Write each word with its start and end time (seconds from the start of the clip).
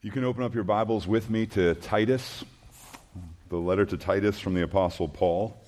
You 0.00 0.12
can 0.12 0.22
open 0.22 0.44
up 0.44 0.54
your 0.54 0.62
Bibles 0.62 1.08
with 1.08 1.28
me 1.28 1.46
to 1.46 1.74
Titus, 1.74 2.44
the 3.48 3.56
letter 3.56 3.84
to 3.84 3.96
Titus 3.96 4.38
from 4.38 4.54
the 4.54 4.62
Apostle 4.62 5.08
Paul. 5.08 5.60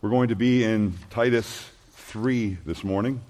We're 0.00 0.08
going 0.08 0.30
to 0.30 0.36
be 0.36 0.64
in 0.64 0.94
Titus 1.10 1.68
3 1.90 2.56
this 2.64 2.82
morning. 2.82 3.20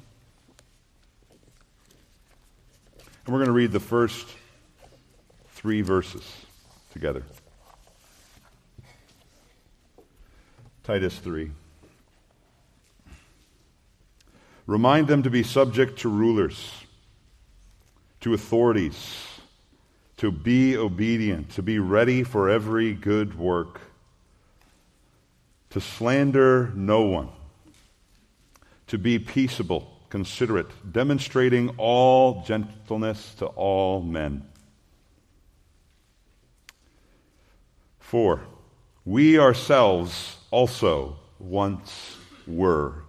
And 3.26 3.34
we're 3.34 3.40
going 3.40 3.46
to 3.46 3.52
read 3.52 3.72
the 3.72 3.80
first 3.80 4.28
three 5.54 5.82
verses 5.82 6.22
together. 6.92 7.24
Titus 10.84 11.18
3. 11.18 11.50
Remind 14.68 15.08
them 15.08 15.24
to 15.24 15.30
be 15.30 15.42
subject 15.42 15.98
to 15.98 16.08
rulers, 16.08 16.70
to 18.20 18.34
authorities, 18.34 19.30
to 20.22 20.30
be 20.30 20.76
obedient, 20.76 21.50
to 21.50 21.64
be 21.64 21.80
ready 21.80 22.22
for 22.22 22.48
every 22.48 22.94
good 22.94 23.36
work, 23.36 23.80
to 25.68 25.80
slander 25.80 26.70
no 26.76 27.02
one, 27.02 27.28
to 28.86 28.96
be 28.96 29.18
peaceable, 29.18 29.98
considerate, 30.10 30.68
demonstrating 30.92 31.70
all 31.76 32.44
gentleness 32.44 33.34
to 33.34 33.46
all 33.46 34.00
men. 34.00 34.46
For 37.98 38.42
we 39.04 39.40
ourselves 39.40 40.36
also 40.52 41.16
once 41.40 42.16
were 42.46 43.02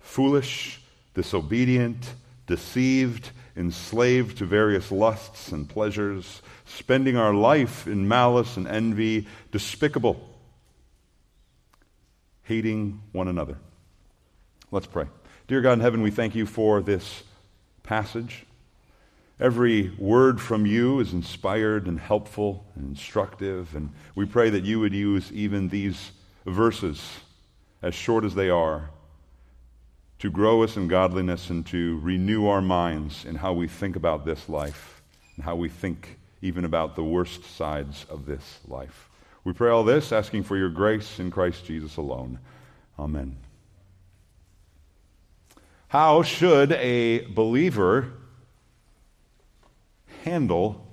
foolish 0.00 0.80
disobedient, 1.12 2.14
deceived, 2.46 3.32
enslaved 3.56 4.38
to 4.38 4.44
various 4.44 4.90
lusts 4.90 5.52
and 5.52 5.68
pleasures, 5.68 6.42
spending 6.64 7.16
our 7.16 7.32
life 7.32 7.86
in 7.86 8.08
malice 8.08 8.56
and 8.56 8.66
envy, 8.66 9.26
despicable, 9.52 10.28
hating 12.42 13.00
one 13.12 13.28
another. 13.28 13.56
Let's 14.70 14.86
pray. 14.86 15.06
Dear 15.46 15.60
God 15.60 15.74
in 15.74 15.80
heaven, 15.80 16.02
we 16.02 16.10
thank 16.10 16.34
you 16.34 16.46
for 16.46 16.80
this 16.80 17.22
passage. 17.82 18.44
Every 19.38 19.92
word 19.98 20.40
from 20.40 20.64
you 20.64 21.00
is 21.00 21.12
inspired 21.12 21.86
and 21.86 21.98
helpful 21.98 22.64
and 22.74 22.88
instructive, 22.88 23.74
and 23.74 23.92
we 24.14 24.26
pray 24.26 24.50
that 24.50 24.64
you 24.64 24.80
would 24.80 24.94
use 24.94 25.30
even 25.32 25.68
these 25.68 26.12
verses, 26.46 27.02
as 27.82 27.94
short 27.94 28.24
as 28.24 28.34
they 28.34 28.48
are, 28.48 28.90
to 30.18 30.30
grow 30.30 30.62
us 30.62 30.76
in 30.76 30.88
godliness 30.88 31.50
and 31.50 31.66
to 31.66 31.98
renew 32.00 32.46
our 32.46 32.62
minds 32.62 33.24
in 33.24 33.36
how 33.36 33.52
we 33.52 33.68
think 33.68 33.96
about 33.96 34.24
this 34.24 34.48
life 34.48 35.02
and 35.36 35.44
how 35.44 35.56
we 35.56 35.68
think 35.68 36.18
even 36.40 36.64
about 36.64 36.96
the 36.96 37.04
worst 37.04 37.44
sides 37.44 38.06
of 38.08 38.26
this 38.26 38.60
life. 38.68 39.08
We 39.44 39.52
pray 39.52 39.70
all 39.70 39.84
this 39.84 40.12
asking 40.12 40.44
for 40.44 40.56
your 40.56 40.70
grace 40.70 41.18
in 41.18 41.30
Christ 41.30 41.64
Jesus 41.66 41.96
alone. 41.96 42.38
Amen. 42.98 43.36
How 45.88 46.22
should 46.22 46.72
a 46.72 47.20
believer 47.26 48.12
handle 50.24 50.86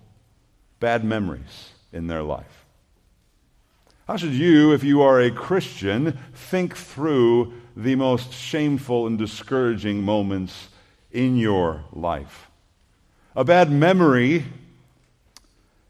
bad 0.80 1.04
memories 1.04 1.72
in 1.92 2.08
their 2.08 2.24
life? 2.24 2.61
How 4.08 4.18
should 4.18 4.34
you, 4.34 4.74
if 4.74 4.84
you 4.84 5.02
are 5.02 5.22
a 5.22 5.32
Christian, 5.32 6.18
think 6.34 6.76
through 6.76 7.54
the 7.76 7.96
most 7.96 8.34
shameful 8.34 9.08
and 9.08 9.18
discouraging 9.18 10.04
moments 10.04 10.70
in 11.12 11.38
your 11.38 11.84
life. 11.94 12.50
A 13.36 13.44
bad 13.44 13.72
memory 13.72 14.46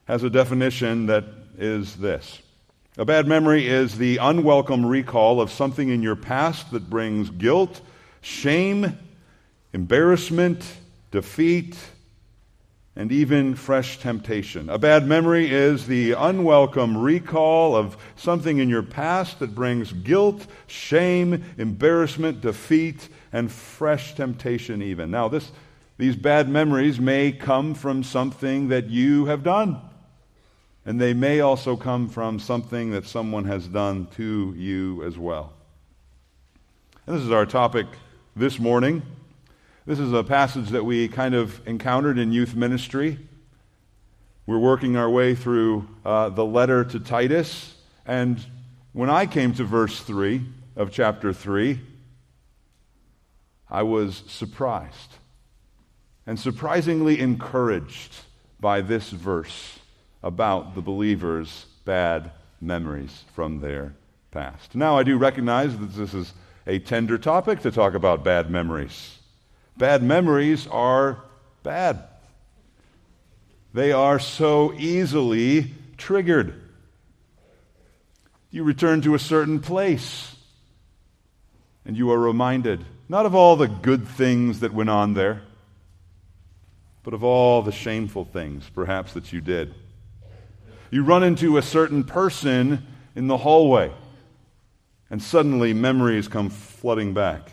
has 0.05 0.23
a 0.23 0.29
definition 0.29 1.07
that 1.07 1.23
is 1.57 1.95
this 1.97 2.41
A 2.97 3.05
bad 3.05 3.27
memory 3.27 3.67
is 3.67 3.97
the 3.97 4.17
unwelcome 4.17 4.85
recall 4.85 5.41
of 5.41 5.51
something 5.51 5.89
in 5.89 6.03
your 6.03 6.15
past 6.15 6.71
that 6.71 6.89
brings 6.89 7.29
guilt, 7.29 7.81
shame, 8.21 8.97
embarrassment, 9.73 10.63
defeat, 11.11 11.77
and 12.95 13.11
even 13.11 13.55
fresh 13.55 13.99
temptation. 13.99 14.69
A 14.69 14.77
bad 14.77 15.07
memory 15.07 15.49
is 15.49 15.87
the 15.87 16.11
unwelcome 16.11 16.97
recall 16.97 17.75
of 17.75 17.95
something 18.17 18.57
in 18.57 18.67
your 18.67 18.83
past 18.83 19.39
that 19.39 19.55
brings 19.55 19.93
guilt, 19.93 20.45
shame, 20.67 21.43
embarrassment, 21.57 22.41
defeat, 22.41 23.07
and 23.31 23.49
fresh 23.49 24.13
temptation, 24.15 24.81
even. 24.81 25.09
Now, 25.09 25.29
this, 25.29 25.51
these 25.97 26.17
bad 26.17 26.49
memories 26.49 26.99
may 26.99 27.31
come 27.31 27.75
from 27.75 28.03
something 28.03 28.67
that 28.67 28.89
you 28.89 29.25
have 29.25 29.43
done, 29.43 29.79
and 30.85 30.99
they 30.99 31.13
may 31.13 31.39
also 31.39 31.77
come 31.77 32.09
from 32.09 32.39
something 32.39 32.91
that 32.91 33.05
someone 33.05 33.45
has 33.45 33.67
done 33.67 34.07
to 34.17 34.53
you 34.57 35.01
as 35.03 35.17
well. 35.17 35.53
And 37.07 37.15
this 37.15 37.23
is 37.23 37.31
our 37.31 37.45
topic 37.45 37.87
this 38.35 38.59
morning. 38.59 39.01
This 39.83 39.97
is 39.97 40.13
a 40.13 40.23
passage 40.23 40.69
that 40.69 40.85
we 40.85 41.07
kind 41.07 41.33
of 41.33 41.59
encountered 41.67 42.19
in 42.19 42.31
youth 42.31 42.53
ministry. 42.53 43.17
We're 44.45 44.59
working 44.59 44.95
our 44.95 45.09
way 45.09 45.33
through 45.33 45.87
uh, 46.05 46.29
the 46.29 46.45
letter 46.45 46.83
to 46.83 46.99
Titus, 46.99 47.73
and 48.05 48.39
when 48.93 49.09
I 49.09 49.25
came 49.25 49.55
to 49.55 49.63
verse 49.63 49.99
3 49.99 50.45
of 50.75 50.91
chapter 50.91 51.33
3, 51.33 51.79
I 53.71 53.81
was 53.81 54.21
surprised 54.27 55.15
and 56.27 56.39
surprisingly 56.39 57.19
encouraged 57.19 58.15
by 58.59 58.81
this 58.81 59.09
verse 59.09 59.79
about 60.21 60.75
the 60.75 60.81
believer's 60.81 61.65
bad 61.85 62.29
memories 62.61 63.23
from 63.33 63.61
their 63.61 63.95
past. 64.29 64.75
Now, 64.75 64.99
I 64.99 65.01
do 65.01 65.17
recognize 65.17 65.75
that 65.75 65.93
this 65.93 66.13
is 66.13 66.33
a 66.67 66.77
tender 66.77 67.17
topic 67.17 67.61
to 67.61 67.71
talk 67.71 67.95
about 67.95 68.23
bad 68.23 68.51
memories. 68.51 69.17
Bad 69.81 70.03
memories 70.03 70.67
are 70.67 71.23
bad. 71.63 72.03
They 73.73 73.91
are 73.91 74.19
so 74.19 74.75
easily 74.75 75.73
triggered. 75.97 76.53
You 78.51 78.63
return 78.63 79.01
to 79.01 79.15
a 79.15 79.19
certain 79.19 79.59
place 79.59 80.35
and 81.83 81.97
you 81.97 82.11
are 82.11 82.19
reminded 82.19 82.85
not 83.09 83.25
of 83.25 83.33
all 83.33 83.55
the 83.55 83.67
good 83.67 84.07
things 84.07 84.59
that 84.59 84.71
went 84.71 84.91
on 84.91 85.15
there, 85.15 85.41
but 87.01 87.15
of 87.15 87.23
all 87.23 87.63
the 87.63 87.71
shameful 87.71 88.25
things 88.25 88.69
perhaps 88.75 89.13
that 89.13 89.33
you 89.33 89.41
did. 89.41 89.73
You 90.91 91.03
run 91.03 91.23
into 91.23 91.57
a 91.57 91.63
certain 91.63 92.03
person 92.03 92.85
in 93.15 93.25
the 93.25 93.37
hallway, 93.37 93.91
and 95.09 95.23
suddenly 95.23 95.73
memories 95.73 96.27
come 96.27 96.51
flooding 96.51 97.15
back. 97.15 97.49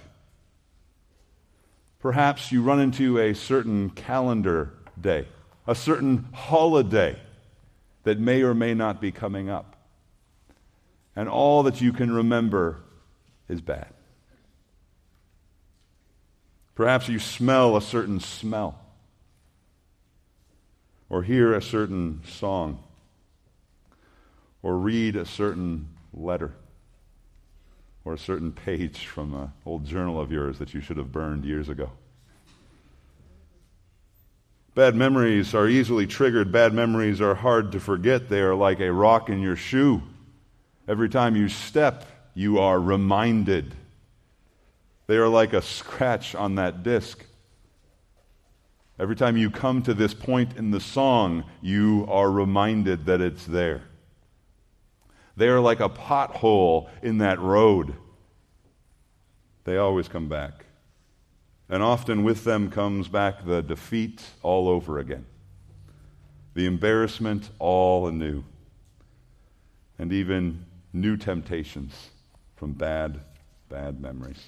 Perhaps 2.01 2.53
you 2.53 2.63
run 2.63 2.81
into 2.81 3.19
a 3.19 3.35
certain 3.35 3.91
calendar 3.91 4.73
day, 5.01 5.27
a 5.67 5.75
certain 5.75 6.29
holiday 6.33 7.19
that 8.05 8.21
may 8.21 8.43
or 8.43 8.55
may 8.55 8.73
not 8.73 9.01
be 9.01 9.11
coming 9.11 9.51
up. 9.51 9.77
And 11.17 11.29
all 11.29 11.65
that 11.65 11.81
you 11.81 11.93
can 11.93 12.13
remember 12.13 12.81
is 13.49 13.61
bad. 13.61 13.93
Perhaps 16.77 17.09
you 17.09 17.19
smell 17.19 17.77
a 17.77 17.83
certain 17.83 18.21
smell 18.21 18.79
or 21.09 21.25
hear 21.25 21.53
a 21.53 21.61
certain 21.61 22.23
song 22.25 22.85
or 24.63 24.79
read 24.79 25.17
a 25.17 25.27
certain 25.27 25.89
letter 26.13 26.53
or 28.09 28.15
a 28.15 28.19
certain 28.19 28.51
page 28.51 29.05
from 29.05 29.35
an 29.35 29.53
old 29.67 29.85
journal 29.85 30.19
of 30.19 30.33
yours 30.33 30.59
that 30.59 30.73
you 30.73 30.81
should 30.81 30.97
have 30.97 31.13
burned 31.13 31.45
years 31.45 31.69
ago. 31.69 31.91
Bad 34.75 34.95
memories 34.95 35.55
are 35.55 35.69
easily 35.69 36.07
triggered. 36.07 36.51
Bad 36.51 36.73
memories 36.73 37.21
are 37.21 37.35
hard 37.35 37.71
to 37.73 37.81
forget. 37.81 38.31
They 38.31 38.41
are 38.41 38.55
like 38.55 38.81
a 38.81 38.91
rock 38.91 39.29
in 39.29 39.43
your 39.43 39.57
shoe. 39.57 40.01
Every 40.89 41.11
time 41.11 41.37
you 41.37 41.51
step, 41.51 42.07
you 42.33 42.59
are 42.61 42.81
reminded. 42.81 43.75
They 45.07 45.17
are 45.17 45.29
like 45.29 45.53
a 45.53 45.61
scratch 45.61 46.35
on 46.35 46.55
that 46.55 46.83
disc. 46.83 47.23
Every 48.99 49.17
time 49.17 49.37
you 49.37 49.51
come 49.51 49.83
to 49.83 49.93
this 49.93 50.15
point 50.15 50.57
in 50.57 50.71
the 50.71 50.81
song, 50.81 51.45
you 51.61 52.07
are 52.09 52.31
reminded 52.31 53.05
that 53.05 53.21
it's 53.21 53.45
there. 53.45 53.83
They 55.39 55.47
are 55.47 55.61
like 55.61 55.79
a 55.79 55.89
pothole 55.89 56.89
in 57.01 57.19
that 57.19 57.39
road. 57.39 57.95
They 59.63 59.77
always 59.77 60.09
come 60.09 60.29
back. 60.29 60.65
And 61.69 61.81
often 61.81 62.25
with 62.25 62.43
them 62.43 62.73
comes 62.73 63.07
back 63.07 63.47
the 63.47 63.63
defeat 63.63 64.21
all 64.43 64.69
over 64.69 64.99
again, 64.99 65.27
the 66.55 66.67
embarrassment 66.67 67.51
all 67.61 68.09
anew, 68.09 68.43
and 69.97 70.13
even 70.13 70.65
new 70.93 71.17
temptations 71.17 72.09
from 72.57 72.73
bad, 72.73 73.21
bad 73.69 74.01
memories. 74.01 74.45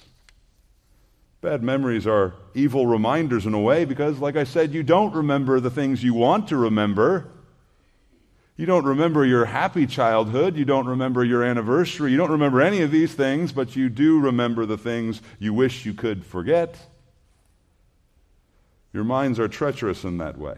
Bad 1.39 1.63
memories 1.63 2.05
are 2.05 2.33
evil 2.53 2.85
reminders 2.85 3.45
in 3.45 3.53
a 3.53 3.59
way 3.61 3.85
because, 3.85 4.19
like 4.19 4.35
I 4.35 4.43
said, 4.43 4.73
you 4.73 4.83
don't 4.83 5.13
remember 5.13 5.61
the 5.61 5.71
things 5.71 6.03
you 6.03 6.13
want 6.13 6.49
to 6.49 6.57
remember. 6.57 7.29
You 8.61 8.67
don't 8.67 8.85
remember 8.85 9.25
your 9.25 9.45
happy 9.45 9.87
childhood. 9.87 10.55
You 10.55 10.65
don't 10.65 10.85
remember 10.85 11.25
your 11.25 11.43
anniversary. 11.43 12.11
You 12.11 12.17
don't 12.17 12.29
remember 12.29 12.61
any 12.61 12.83
of 12.83 12.91
these 12.91 13.11
things, 13.11 13.51
but 13.51 13.75
you 13.75 13.89
do 13.89 14.19
remember 14.19 14.67
the 14.67 14.77
things 14.77 15.19
you 15.39 15.51
wish 15.51 15.83
you 15.83 15.95
could 15.95 16.23
forget. 16.23 16.77
Your 18.93 19.03
minds 19.03 19.39
are 19.39 19.47
treacherous 19.47 20.03
in 20.03 20.19
that 20.19 20.37
way. 20.37 20.57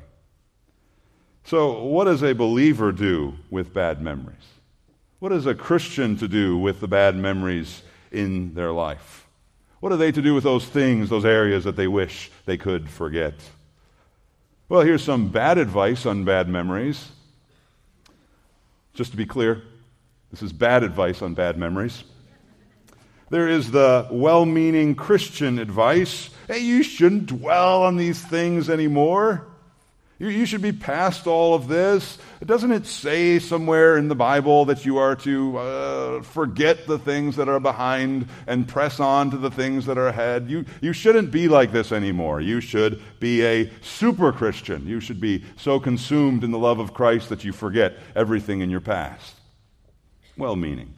So, 1.45 1.81
what 1.81 2.03
does 2.03 2.23
a 2.23 2.33
believer 2.33 2.91
do 2.91 3.35
with 3.49 3.73
bad 3.73 4.01
memories? 4.01 4.35
What 5.19 5.31
is 5.31 5.45
a 5.45 5.55
Christian 5.55 6.17
to 6.17 6.27
do 6.27 6.57
with 6.57 6.81
the 6.81 6.89
bad 6.89 7.15
memories 7.15 7.83
in 8.11 8.53
their 8.53 8.73
life? 8.73 9.29
What 9.79 9.93
are 9.93 9.97
they 9.97 10.11
to 10.11 10.21
do 10.21 10.33
with 10.33 10.43
those 10.43 10.65
things, 10.65 11.09
those 11.09 11.23
areas 11.23 11.63
that 11.63 11.77
they 11.77 11.87
wish 11.87 12.31
they 12.45 12.57
could 12.57 12.89
forget? 12.89 13.35
Well, 14.67 14.81
here's 14.81 15.05
some 15.05 15.29
bad 15.29 15.57
advice 15.57 16.05
on 16.05 16.25
bad 16.25 16.49
memories. 16.49 17.07
Just 18.93 19.11
to 19.11 19.17
be 19.17 19.25
clear, 19.25 19.63
this 20.31 20.41
is 20.41 20.53
bad 20.53 20.83
advice 20.83 21.21
on 21.21 21.33
bad 21.33 21.57
memories. 21.57 22.03
There 23.29 23.47
is 23.47 23.71
the 23.71 24.07
well 24.11 24.45
meaning 24.45 24.93
Christian 24.95 25.57
advice 25.57 26.29
hey, 26.47 26.59
you 26.59 26.83
shouldn't 26.83 27.27
dwell 27.27 27.83
on 27.83 27.97
these 27.97 28.21
things 28.21 28.69
anymore. 28.69 29.47
You, 30.19 30.29
you, 30.29 30.45
should 30.45 30.61
be 30.61 30.71
past 30.71 31.25
all 31.25 31.55
of 31.55 31.67
this. 31.67 32.19
Doesn't 32.45 32.71
it 32.71 32.85
say 32.85 33.39
somewhere 33.39 33.97
in 33.97 34.07
the 34.07 34.15
Bible 34.15 34.65
that 34.65 34.85
you 34.85 34.97
are 34.97 35.15
to 35.17 35.57
uh, 35.57 36.21
forget 36.21 36.85
the 36.85 36.99
things 36.99 37.35
that 37.37 37.49
are 37.49 37.59
behind 37.59 38.27
and 38.45 38.67
press 38.67 38.99
on 38.99 39.31
to 39.31 39.37
the 39.37 39.49
things 39.49 39.87
that 39.87 39.97
are 39.97 40.07
ahead? 40.07 40.49
You, 40.49 40.65
you 40.81 40.93
shouldn't 40.93 41.31
be 41.31 41.47
like 41.47 41.71
this 41.71 41.91
anymore. 41.91 42.41
You 42.41 42.61
should 42.61 43.01
be 43.19 43.43
a 43.43 43.71
super 43.81 44.31
Christian. 44.31 44.87
You 44.87 44.99
should 44.99 45.19
be 45.19 45.43
so 45.57 45.79
consumed 45.79 46.43
in 46.43 46.51
the 46.51 46.59
love 46.59 46.79
of 46.79 46.93
Christ 46.93 47.29
that 47.29 47.43
you 47.43 47.51
forget 47.51 47.97
everything 48.15 48.61
in 48.61 48.69
your 48.69 48.81
past. 48.81 49.35
Well 50.37 50.55
meaning. 50.55 50.93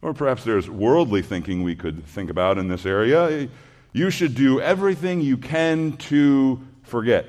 Or 0.00 0.14
perhaps 0.14 0.44
there's 0.44 0.70
worldly 0.70 1.22
thinking 1.22 1.62
we 1.62 1.74
could 1.74 2.06
think 2.06 2.30
about 2.30 2.56
in 2.56 2.68
this 2.68 2.86
area. 2.86 3.48
You 3.92 4.10
should 4.10 4.34
do 4.34 4.60
everything 4.60 5.20
you 5.20 5.36
can 5.36 5.96
to 5.96 6.60
forget. 6.88 7.26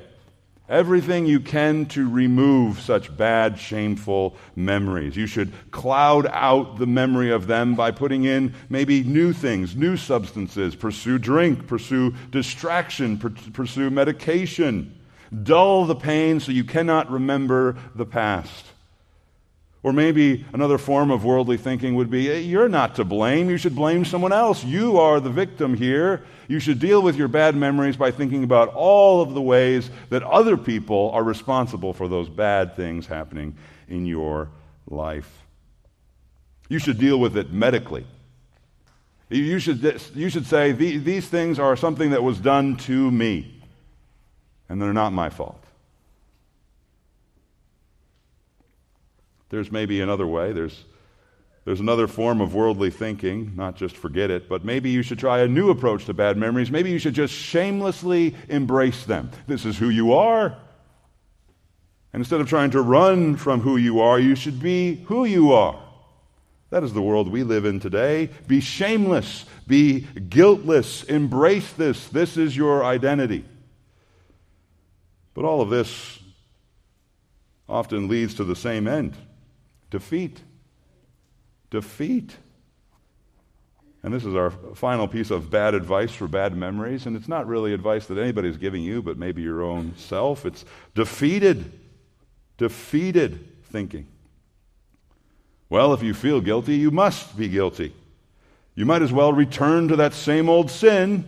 Everything 0.70 1.26
you 1.26 1.40
can 1.40 1.88
to 1.88 2.08
remove 2.08 2.80
such 2.80 3.16
bad, 3.18 3.58
shameful 3.58 4.36
memories. 4.56 5.16
You 5.16 5.26
should 5.26 5.52
cloud 5.72 6.28
out 6.28 6.78
the 6.78 6.86
memory 6.86 7.32
of 7.32 7.48
them 7.48 7.74
by 7.74 7.90
putting 7.90 8.26
in 8.26 8.54
maybe 8.70 9.04
new 9.04 9.34
things, 9.34 9.76
new 9.76 9.98
substances. 9.98 10.76
Pursue 10.76 11.18
drink, 11.18 11.66
pursue 11.66 12.14
distraction, 12.30 13.18
pursue 13.18 13.90
medication. 13.90 14.96
Dull 15.44 15.86
the 15.86 15.96
pain 15.96 16.40
so 16.40 16.52
you 16.52 16.64
cannot 16.64 17.10
remember 17.10 17.76
the 17.96 18.06
past. 18.06 18.66
Or 19.82 19.94
maybe 19.94 20.46
another 20.52 20.78
form 20.78 21.10
of 21.10 21.24
worldly 21.24 21.56
thinking 21.56 21.96
would 21.96 22.10
be 22.10 22.28
hey, 22.28 22.42
you're 22.42 22.68
not 22.68 22.96
to 22.96 23.06
blame. 23.06 23.50
You 23.50 23.58
should 23.58 23.76
blame 23.76 24.04
someone 24.04 24.34
else. 24.34 24.64
You 24.64 24.98
are 24.98 25.20
the 25.20 25.30
victim 25.30 25.74
here. 25.74 26.26
You 26.50 26.60
should 26.60 26.80
deal 26.80 27.02
with 27.02 27.16
your 27.16 27.30
bad 27.30 27.56
memories 27.56 27.96
by 27.96 28.12
thinking 28.12 28.44
about 28.44 28.74
all 28.74 29.22
of 29.22 29.34
the 29.34 29.42
ways 29.42 29.90
that 30.10 30.24
other 30.24 30.58
people 30.58 31.12
are 31.14 31.24
responsible 31.24 31.94
for 31.94 32.08
those 32.08 32.28
bad 32.28 32.76
things 32.76 33.08
happening 33.08 33.56
in 33.88 34.06
your 34.06 34.50
life. 34.90 35.46
You 36.68 36.80
should 36.80 37.00
deal 37.00 37.20
with 37.20 37.38
it 37.38 37.52
medically. 37.52 38.06
You 39.30 39.60
should, 39.60 40.02
you 40.16 40.30
should 40.30 40.48
say, 40.48 40.72
These 40.72 41.28
things 41.28 41.60
are 41.60 41.76
something 41.76 42.12
that 42.12 42.24
was 42.24 42.40
done 42.40 42.78
to 42.78 43.12
me, 43.12 43.62
and 44.68 44.82
they're 44.82 44.92
not 44.92 45.14
my 45.14 45.30
fault. 45.30 45.64
There's 49.50 49.72
maybe 49.72 50.00
another 50.02 50.28
way. 50.28 50.52
There's, 50.52 50.86
there's 51.66 51.80
another 51.80 52.08
form 52.08 52.40
of 52.40 52.54
worldly 52.54 52.92
thinking, 52.92 53.54
not 53.56 53.76
just 53.76 53.98
forget 53.98 54.30
it, 54.30 54.48
but 54.48 54.64
maybe 54.64 54.90
you 54.90 55.02
should 55.02 55.20
try 55.20 55.40
a 55.40 55.48
new 55.48 55.70
approach 55.70 56.06
to 56.06 56.14
bad 56.14 56.38
memories. 56.38 56.72
Maybe 56.72 56.92
you 56.92 57.00
should 57.00 57.16
just 57.16 57.34
shamelessly 57.34 58.36
embrace 58.48 59.06
them. 59.06 59.32
This 59.48 59.66
is 59.66 59.78
who 59.78 59.90
you 59.90 60.14
are. 60.14 60.56
And 62.14 62.22
instead 62.22 62.42
of 62.42 62.48
trying 62.48 62.72
to 62.72 62.82
run 62.82 63.36
from 63.36 63.62
who 63.62 63.78
you 63.78 64.00
are, 64.00 64.20
you 64.20 64.36
should 64.36 64.60
be 64.60 64.96
who 65.06 65.26
you 65.26 65.52
are. 65.52 65.80
That 66.70 66.84
is 66.84 66.94
the 66.94 67.02
world 67.02 67.32
we 67.32 67.44
live 67.44 67.66
in 67.66 67.80
today. 67.80 68.30
Be 68.48 68.60
shameless, 68.60 69.46
be 69.66 70.02
guiltless, 70.02 71.04
embrace 71.04 71.72
this. 71.74 72.08
This 72.08 72.38
is 72.38 72.56
your 72.56 72.84
identity. 72.84 73.44
But 75.34 75.46
all 75.46 75.62
of 75.62 75.70
this 75.70 76.20
often 77.68 78.08
leads 78.08 78.36
to 78.36 78.44
the 78.44 78.56
same 78.56 78.88
end 78.88 79.16
defeat. 79.90 80.42
Defeat. 81.70 82.36
And 84.02 84.14
this 84.14 84.26
is 84.26 84.34
our 84.34 84.50
final 84.76 85.08
piece 85.08 85.30
of 85.30 85.50
bad 85.50 85.74
advice 85.74 86.12
for 86.12 86.28
bad 86.28 86.56
memories. 86.56 87.06
And 87.06 87.16
it's 87.16 87.28
not 87.28 87.48
really 87.48 87.74
advice 87.74 88.06
that 88.08 88.18
anybody's 88.18 88.58
giving 88.58 88.82
you, 88.82 89.02
but 89.02 89.18
maybe 89.18 89.42
your 89.42 89.62
own 89.62 89.94
self. 89.98 90.46
It's 90.46 90.64
defeated, 90.96 91.72
defeated 92.58 93.64
thinking. 93.66 94.08
Well, 95.70 95.94
if 95.94 96.02
you 96.02 96.14
feel 96.14 96.42
guilty, 96.42 96.78
you 96.78 96.92
must 96.92 97.38
be 97.38 97.50
guilty. 97.50 97.94
You 98.74 98.86
might 98.86 99.02
as 99.02 99.12
well 99.12 99.34
return 99.34 99.90
to 99.90 99.98
that 99.98 100.14
same 100.14 100.50
old 100.50 100.72
sin 100.72 101.28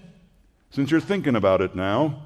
since 0.72 0.90
you're 0.90 1.02
thinking 1.02 1.36
about 1.36 1.62
it 1.62 1.76
now. 1.76 2.26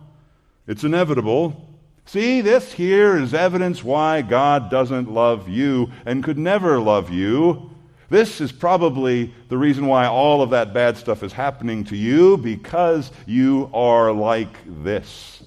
It's 0.67 0.83
inevitable. 0.83 1.74
See, 2.05 2.41
this 2.41 2.71
here 2.71 3.17
is 3.17 3.33
evidence 3.33 3.83
why 3.83 4.21
God 4.21 4.69
doesn't 4.69 5.11
love 5.11 5.49
you 5.49 5.91
and 6.05 6.23
could 6.23 6.37
never 6.37 6.79
love 6.79 7.09
you. 7.09 7.71
This 8.09 8.39
is 8.39 8.51
probably 8.51 9.33
the 9.49 9.57
reason 9.57 9.87
why 9.87 10.05
all 10.05 10.43
of 10.43 10.51
that 10.51 10.73
bad 10.73 10.97
stuff 10.97 11.23
is 11.23 11.33
happening 11.33 11.83
to 11.85 11.95
you 11.95 12.37
because 12.37 13.11
you 13.25 13.71
are 13.73 14.11
like 14.11 14.55
this. 14.83 15.43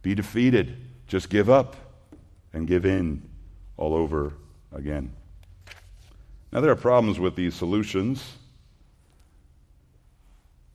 Be 0.00 0.14
defeated. 0.14 0.78
Just 1.06 1.28
give 1.28 1.50
up 1.50 1.76
and 2.54 2.66
give 2.66 2.86
in 2.86 3.22
all 3.76 3.94
over 3.94 4.32
again. 4.72 5.12
Now, 6.52 6.62
there 6.62 6.70
are 6.70 6.76
problems 6.76 7.20
with 7.20 7.36
these 7.36 7.54
solutions. 7.54 8.24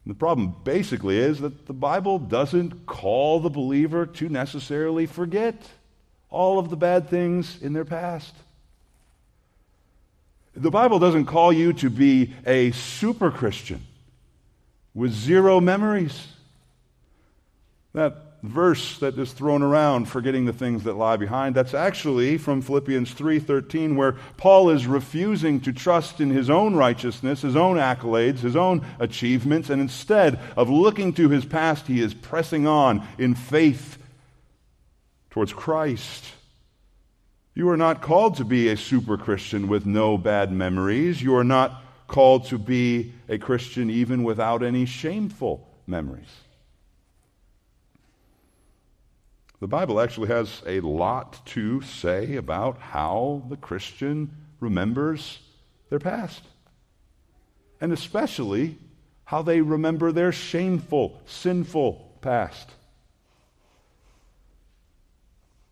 The 0.06 0.16
problem 0.16 0.56
basically 0.64 1.18
is 1.18 1.40
that 1.42 1.68
the 1.68 1.74
Bible 1.74 2.18
doesn't 2.18 2.86
call 2.88 3.40
the 3.40 3.50
believer 3.50 4.06
to 4.06 4.30
necessarily 4.30 5.06
forget 5.06 5.70
all 6.30 6.58
of 6.58 6.70
the 6.70 6.78
bad 6.78 7.10
things 7.10 7.62
in 7.62 7.74
their 7.74 7.86
past. 7.86 8.34
The 10.56 10.72
Bible 10.72 11.00
doesn't 11.00 11.26
call 11.26 11.54
you 11.54 11.72
to 11.74 11.90
be 11.90 12.34
a 12.46 12.72
super 12.72 13.32
Christian 13.32 13.82
with 14.94 15.14
zero 15.14 15.62
memories. 15.62 16.28
That 17.94 18.31
verse 18.44 18.98
that 18.98 19.18
is 19.20 19.34
thrown 19.34 19.62
around 19.62 20.06
forgetting 20.06 20.46
the 20.46 20.54
things 20.54 20.84
that 20.84 20.96
lie 20.96 21.18
behind. 21.18 21.54
That's 21.54 21.76
actually 21.76 22.38
from 22.40 22.62
philippians 22.62 23.14
3.13 23.14 23.96
where 23.96 24.14
paul 24.38 24.72
is 24.72 24.88
refusing 24.88 25.60
to 25.62 25.72
trust 25.72 26.20
in 26.20 26.32
his 26.32 26.50
own 26.50 26.76
righteousness 26.76 27.44
his 27.44 27.56
own 27.56 27.78
accolades 27.78 28.40
his 28.40 28.56
own 28.56 28.84
achievements 29.00 29.70
and 29.70 29.80
instead 29.80 30.40
of 30.58 30.70
looking 30.70 31.14
to 31.14 31.30
his 31.30 31.46
past 31.46 31.86
he 31.86 32.02
is 32.02 32.16
pressing 32.16 32.66
on 32.66 33.06
in 33.20 33.36
faith 33.36 33.98
towards 35.30 35.54
christ. 35.54 36.26
You 37.54 37.70
are 37.70 37.78
not 37.78 38.02
called 38.02 38.38
to 38.38 38.46
be 38.46 38.70
a 38.70 38.78
super 38.78 39.18
christian 39.18 39.68
with 39.68 39.86
no 39.86 40.18
bad 40.18 40.52
memories. 40.52 41.22
You 41.22 41.36
are 41.36 41.44
not 41.44 41.84
called 42.08 42.46
to 42.46 42.58
be 42.58 43.14
a 43.30 43.38
christian 43.38 43.92
even 43.92 44.24
without 44.24 44.64
any 44.64 44.86
shameful 44.86 45.68
memories 45.86 46.41
The 49.62 49.68
Bible 49.68 50.02
actually 50.02 50.30
has 50.30 50.64
a 50.66 50.80
lot 50.80 51.46
to 51.50 51.82
say 51.82 52.36
about 52.36 52.80
how 52.80 53.44
the 53.48 53.56
Christian 53.56 54.36
remembers 54.60 55.38
their 55.92 56.00
past, 56.00 56.42
and 57.80 57.94
especially 57.94 58.80
how 59.24 59.44
they 59.44 59.62
remember 59.62 60.12
their 60.12 60.32
shameful, 60.32 61.22
sinful 61.28 62.18
past. 62.22 62.72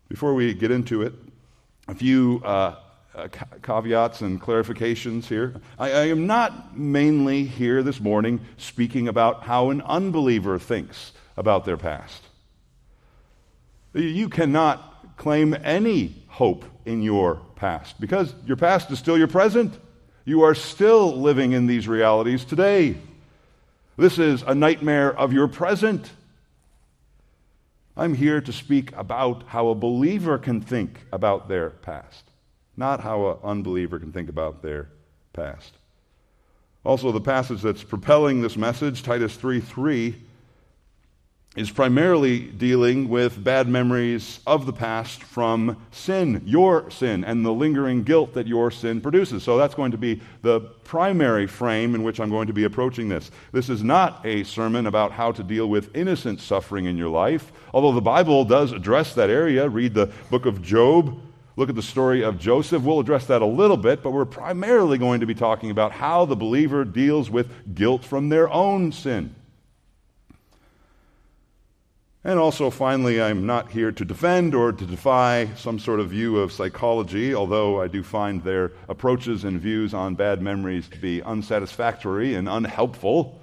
Before 0.08 0.34
we 0.34 0.54
get 0.54 0.70
into 0.70 1.02
it, 1.02 1.14
a 1.88 1.94
few 1.96 2.40
uh, 2.44 2.76
uh, 3.12 3.26
caveats 3.60 4.20
and 4.20 4.40
clarifications 4.40 5.24
here. 5.24 5.60
I, 5.80 5.90
I 5.90 6.06
am 6.06 6.28
not 6.28 6.78
mainly 6.78 7.42
here 7.42 7.82
this 7.82 7.98
morning 7.98 8.38
speaking 8.56 9.08
about 9.08 9.42
how 9.42 9.70
an 9.70 9.82
unbeliever 9.82 10.60
thinks 10.60 11.10
about 11.36 11.64
their 11.64 11.76
past. 11.76 12.29
You 13.92 14.28
cannot 14.28 15.16
claim 15.16 15.56
any 15.62 16.24
hope 16.28 16.64
in 16.84 17.02
your 17.02 17.42
past 17.56 18.00
because 18.00 18.34
your 18.46 18.56
past 18.56 18.90
is 18.90 18.98
still 18.98 19.18
your 19.18 19.28
present. 19.28 19.78
You 20.24 20.42
are 20.42 20.54
still 20.54 21.20
living 21.20 21.52
in 21.52 21.66
these 21.66 21.88
realities 21.88 22.44
today. 22.44 22.96
This 23.96 24.18
is 24.18 24.42
a 24.42 24.54
nightmare 24.54 25.12
of 25.16 25.32
your 25.32 25.48
present. 25.48 26.10
I'm 27.96 28.14
here 28.14 28.40
to 28.40 28.52
speak 28.52 28.96
about 28.96 29.42
how 29.48 29.68
a 29.68 29.74
believer 29.74 30.38
can 30.38 30.60
think 30.60 31.00
about 31.12 31.48
their 31.48 31.70
past, 31.70 32.24
not 32.76 33.00
how 33.00 33.28
an 33.28 33.36
unbeliever 33.42 33.98
can 33.98 34.12
think 34.12 34.28
about 34.28 34.62
their 34.62 34.88
past. 35.32 35.74
Also, 36.84 37.12
the 37.12 37.20
passage 37.20 37.60
that's 37.60 37.82
propelling 37.82 38.40
this 38.40 38.56
message, 38.56 39.02
Titus 39.02 39.36
3 39.36 39.60
3, 39.60 40.16
is 41.60 41.70
primarily 41.70 42.38
dealing 42.40 43.06
with 43.06 43.44
bad 43.44 43.68
memories 43.68 44.40
of 44.46 44.64
the 44.64 44.72
past 44.72 45.22
from 45.22 45.76
sin, 45.90 46.40
your 46.46 46.90
sin, 46.90 47.22
and 47.22 47.44
the 47.44 47.52
lingering 47.52 48.02
guilt 48.02 48.32
that 48.32 48.46
your 48.46 48.70
sin 48.70 48.98
produces. 48.98 49.42
So 49.42 49.58
that's 49.58 49.74
going 49.74 49.90
to 49.90 49.98
be 49.98 50.22
the 50.40 50.60
primary 50.60 51.46
frame 51.46 51.94
in 51.94 52.02
which 52.02 52.18
I'm 52.18 52.30
going 52.30 52.46
to 52.46 52.54
be 52.54 52.64
approaching 52.64 53.10
this. 53.10 53.30
This 53.52 53.68
is 53.68 53.84
not 53.84 54.24
a 54.24 54.42
sermon 54.44 54.86
about 54.86 55.12
how 55.12 55.32
to 55.32 55.42
deal 55.42 55.68
with 55.68 55.94
innocent 55.94 56.40
suffering 56.40 56.86
in 56.86 56.96
your 56.96 57.10
life, 57.10 57.52
although 57.74 57.92
the 57.92 58.00
Bible 58.00 58.46
does 58.46 58.72
address 58.72 59.12
that 59.14 59.28
area. 59.28 59.68
Read 59.68 59.92
the 59.92 60.10
book 60.30 60.46
of 60.46 60.62
Job. 60.62 61.20
Look 61.56 61.68
at 61.68 61.74
the 61.74 61.82
story 61.82 62.24
of 62.24 62.38
Joseph. 62.38 62.82
We'll 62.82 63.00
address 63.00 63.26
that 63.26 63.42
a 63.42 63.46
little 63.46 63.76
bit, 63.76 64.02
but 64.02 64.12
we're 64.12 64.24
primarily 64.24 64.96
going 64.96 65.20
to 65.20 65.26
be 65.26 65.34
talking 65.34 65.70
about 65.70 65.92
how 65.92 66.24
the 66.24 66.36
believer 66.36 66.86
deals 66.86 67.28
with 67.28 67.74
guilt 67.74 68.02
from 68.02 68.30
their 68.30 68.48
own 68.48 68.92
sin. 68.92 69.34
And 72.22 72.38
also, 72.38 72.68
finally, 72.68 73.20
I'm 73.20 73.46
not 73.46 73.70
here 73.70 73.92
to 73.92 74.04
defend 74.04 74.54
or 74.54 74.72
to 74.72 74.84
defy 74.84 75.48
some 75.56 75.78
sort 75.78 76.00
of 76.00 76.10
view 76.10 76.36
of 76.36 76.52
psychology, 76.52 77.34
although 77.34 77.80
I 77.80 77.88
do 77.88 78.02
find 78.02 78.44
their 78.44 78.72
approaches 78.88 79.44
and 79.44 79.58
views 79.58 79.94
on 79.94 80.16
bad 80.16 80.42
memories 80.42 80.86
to 80.88 80.98
be 80.98 81.22
unsatisfactory 81.22 82.34
and 82.34 82.46
unhelpful. 82.46 83.40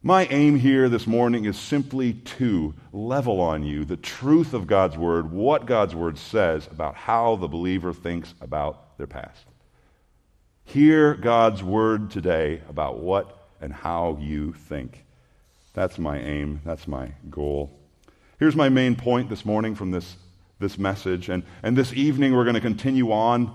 My 0.00 0.26
aim 0.26 0.54
here 0.60 0.88
this 0.88 1.08
morning 1.08 1.44
is 1.46 1.58
simply 1.58 2.12
to 2.12 2.72
level 2.92 3.40
on 3.40 3.64
you 3.64 3.84
the 3.84 3.96
truth 3.96 4.54
of 4.54 4.68
God's 4.68 4.96
Word, 4.96 5.32
what 5.32 5.66
God's 5.66 5.96
Word 5.96 6.18
says 6.18 6.68
about 6.70 6.94
how 6.94 7.34
the 7.34 7.48
believer 7.48 7.92
thinks 7.92 8.32
about 8.40 8.96
their 8.96 9.08
past. 9.08 9.44
Hear 10.62 11.14
God's 11.14 11.64
Word 11.64 12.12
today 12.12 12.62
about 12.68 13.00
what 13.00 13.48
and 13.60 13.72
how 13.72 14.18
you 14.20 14.52
think. 14.52 15.05
That's 15.76 15.98
my 15.98 16.18
aim. 16.18 16.62
That's 16.64 16.88
my 16.88 17.12
goal. 17.28 17.70
Here's 18.38 18.56
my 18.56 18.70
main 18.70 18.96
point 18.96 19.28
this 19.28 19.44
morning 19.44 19.74
from 19.74 19.90
this, 19.90 20.16
this 20.58 20.78
message. 20.78 21.28
And, 21.28 21.42
and 21.62 21.76
this 21.76 21.92
evening, 21.92 22.34
we're 22.34 22.44
going 22.44 22.54
to 22.54 22.62
continue 22.62 23.12
on 23.12 23.54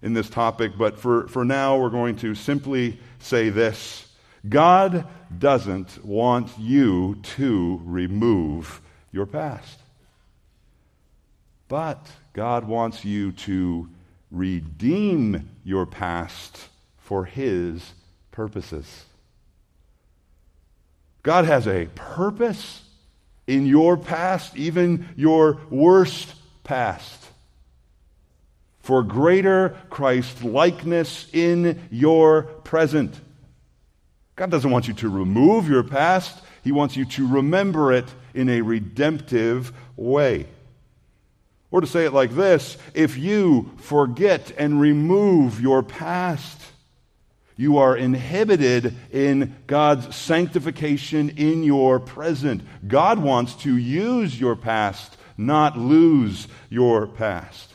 in 0.00 0.12
this 0.12 0.30
topic. 0.30 0.78
But 0.78 0.96
for, 0.96 1.26
for 1.26 1.44
now, 1.44 1.76
we're 1.76 1.90
going 1.90 2.14
to 2.18 2.36
simply 2.36 3.00
say 3.18 3.50
this 3.50 4.06
God 4.48 5.08
doesn't 5.36 6.04
want 6.04 6.56
you 6.56 7.16
to 7.36 7.80
remove 7.84 8.80
your 9.10 9.26
past. 9.26 9.80
But 11.66 12.06
God 12.32 12.68
wants 12.68 13.04
you 13.04 13.32
to 13.32 13.88
redeem 14.30 15.50
your 15.64 15.84
past 15.84 16.68
for 16.96 17.24
His 17.24 17.92
purposes. 18.30 19.06
God 21.26 21.46
has 21.46 21.66
a 21.66 21.86
purpose 21.96 22.84
in 23.48 23.66
your 23.66 23.96
past, 23.96 24.56
even 24.56 25.08
your 25.16 25.58
worst 25.70 26.32
past, 26.62 27.26
for 28.78 29.02
greater 29.02 29.76
Christ 29.90 30.44
likeness 30.44 31.26
in 31.32 31.82
your 31.90 32.44
present. 32.44 33.20
God 34.36 34.52
doesn't 34.52 34.70
want 34.70 34.86
you 34.86 34.94
to 34.94 35.08
remove 35.08 35.68
your 35.68 35.82
past, 35.82 36.44
He 36.62 36.70
wants 36.70 36.96
you 36.96 37.04
to 37.04 37.26
remember 37.26 37.92
it 37.92 38.06
in 38.32 38.48
a 38.48 38.60
redemptive 38.60 39.72
way. 39.96 40.46
Or 41.72 41.80
to 41.80 41.88
say 41.88 42.04
it 42.04 42.12
like 42.12 42.36
this 42.36 42.76
if 42.94 43.18
you 43.18 43.72
forget 43.78 44.52
and 44.56 44.80
remove 44.80 45.60
your 45.60 45.82
past, 45.82 46.65
you 47.56 47.78
are 47.78 47.96
inhibited 47.96 48.94
in 49.10 49.56
God's 49.66 50.14
sanctification 50.14 51.30
in 51.30 51.62
your 51.62 51.98
present. 51.98 52.62
God 52.86 53.18
wants 53.18 53.54
to 53.56 53.76
use 53.76 54.38
your 54.38 54.56
past, 54.56 55.16
not 55.38 55.78
lose 55.78 56.48
your 56.68 57.06
past. 57.06 57.72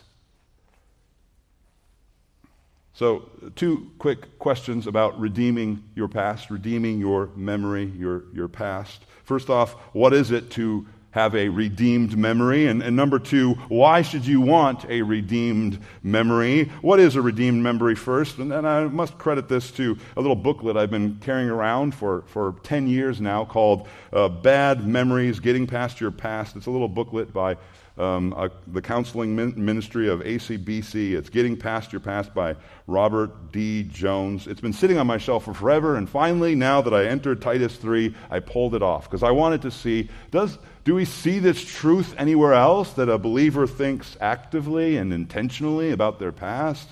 So, 2.94 3.30
two 3.56 3.90
quick 3.98 4.38
questions 4.38 4.86
about 4.86 5.20
redeeming 5.20 5.84
your 5.96 6.08
past, 6.08 6.52
redeeming 6.52 7.00
your 7.00 7.32
memory, 7.36 7.86
your, 7.86 8.26
your 8.32 8.48
past. 8.48 9.02
First 9.24 9.50
off, 9.50 9.74
what 9.94 10.14
is 10.14 10.30
it 10.30 10.52
to 10.52 10.86
have 11.12 11.36
a 11.36 11.50
redeemed 11.50 12.18
memory? 12.18 12.68
And, 12.68 12.82
and, 12.82 12.96
number 12.96 13.20
two, 13.20 13.54
why 13.70 14.02
should 14.02 14.26
you 14.26 14.42
want 14.42 14.86
a 14.90 15.02
redeemed 15.02 15.80
memory? 16.04 16.66
What 16.82 17.00
is 17.00 17.16
a 17.16 17.22
redeemed 17.22 17.62
memory 17.62 17.96
first? 17.96 18.38
And, 18.38 18.52
and 18.52 18.68
I 18.68 18.86
must 18.86 19.18
credit 19.18 19.48
this 19.48 19.72
to 19.72 19.98
a 20.18 20.22
little 20.22 20.36
booklet 20.36 20.78
I've 20.78 20.92
been 20.92 21.18
carrying 21.18 21.50
around 21.50 21.94
for, 21.94 22.24
for 22.28 22.56
10 22.64 22.88
years 22.88 23.22
now 23.22 23.46
called 23.46 23.88
uh, 24.12 24.30
Bad 24.30 24.88
Memories 24.88 25.40
Getting 25.40 25.68
Past 25.68 26.02
Your 26.02 26.12
Past. 26.12 26.56
It's 26.56 26.66
a 26.66 26.72
little 26.72 26.90
booklet 26.90 27.34
by 27.34 27.58
um, 27.98 28.34
uh, 28.36 28.50
the 28.68 28.82
counseling 28.82 29.36
ministry 29.36 30.10
of 30.10 30.22
ACBC. 30.22 31.14
It's 31.14 31.30
Getting 31.30 31.58
Past 31.58 31.92
Your 31.92 32.00
Past 32.00 32.34
by 32.34 32.56
Robert 32.88 33.52
D. 33.52 33.84
Jones. 33.84 34.48
It's 34.48 34.62
been 34.62 34.74
sitting 34.74 34.98
on 34.98 35.08
my 35.08 35.18
shelf 35.18 35.46
for 35.46 35.54
forever, 35.54 35.96
and 35.96 36.10
finally, 36.10 36.56
now 36.56 36.82
that 36.82 36.94
I 36.94 37.06
entered 37.06 37.42
Titus 37.42 37.76
3, 37.76 38.16
I 38.30 38.40
pulled 38.40 38.74
it 38.76 38.82
off 38.82 39.04
because 39.04 39.24
I 39.24 39.32
wanted 39.32 39.62
to 39.64 39.72
see 39.72 40.10
does, 40.32 40.58
do 40.84 40.96
we 40.96 41.06
see 41.06 41.40
this 41.40 41.64
truth 41.64 42.16
anywhere 42.18 42.54
else 42.54 42.94
that 42.94 43.10
a 43.10 43.18
believer 43.18 43.68
thinks 43.68 44.18
actively 44.20 44.98
and 44.98 45.14
intentionally 45.14 45.92
about 45.92 46.18
their 46.18 46.32
past? 46.32 46.90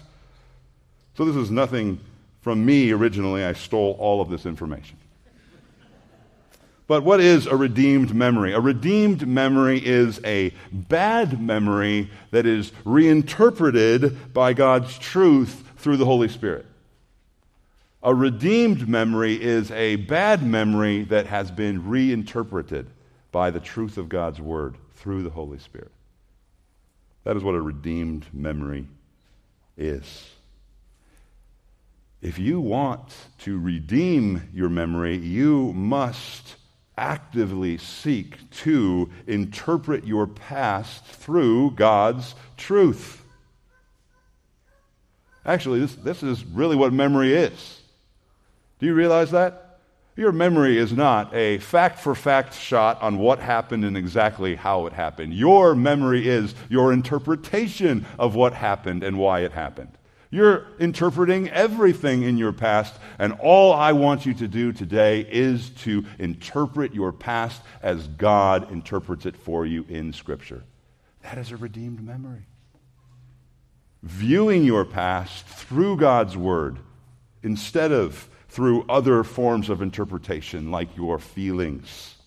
So, 1.15 1.25
this 1.25 1.36
is 1.36 1.50
nothing 1.50 2.00
from 2.41 2.65
me 2.65 2.91
originally. 2.91 3.44
I 3.44 3.53
stole 3.53 3.98
all 4.00 4.22
of 4.22 4.29
this 4.29 4.46
information. 4.46 4.99
But 6.89 7.03
what 7.03 7.19
is 7.19 7.46
a 7.46 7.55
redeemed 7.55 8.15
memory? 8.15 8.51
A 8.51 8.60
redeemed 8.60 9.27
memory 9.27 9.77
is 9.77 10.19
a 10.25 10.51
bad 10.72 11.39
memory 11.39 12.10
that 12.31 12.48
is 12.48 12.72
reinterpreted 12.84 14.34
by 14.34 14.53
God's 14.53 14.98
truth 14.98 15.72
through 15.77 15.98
the 15.98 16.05
Holy 16.05 16.29
Spirit. 16.29 16.65
A 18.01 18.15
redeemed 18.15 18.89
memory 18.89 19.39
is 19.39 19.69
a 19.69 19.98
bad 19.98 20.41
memory 20.41 21.03
that 21.03 21.27
has 21.27 21.51
been 21.51 21.88
reinterpreted 21.88 22.88
by 23.31 23.51
the 23.51 23.60
truth 23.60 24.00
of 24.00 24.10
God's 24.10 24.41
Word 24.41 24.75
through 24.96 25.22
the 25.22 25.29
Holy 25.29 25.60
Spirit. 25.60 25.91
That 27.24 27.38
is 27.38 27.43
what 27.43 27.53
a 27.53 27.62
redeemed 27.62 28.25
memory 28.34 28.88
is. 29.77 30.31
If 32.19 32.39
you 32.39 32.60
want 32.60 33.13
to 33.41 33.60
redeem 33.60 34.50
your 34.55 34.69
memory, 34.69 35.15
you 35.17 35.72
must 35.74 36.55
actively 37.00 37.77
seek 37.77 38.50
to 38.51 39.10
interpret 39.25 40.06
your 40.06 40.27
past 40.27 41.06
through 41.06 41.72
God's 41.72 42.36
truth. 42.58 43.24
Actually, 45.46 45.79
this, 45.79 45.96
this 45.96 46.22
is 46.22 46.44
really 46.44 46.75
what 46.75 46.91
memory 46.91 47.34
is. 47.34 47.82
Do 48.79 48.86
you 48.86 48.94
realize 48.94 49.32
that? 49.32 49.79
Your 50.18 50.34
memory 50.34 50.77
is 50.77 50.91
not 50.91 51.34
a 51.34 51.60
fact 51.60 52.00
for 52.00 52.13
fact 52.13 52.53
shot 52.53 53.01
on 53.01 53.18
what 53.18 53.39
happened 53.39 53.86
and 53.86 53.96
exactly 53.96 54.56
how 54.56 54.86
it 54.86 54.91
happened. 54.91 55.34
Your 55.34 55.75
memory 55.75 56.27
is 56.27 56.53
your 56.68 56.91
interpretation 56.91 58.06
of 58.20 58.36
what 58.36 58.53
happened 58.53 59.01
and 59.01 59.18
why 59.18 59.39
it 59.39 59.53
happened. 59.53 59.98
You're 60.31 60.67
interpreting 60.79 61.50
everything 61.50 62.21
in 62.21 62.38
your 62.38 62.53
past, 62.53 62.93
and 63.17 63.33
all 63.39 63.74
I 63.74 63.93
want 63.93 64.27
you 64.27 64.33
to 64.36 64.48
do 64.48 64.71
today 64.71 65.21
is 65.21 65.71
to 65.81 66.05
interpret 66.19 66.93
your 66.93 67.12
past 67.12 67.62
as 67.81 68.07
God 68.07 68.71
interprets 68.71 69.25
it 69.25 69.36
for 69.36 69.65
you 69.65 69.86
in 69.89 70.13
Scripture. 70.13 70.63
That 71.24 71.39
is 71.39 71.51
a 71.51 71.57
redeemed 71.57 72.03
memory. 72.03 72.45
Viewing 74.03 74.63
your 74.63 74.86
past 74.86 75.48
through 75.48 75.98
God's 75.98 76.38
Word 76.38 76.77
instead 77.41 77.91
of 77.91 78.29
through 78.50 78.86
other 78.88 79.24
forms 79.24 79.69
of 79.69 79.81
interpretation 79.81 80.69
like 80.69 80.95
your 80.95 81.17
feelings 81.17 82.18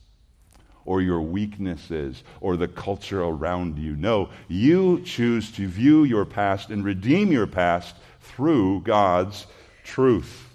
or 0.84 1.00
your 1.00 1.20
weaknesses 1.20 2.24
or 2.40 2.56
the 2.56 2.68
culture 2.68 3.22
around 3.22 3.78
you. 3.78 3.96
No, 3.96 4.28
you 4.48 5.00
choose 5.02 5.52
to 5.52 5.66
view 5.68 6.04
your 6.04 6.24
past 6.24 6.70
and 6.70 6.84
redeem 6.84 7.30
your 7.30 7.46
past 7.46 7.94
through 8.20 8.80
God's 8.80 9.46
truth. 9.84 10.48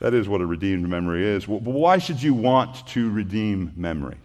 That 0.00 0.14
is 0.14 0.28
what 0.28 0.40
a 0.40 0.46
redeemed 0.46 0.88
memory 0.88 1.26
is. 1.26 1.46
But 1.46 1.62
why 1.62 1.98
should 1.98 2.22
you 2.22 2.32
want 2.32 2.86
to 2.88 3.10
redeem 3.10 3.72
memory? 3.76 4.16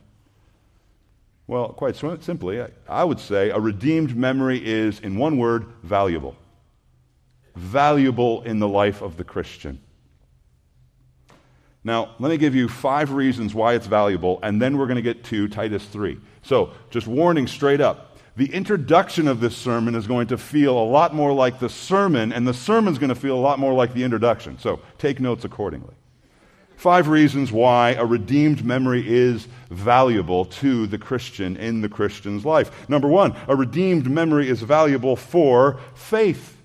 Well, 1.48 1.70
quite 1.70 1.96
simply, 1.96 2.64
I 2.88 3.04
would 3.04 3.20
say 3.20 3.50
a 3.50 3.60
redeemed 3.60 4.16
memory 4.16 4.62
is, 4.64 5.00
in 5.02 5.18
one 5.18 5.38
word, 5.38 5.66
valuable. 5.84 6.38
Valuable 7.56 8.44
in 8.44 8.60
the 8.60 8.68
life 8.68 9.02
of 9.02 9.18
the 9.18 9.26
Christian. 9.26 9.82
Now, 11.84 12.16
let 12.20 12.30
me 12.30 12.38
give 12.38 12.56
you 12.56 12.70
five 12.70 13.12
reasons 13.12 13.54
why 13.54 13.74
it's 13.74 13.88
valuable, 13.88 14.40
and 14.42 14.62
then 14.62 14.78
we're 14.78 14.86
going 14.86 14.96
to 14.96 15.02
get 15.02 15.24
to 15.26 15.48
Titus 15.50 15.86
3. 15.86 16.18
So, 16.42 16.72
just 16.90 17.08
warning 17.08 17.46
straight 17.48 17.82
up. 17.82 18.18
The 18.36 18.52
introduction 18.52 19.28
of 19.28 19.42
this 19.42 19.56
sermon 19.56 19.94
is 19.94 20.08
going 20.08 20.28
to 20.28 20.38
feel 20.38 20.78
a 20.78 20.84
lot 20.84 21.14
more 21.14 21.34
like 21.34 21.60
the 21.60 21.70
sermon, 21.70 22.32
and 22.32 22.48
the 22.48 22.54
sermon's 22.54 22.98
going 22.98 23.10
to 23.10 23.16
feel 23.16 23.36
a 23.36 23.40
lot 23.40 23.60
more 23.60 23.74
like 23.74 23.94
the 23.94 24.04
introduction. 24.04 24.58
So, 24.60 24.80
take 24.98 25.20
notes 25.20 25.44
accordingly. 25.44 25.94
Five 26.78 27.08
reasons 27.08 27.52
why 27.52 27.92
a 27.92 28.06
redeemed 28.06 28.66
memory 28.66 29.04
is 29.08 29.48
valuable 29.70 30.46
to 30.46 30.88
the 30.88 30.98
Christian 30.98 31.56
in 31.58 31.82
the 31.82 31.90
Christian's 31.90 32.46
life. 32.46 32.90
Number 32.90 33.08
one, 33.08 33.36
a 33.48 33.56
redeemed 33.56 34.10
memory 34.10 34.50
is 34.50 34.62
valuable 34.62 35.16
for 35.16 35.80
faith. 35.94 36.58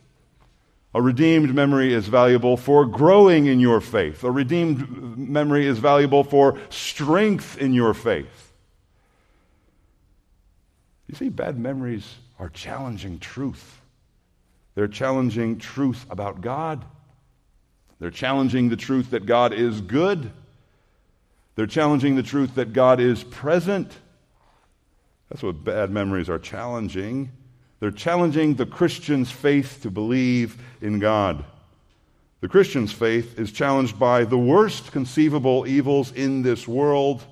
A 0.98 1.00
redeemed 1.00 1.54
memory 1.54 1.94
is 1.94 2.08
valuable 2.08 2.56
for 2.56 2.84
growing 2.84 3.46
in 3.46 3.60
your 3.60 3.80
faith. 3.80 4.24
A 4.24 4.32
redeemed 4.32 5.16
memory 5.16 5.64
is 5.64 5.78
valuable 5.78 6.24
for 6.24 6.58
strength 6.70 7.56
in 7.58 7.72
your 7.72 7.94
faith. 7.94 8.52
You 11.06 11.14
see, 11.14 11.28
bad 11.28 11.56
memories 11.56 12.16
are 12.40 12.48
challenging 12.48 13.20
truth. 13.20 13.80
They're 14.74 14.88
challenging 14.88 15.58
truth 15.58 16.04
about 16.10 16.40
God. 16.40 16.84
They're 18.00 18.10
challenging 18.10 18.68
the 18.68 18.76
truth 18.76 19.10
that 19.10 19.24
God 19.24 19.52
is 19.52 19.80
good. 19.80 20.32
They're 21.54 21.68
challenging 21.68 22.16
the 22.16 22.24
truth 22.24 22.56
that 22.56 22.72
God 22.72 22.98
is 22.98 23.22
present. 23.22 23.96
That's 25.28 25.44
what 25.44 25.62
bad 25.62 25.92
memories 25.92 26.28
are 26.28 26.40
challenging. 26.40 27.30
They're 27.80 27.90
challenging 27.90 28.54
the 28.54 28.66
Christian's 28.66 29.30
faith 29.30 29.80
to 29.82 29.90
believe 29.90 30.60
in 30.80 30.98
God. 30.98 31.44
The 32.40 32.48
Christian's 32.48 32.92
faith 32.92 33.38
is 33.38 33.52
challenged 33.52 33.98
by 33.98 34.24
the 34.24 34.38
worst 34.38 34.92
conceivable 34.92 35.66
evils 35.66 36.12
in 36.12 36.42
this 36.42 36.68
world, 36.68 37.24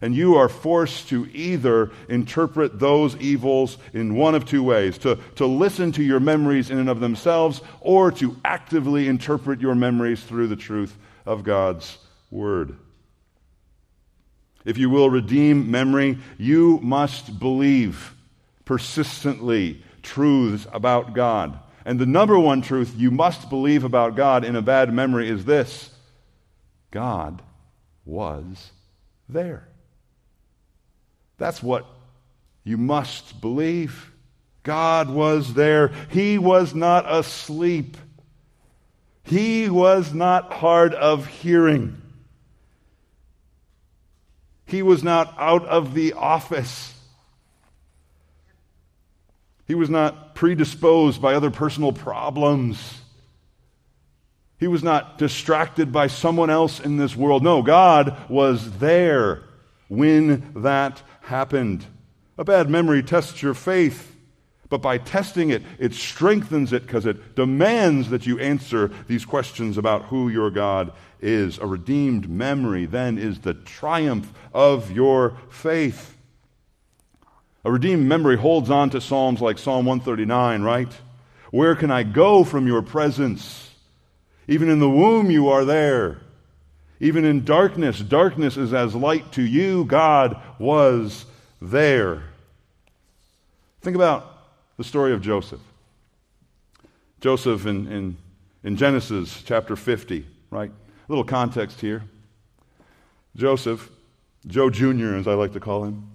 and 0.00 0.14
you 0.14 0.36
are 0.36 0.48
forced 0.48 1.08
to 1.08 1.28
either 1.32 1.90
interpret 2.08 2.78
those 2.78 3.16
evils 3.16 3.78
in 3.92 4.14
one 4.14 4.34
of 4.34 4.44
two 4.44 4.62
ways 4.62 4.98
to, 4.98 5.18
to 5.36 5.46
listen 5.46 5.92
to 5.92 6.02
your 6.02 6.20
memories 6.20 6.70
in 6.70 6.78
and 6.78 6.88
of 6.88 7.00
themselves, 7.00 7.60
or 7.80 8.10
to 8.12 8.36
actively 8.44 9.08
interpret 9.08 9.60
your 9.60 9.74
memories 9.74 10.22
through 10.22 10.48
the 10.48 10.56
truth 10.56 10.96
of 11.26 11.44
God's 11.44 11.98
Word. 12.30 12.76
If 14.64 14.76
you 14.76 14.90
will 14.90 15.08
redeem 15.08 15.70
memory, 15.70 16.18
you 16.36 16.78
must 16.82 17.38
believe 17.38 18.14
persistently 18.64 19.82
truths 20.08 20.66
about 20.72 21.12
God. 21.12 21.58
And 21.84 21.98
the 21.98 22.06
number 22.06 22.38
one 22.38 22.62
truth 22.62 22.94
you 22.96 23.10
must 23.10 23.48
believe 23.50 23.84
about 23.84 24.16
God 24.16 24.44
in 24.44 24.56
a 24.56 24.62
bad 24.62 24.92
memory 24.92 25.28
is 25.28 25.44
this 25.44 25.90
God 26.90 27.42
was 28.04 28.72
there. 29.28 29.68
That's 31.36 31.62
what 31.62 31.86
you 32.64 32.76
must 32.76 33.40
believe. 33.40 34.12
God 34.62 35.08
was 35.08 35.54
there. 35.54 35.88
He 36.10 36.36
was 36.36 36.74
not 36.74 37.10
asleep. 37.10 37.96
He 39.22 39.68
was 39.68 40.12
not 40.12 40.52
hard 40.52 40.94
of 40.94 41.26
hearing. 41.26 42.00
He 44.66 44.82
was 44.82 45.02
not 45.02 45.34
out 45.38 45.64
of 45.66 45.94
the 45.94 46.14
office. 46.14 46.94
He 49.68 49.74
was 49.74 49.90
not 49.90 50.34
predisposed 50.34 51.20
by 51.20 51.34
other 51.34 51.50
personal 51.50 51.92
problems. 51.92 53.02
He 54.58 54.66
was 54.66 54.82
not 54.82 55.18
distracted 55.18 55.92
by 55.92 56.08
someone 56.08 56.50
else 56.50 56.80
in 56.80 56.96
this 56.96 57.14
world. 57.14 57.44
No, 57.44 57.62
God 57.62 58.16
was 58.28 58.78
there 58.78 59.44
when 59.88 60.52
that 60.62 61.02
happened. 61.20 61.84
A 62.38 62.44
bad 62.44 62.70
memory 62.70 63.02
tests 63.02 63.42
your 63.42 63.54
faith, 63.54 64.16
but 64.68 64.82
by 64.82 64.98
testing 64.98 65.50
it, 65.50 65.62
it 65.78 65.92
strengthens 65.92 66.72
it 66.72 66.86
because 66.86 67.06
it 67.06 67.36
demands 67.36 68.10
that 68.10 68.26
you 68.26 68.38
answer 68.40 68.90
these 69.06 69.24
questions 69.24 69.76
about 69.76 70.06
who 70.06 70.28
your 70.28 70.50
God 70.50 70.92
is. 71.20 71.58
A 71.58 71.66
redeemed 71.66 72.28
memory 72.28 72.86
then 72.86 73.18
is 73.18 73.40
the 73.40 73.54
triumph 73.54 74.32
of 74.54 74.90
your 74.90 75.36
faith. 75.50 76.17
A 77.68 77.70
redeemed 77.70 78.06
memory 78.06 78.38
holds 78.38 78.70
on 78.70 78.88
to 78.88 79.00
Psalms 79.02 79.42
like 79.42 79.58
Psalm 79.58 79.84
139, 79.84 80.62
right? 80.62 80.90
Where 81.50 81.76
can 81.76 81.90
I 81.90 82.02
go 82.02 82.42
from 82.42 82.66
your 82.66 82.80
presence? 82.80 83.74
Even 84.46 84.70
in 84.70 84.78
the 84.78 84.88
womb, 84.88 85.30
you 85.30 85.50
are 85.50 85.66
there. 85.66 86.16
Even 86.98 87.26
in 87.26 87.44
darkness, 87.44 88.00
darkness 88.00 88.56
is 88.56 88.72
as 88.72 88.94
light 88.94 89.32
to 89.32 89.42
you. 89.42 89.84
God 89.84 90.40
was 90.58 91.26
there. 91.60 92.22
Think 93.82 93.96
about 93.96 94.46
the 94.78 94.84
story 94.84 95.12
of 95.12 95.20
Joseph. 95.20 95.60
Joseph 97.20 97.66
in, 97.66 97.86
in, 97.92 98.16
in 98.64 98.78
Genesis 98.78 99.42
chapter 99.44 99.76
50, 99.76 100.26
right? 100.50 100.70
A 100.70 101.12
little 101.12 101.22
context 101.22 101.82
here. 101.82 102.02
Joseph, 103.36 103.90
Joe 104.46 104.70
Jr., 104.70 105.16
as 105.16 105.28
I 105.28 105.34
like 105.34 105.52
to 105.52 105.60
call 105.60 105.84
him, 105.84 106.08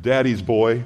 daddy's 0.00 0.42
boy. 0.42 0.84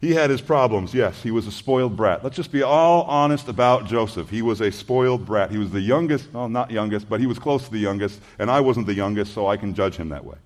He 0.00 0.12
had 0.12 0.30
his 0.30 0.40
problems, 0.40 0.94
yes. 0.94 1.22
He 1.22 1.32
was 1.32 1.46
a 1.48 1.52
spoiled 1.52 1.96
brat. 1.96 2.22
Let's 2.22 2.36
just 2.36 2.52
be 2.52 2.62
all 2.62 3.02
honest 3.02 3.48
about 3.48 3.86
Joseph. 3.86 4.30
He 4.30 4.42
was 4.42 4.60
a 4.60 4.70
spoiled 4.70 5.26
brat. 5.26 5.50
He 5.50 5.58
was 5.58 5.70
the 5.70 5.80
youngest, 5.80 6.32
well, 6.32 6.48
not 6.48 6.70
youngest, 6.70 7.08
but 7.08 7.18
he 7.18 7.26
was 7.26 7.38
close 7.38 7.64
to 7.64 7.70
the 7.72 7.78
youngest, 7.78 8.20
and 8.38 8.48
I 8.48 8.60
wasn't 8.60 8.86
the 8.86 8.94
youngest, 8.94 9.34
so 9.34 9.48
I 9.48 9.56
can 9.56 9.74
judge 9.74 9.96
him 9.96 10.10
that 10.10 10.24
way. 10.24 10.36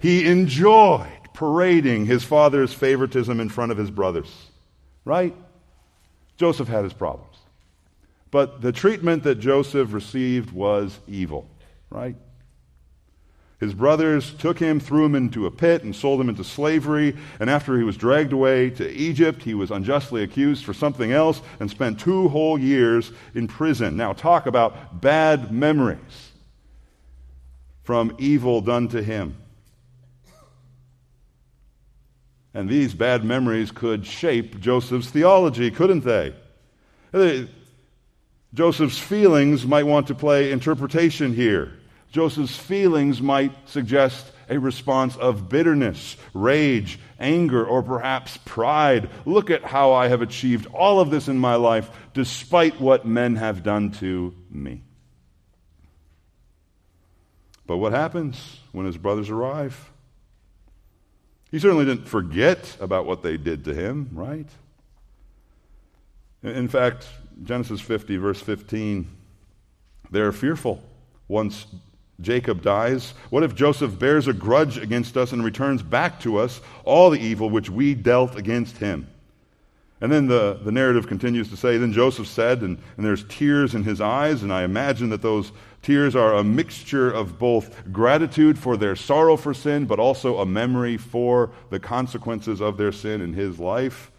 He 0.00 0.26
enjoyed 0.26 1.08
parading 1.32 2.06
his 2.06 2.24
father's 2.24 2.74
favoritism 2.74 3.40
in 3.40 3.48
front 3.48 3.72
of 3.72 3.78
his 3.78 3.90
brothers, 3.90 4.30
right? 5.04 5.34
Joseph 6.36 6.68
had 6.68 6.84
his 6.84 6.92
problems. 6.92 7.36
But 8.30 8.60
the 8.60 8.72
treatment 8.72 9.22
that 9.22 9.36
Joseph 9.36 9.94
received 9.94 10.50
was 10.50 10.98
evil, 11.08 11.48
right? 11.88 12.16
His 13.58 13.72
brothers 13.72 14.34
took 14.34 14.58
him, 14.58 14.80
threw 14.80 15.06
him 15.06 15.14
into 15.14 15.46
a 15.46 15.50
pit, 15.50 15.82
and 15.82 15.96
sold 15.96 16.20
him 16.20 16.28
into 16.28 16.44
slavery. 16.44 17.16
And 17.40 17.48
after 17.48 17.78
he 17.78 17.84
was 17.84 17.96
dragged 17.96 18.32
away 18.32 18.68
to 18.70 18.90
Egypt, 18.90 19.42
he 19.42 19.54
was 19.54 19.70
unjustly 19.70 20.22
accused 20.22 20.64
for 20.64 20.74
something 20.74 21.10
else 21.10 21.40
and 21.58 21.70
spent 21.70 21.98
two 21.98 22.28
whole 22.28 22.58
years 22.58 23.12
in 23.34 23.48
prison. 23.48 23.96
Now, 23.96 24.12
talk 24.12 24.46
about 24.46 25.00
bad 25.00 25.50
memories 25.50 26.32
from 27.82 28.14
evil 28.18 28.60
done 28.60 28.88
to 28.88 29.02
him. 29.02 29.36
And 32.52 32.68
these 32.68 32.92
bad 32.92 33.24
memories 33.24 33.70
could 33.70 34.06
shape 34.06 34.60
Joseph's 34.60 35.08
theology, 35.08 35.70
couldn't 35.70 36.04
they? 36.04 36.34
Uh, 37.12 37.46
Joseph's 38.52 38.98
feelings 38.98 39.66
might 39.66 39.84
want 39.84 40.08
to 40.08 40.14
play 40.14 40.50
interpretation 40.50 41.34
here. 41.34 41.75
Joseph's 42.10 42.56
feelings 42.56 43.20
might 43.20 43.52
suggest 43.68 44.32
a 44.48 44.58
response 44.58 45.16
of 45.16 45.48
bitterness, 45.48 46.16
rage, 46.32 46.98
anger, 47.18 47.64
or 47.64 47.82
perhaps 47.82 48.38
pride. 48.44 49.10
Look 49.24 49.50
at 49.50 49.64
how 49.64 49.92
I 49.92 50.08
have 50.08 50.22
achieved 50.22 50.66
all 50.72 51.00
of 51.00 51.10
this 51.10 51.28
in 51.28 51.38
my 51.38 51.56
life 51.56 51.90
despite 52.14 52.80
what 52.80 53.06
men 53.06 53.36
have 53.36 53.62
done 53.62 53.90
to 53.92 54.34
me. 54.50 54.82
But 57.66 57.78
what 57.78 57.92
happens 57.92 58.60
when 58.72 58.86
his 58.86 58.96
brothers 58.96 59.28
arrive? 59.28 59.90
He 61.50 61.58
certainly 61.58 61.84
didn't 61.84 62.08
forget 62.08 62.76
about 62.80 63.06
what 63.06 63.22
they 63.22 63.36
did 63.36 63.64
to 63.64 63.74
him, 63.74 64.10
right? 64.12 64.48
In 66.42 66.68
fact, 66.68 67.08
Genesis 67.42 67.80
50, 67.80 68.16
verse 68.18 68.40
15, 68.40 69.08
they're 70.10 70.32
fearful 70.32 70.82
once 71.28 71.66
Jacob 72.20 72.62
dies? 72.62 73.12
What 73.30 73.42
if 73.42 73.54
Joseph 73.54 73.98
bears 73.98 74.26
a 74.26 74.32
grudge 74.32 74.78
against 74.78 75.16
us 75.16 75.32
and 75.32 75.44
returns 75.44 75.82
back 75.82 76.18
to 76.20 76.38
us 76.38 76.60
all 76.84 77.10
the 77.10 77.20
evil 77.20 77.50
which 77.50 77.68
we 77.68 77.94
dealt 77.94 78.36
against 78.36 78.78
him? 78.78 79.08
And 80.00 80.12
then 80.12 80.26
the, 80.26 80.60
the 80.62 80.72
narrative 80.72 81.06
continues 81.06 81.48
to 81.50 81.56
say, 81.56 81.78
Then 81.78 81.92
Joseph 81.92 82.26
said, 82.26 82.60
and, 82.60 82.78
and 82.96 83.06
there's 83.06 83.24
tears 83.24 83.74
in 83.74 83.82
his 83.82 84.00
eyes, 84.00 84.42
and 84.42 84.52
I 84.52 84.62
imagine 84.62 85.08
that 85.10 85.22
those 85.22 85.52
tears 85.82 86.14
are 86.14 86.34
a 86.34 86.44
mixture 86.44 87.10
of 87.10 87.38
both 87.38 87.92
gratitude 87.92 88.58
for 88.58 88.76
their 88.76 88.96
sorrow 88.96 89.36
for 89.36 89.54
sin, 89.54 89.86
but 89.86 89.98
also 89.98 90.38
a 90.38 90.46
memory 90.46 90.96
for 90.96 91.50
the 91.70 91.80
consequences 91.80 92.60
of 92.60 92.76
their 92.76 92.92
sin 92.92 93.20
in 93.22 93.32
his 93.32 93.58
life. 93.58 94.10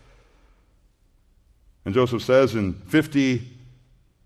And 1.85 1.93
Joseph 1.93 2.23
says 2.23 2.55
in 2.55 2.73
50 2.73 3.47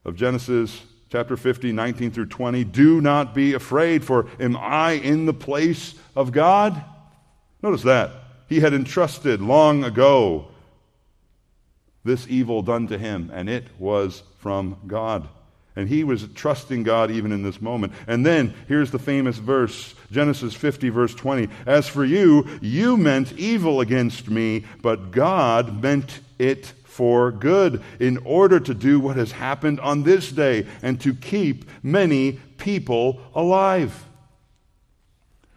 of 0.05 0.15
Genesis, 0.15 0.81
chapter 1.11 1.35
50, 1.35 1.73
19 1.73 2.11
through 2.11 2.27
20. 2.27 2.63
Do 2.63 3.01
not 3.01 3.35
be 3.35 3.53
afraid, 3.53 4.05
for 4.05 4.27
am 4.39 4.55
I 4.55 4.93
in 4.93 5.25
the 5.25 5.33
place 5.33 5.93
of 6.15 6.31
God? 6.31 6.81
Notice 7.61 7.83
that. 7.83 8.11
He 8.47 8.61
had 8.61 8.73
entrusted 8.73 9.41
long 9.41 9.83
ago 9.83 10.47
this 12.03 12.27
evil 12.29 12.61
done 12.61 12.87
to 12.87 12.97
him, 12.97 13.29
and 13.33 13.49
it 13.49 13.65
was 13.77 14.23
from 14.39 14.77
God. 14.87 15.27
And 15.75 15.87
he 15.87 16.03
was 16.03 16.27
trusting 16.33 16.83
God 16.83 17.11
even 17.11 17.31
in 17.31 17.43
this 17.43 17.61
moment. 17.61 17.93
And 18.07 18.25
then 18.25 18.53
here's 18.67 18.91
the 18.91 18.99
famous 18.99 19.37
verse 19.37 19.93
Genesis 20.11 20.53
50, 20.53 20.89
verse 20.89 21.13
20. 21.13 21.49
As 21.65 21.87
for 21.87 22.03
you, 22.05 22.47
you 22.61 22.97
meant 22.97 23.33
evil 23.33 23.81
against 23.81 24.29
me, 24.29 24.65
but 24.81 25.11
God 25.11 25.81
meant 25.81 26.19
it 26.39 26.73
for 26.91 27.31
good, 27.31 27.81
in 28.01 28.17
order 28.25 28.59
to 28.59 28.73
do 28.73 28.99
what 28.99 29.15
has 29.15 29.31
happened 29.31 29.79
on 29.79 30.03
this 30.03 30.29
day 30.29 30.67
and 30.81 30.99
to 30.99 31.13
keep 31.13 31.63
many 31.81 32.33
people 32.57 33.21
alive. 33.33 34.05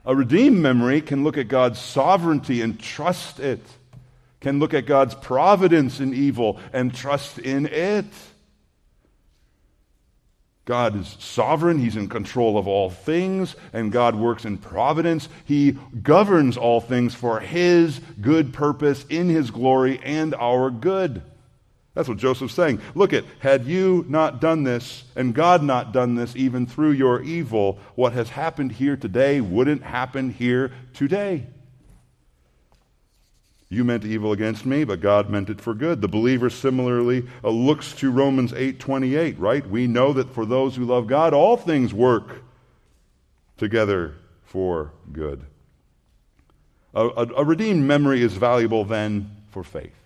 A 0.05 0.15
redeemed 0.15 0.59
memory 0.59 1.01
can 1.01 1.25
look 1.25 1.37
at 1.37 1.49
God's 1.49 1.81
sovereignty 1.81 2.63
and 2.63 2.79
trust 2.79 3.41
it, 3.41 3.61
can 4.41 4.61
look 4.61 4.75
at 4.75 4.87
God's 4.87 5.17
providence 5.17 5.99
in 5.99 6.15
evil 6.15 6.61
and 6.73 6.95
trust 6.95 7.39
in 7.39 7.67
it. 7.67 8.07
God 10.65 10.97
is 10.97 11.17
sovereign. 11.19 11.79
He's 11.79 11.97
in 11.97 12.09
control 12.09 12.57
of 12.57 12.67
all 12.67 12.89
things, 12.89 13.55
and 13.73 13.93
God 13.93 14.15
works 14.15 14.47
in 14.47 14.57
providence. 14.57 15.29
He 15.45 15.77
governs 16.03 16.57
all 16.57 16.81
things 16.81 17.15
for 17.15 17.41
His 17.41 18.01
good 18.21 18.55
purpose 18.55 19.05
in 19.11 19.29
His 19.29 19.51
glory 19.51 20.01
and 20.03 20.35
our 20.35 20.71
good. 20.71 21.23
That's 21.93 22.09
what 22.09 22.19
Joseph's 22.19 22.55
saying. 22.55 22.81
Look 22.95 23.13
at, 23.13 23.25
had 23.39 23.67
you 23.67 24.05
not 24.09 24.41
done 24.41 24.65
this, 24.65 25.05
and 25.15 25.35
God 25.35 25.63
not 25.63 25.93
done 25.93 26.17
this 26.17 26.35
even 26.35 26.67
through 26.67 26.93
your 26.93 27.23
evil, 27.23 27.79
what 27.95 28.15
has 28.15 28.31
happened 28.31 28.73
here 28.73 28.97
today 28.97 29.41
wouldn't 29.41 29.83
happen 29.83 30.31
here 30.31 30.73
today. 30.93 31.47
You 33.69 33.85
meant 33.85 34.05
evil 34.05 34.33
against 34.33 34.67
me, 34.67 34.85
but 34.85 35.01
God 35.01 35.31
meant 35.31 35.51
it 35.51 35.61
for 35.61 35.75
good. 35.75 36.01
The 36.01 36.09
believer 36.09 36.51
similarly 36.51 37.27
uh, 37.43 37.51
looks 37.51 37.93
to 37.95 38.11
Romans 38.11 38.53
8:28, 38.53 39.37
right? 39.39 39.69
We 39.69 39.87
know 39.87 40.13
that 40.13 40.31
for 40.31 40.47
those 40.47 40.77
who 40.77 40.85
love 40.85 41.07
God, 41.07 41.33
all 41.33 41.57
things 41.57 41.93
work 41.93 42.43
together 43.57 44.15
for 44.43 44.93
good. 45.13 45.45
A, 46.95 47.07
a, 47.07 47.27
a 47.39 47.45
redeemed 47.45 47.85
memory 47.85 48.23
is 48.23 48.35
valuable 48.35 48.85
then 48.85 49.31
for 49.51 49.65
faith. 49.65 49.97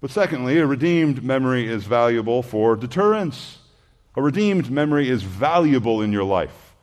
But 0.00 0.10
secondly, 0.10 0.58
a 0.58 0.66
redeemed 0.66 1.22
memory 1.22 1.68
is 1.68 1.84
valuable 1.84 2.42
for 2.42 2.74
deterrence. 2.74 3.58
A 4.16 4.22
redeemed 4.22 4.70
memory 4.70 5.08
is 5.08 5.22
valuable 5.22 6.02
in 6.02 6.10
your 6.10 6.24
life 6.24 6.74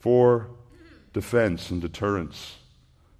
for 0.00 0.48
defense 1.12 1.70
and 1.70 1.80
deterrence. 1.80 2.56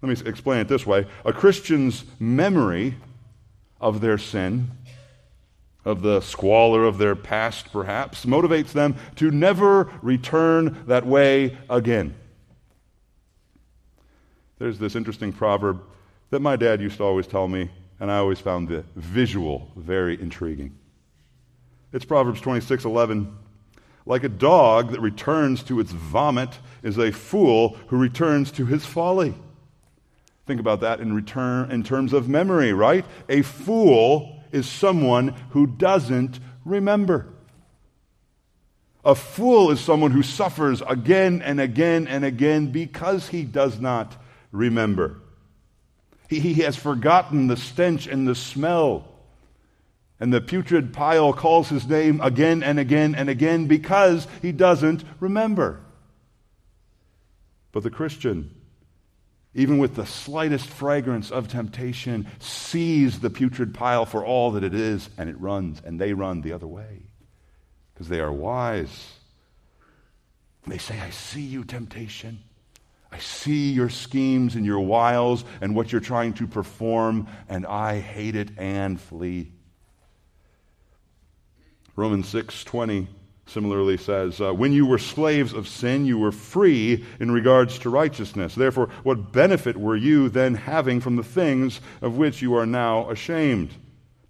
Let 0.02 0.09
me 0.09 0.28
explain 0.28 0.61
it 0.61 0.68
this 0.68 0.87
way 0.87 1.06
a 1.24 1.32
Christian's 1.32 2.04
memory 2.18 2.96
of 3.80 4.00
their 4.00 4.18
sin, 4.18 4.70
of 5.85 6.02
the 6.02 6.20
squalor 6.20 6.85
of 6.85 6.98
their 6.98 7.14
past 7.14 7.72
perhaps, 7.72 8.24
motivates 8.24 8.72
them 8.72 8.96
to 9.16 9.30
never 9.30 9.90
return 10.02 10.85
that 10.87 11.06
way 11.06 11.56
again. 11.70 12.14
There's 14.59 14.78
this 14.78 14.96
interesting 14.96 15.32
proverb 15.32 15.82
that 16.30 16.40
my 16.40 16.56
dad 16.56 16.80
used 16.80 16.96
to 16.96 17.04
always 17.04 17.26
tell 17.26 17.46
me, 17.46 17.70
and 18.00 18.11
I 18.11 18.18
always 18.18 18.40
found 18.40 18.68
the 18.68 18.85
visual 18.96 19.70
very 19.76 20.20
intriguing. 20.20 20.76
It's 21.92 22.04
Proverbs 22.04 22.40
26:11. 22.40 23.32
Like 24.06 24.24
a 24.24 24.28
dog 24.28 24.92
that 24.92 25.00
returns 25.00 25.62
to 25.64 25.80
its 25.80 25.90
vomit 25.92 26.59
is 26.82 26.98
a 26.98 27.11
fool 27.11 27.76
who 27.88 27.96
returns 27.96 28.50
to 28.52 28.66
his 28.66 28.85
folly. 28.85 29.35
Think 30.46 30.61
about 30.61 30.80
that 30.80 31.00
in 31.00 31.12
return 31.12 31.70
in 31.72 31.82
terms 31.82 32.12
of 32.12 32.28
memory, 32.28 32.72
right? 32.72 33.04
A 33.28 33.42
fool 33.42 34.40
is 34.52 34.68
someone 34.68 35.35
who 35.50 35.66
doesn't 35.66 36.38
remember. 36.64 37.26
A 39.04 39.14
fool 39.14 39.70
is 39.70 39.80
someone 39.80 40.12
who 40.12 40.22
suffers 40.22 40.82
again 40.82 41.42
and 41.42 41.61
again 41.61 42.06
and 42.06 42.24
again 42.24 42.72
because 42.72 43.28
he 43.28 43.42
does 43.42 43.80
not 43.80 44.16
remember. 44.52 45.20
He, 46.28 46.40
he 46.40 46.54
has 46.62 46.76
forgotten 46.76 47.48
the 47.48 47.56
stench 47.56 48.06
and 48.06 48.26
the 48.26 48.35
smell. 48.35 49.12
And 50.18 50.32
the 50.32 50.40
putrid 50.40 50.92
pile 50.92 51.32
calls 51.32 51.68
his 51.68 51.87
name 51.87 52.20
again 52.20 52.62
and 52.62 52.78
again 52.78 53.14
and 53.14 53.28
again 53.28 53.66
because 53.66 54.26
he 54.42 54.50
doesn't 54.50 55.04
remember. 55.20 55.80
But 57.72 57.82
the 57.82 57.90
Christian 57.90 58.56
even 59.57 59.79
with 59.79 59.95
the 59.95 60.05
slightest 60.05 60.66
fragrance 60.66 61.31
of 61.31 61.49
temptation, 61.49 62.27
sees 62.38 63.21
the 63.21 63.31
putrid 63.31 63.73
pile 63.73 64.05
for 64.05 64.23
all 64.23 64.51
that 64.51 64.62
it 64.62 64.75
is, 64.75 65.09
and 65.16 65.31
it 65.31 65.40
runs, 65.40 65.81
and 65.83 65.99
they 65.99 66.12
run 66.12 66.42
the 66.42 66.53
other 66.53 66.66
way 66.66 67.01
because 67.95 68.09
they 68.09 68.21
are 68.21 68.31
wise. 68.31 69.14
They 70.66 70.77
say, 70.77 71.01
I 71.01 71.09
see 71.09 71.40
you, 71.40 71.64
temptation. 71.64 72.40
I 73.11 73.19
see 73.19 73.73
your 73.73 73.88
schemes 73.88 74.57
and 74.57 74.66
your 74.66 74.81
wiles 74.81 75.42
and 75.62 75.75
what 75.75 75.90
you're 75.90 76.03
trying 76.03 76.35
to 76.35 76.47
perform, 76.47 77.27
and 77.49 77.64
I 77.64 78.01
hate 78.01 78.37
it 78.37 78.51
and 78.59 79.01
flee. 79.01 79.53
Romans 81.95 82.29
6 82.29 82.62
20 82.64 83.09
similarly 83.46 83.96
says, 83.96 84.40
uh, 84.40 84.52
When 84.52 84.72
you 84.72 84.87
were 84.87 84.98
slaves 84.98 85.52
of 85.52 85.68
sin, 85.68 86.04
you 86.04 86.18
were 86.18 86.32
free 86.32 87.04
in 87.20 87.30
regards 87.30 87.78
to 87.80 87.90
righteousness. 87.90 88.54
Therefore, 88.54 88.90
what 89.04 89.32
benefit 89.32 89.76
were 89.76 89.96
you 89.96 90.28
then 90.28 90.54
having 90.54 91.00
from 91.00 91.16
the 91.16 91.22
things 91.22 91.80
of 92.02 92.16
which 92.16 92.42
you 92.42 92.54
are 92.56 92.66
now 92.66 93.09
ashamed? 93.11 93.70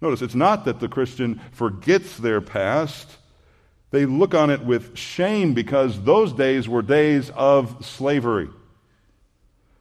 Notice, 0.01 0.21
it's 0.21 0.35
not 0.35 0.65
that 0.65 0.79
the 0.79 0.87
Christian 0.87 1.41
forgets 1.51 2.17
their 2.17 2.39
past. 2.39 3.17
They 3.89 4.05
look 4.05 4.35
on 4.35 4.51
it 4.51 4.63
with 4.63 4.95
shame 4.97 5.53
because 5.53 6.01
those 6.03 6.33
days 6.33 6.69
were 6.69 6.83
days 6.83 7.31
of 7.31 7.83
slavery. 7.85 8.49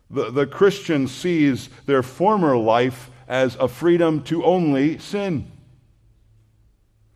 The, 0.08 0.30
the 0.30 0.46
Christian 0.46 1.08
sees 1.08 1.68
their 1.84 2.02
former 2.02 2.56
life 2.56 3.10
as 3.28 3.56
a 3.56 3.68
freedom 3.68 4.22
to 4.24 4.44
only 4.44 4.98
sin 4.98 5.50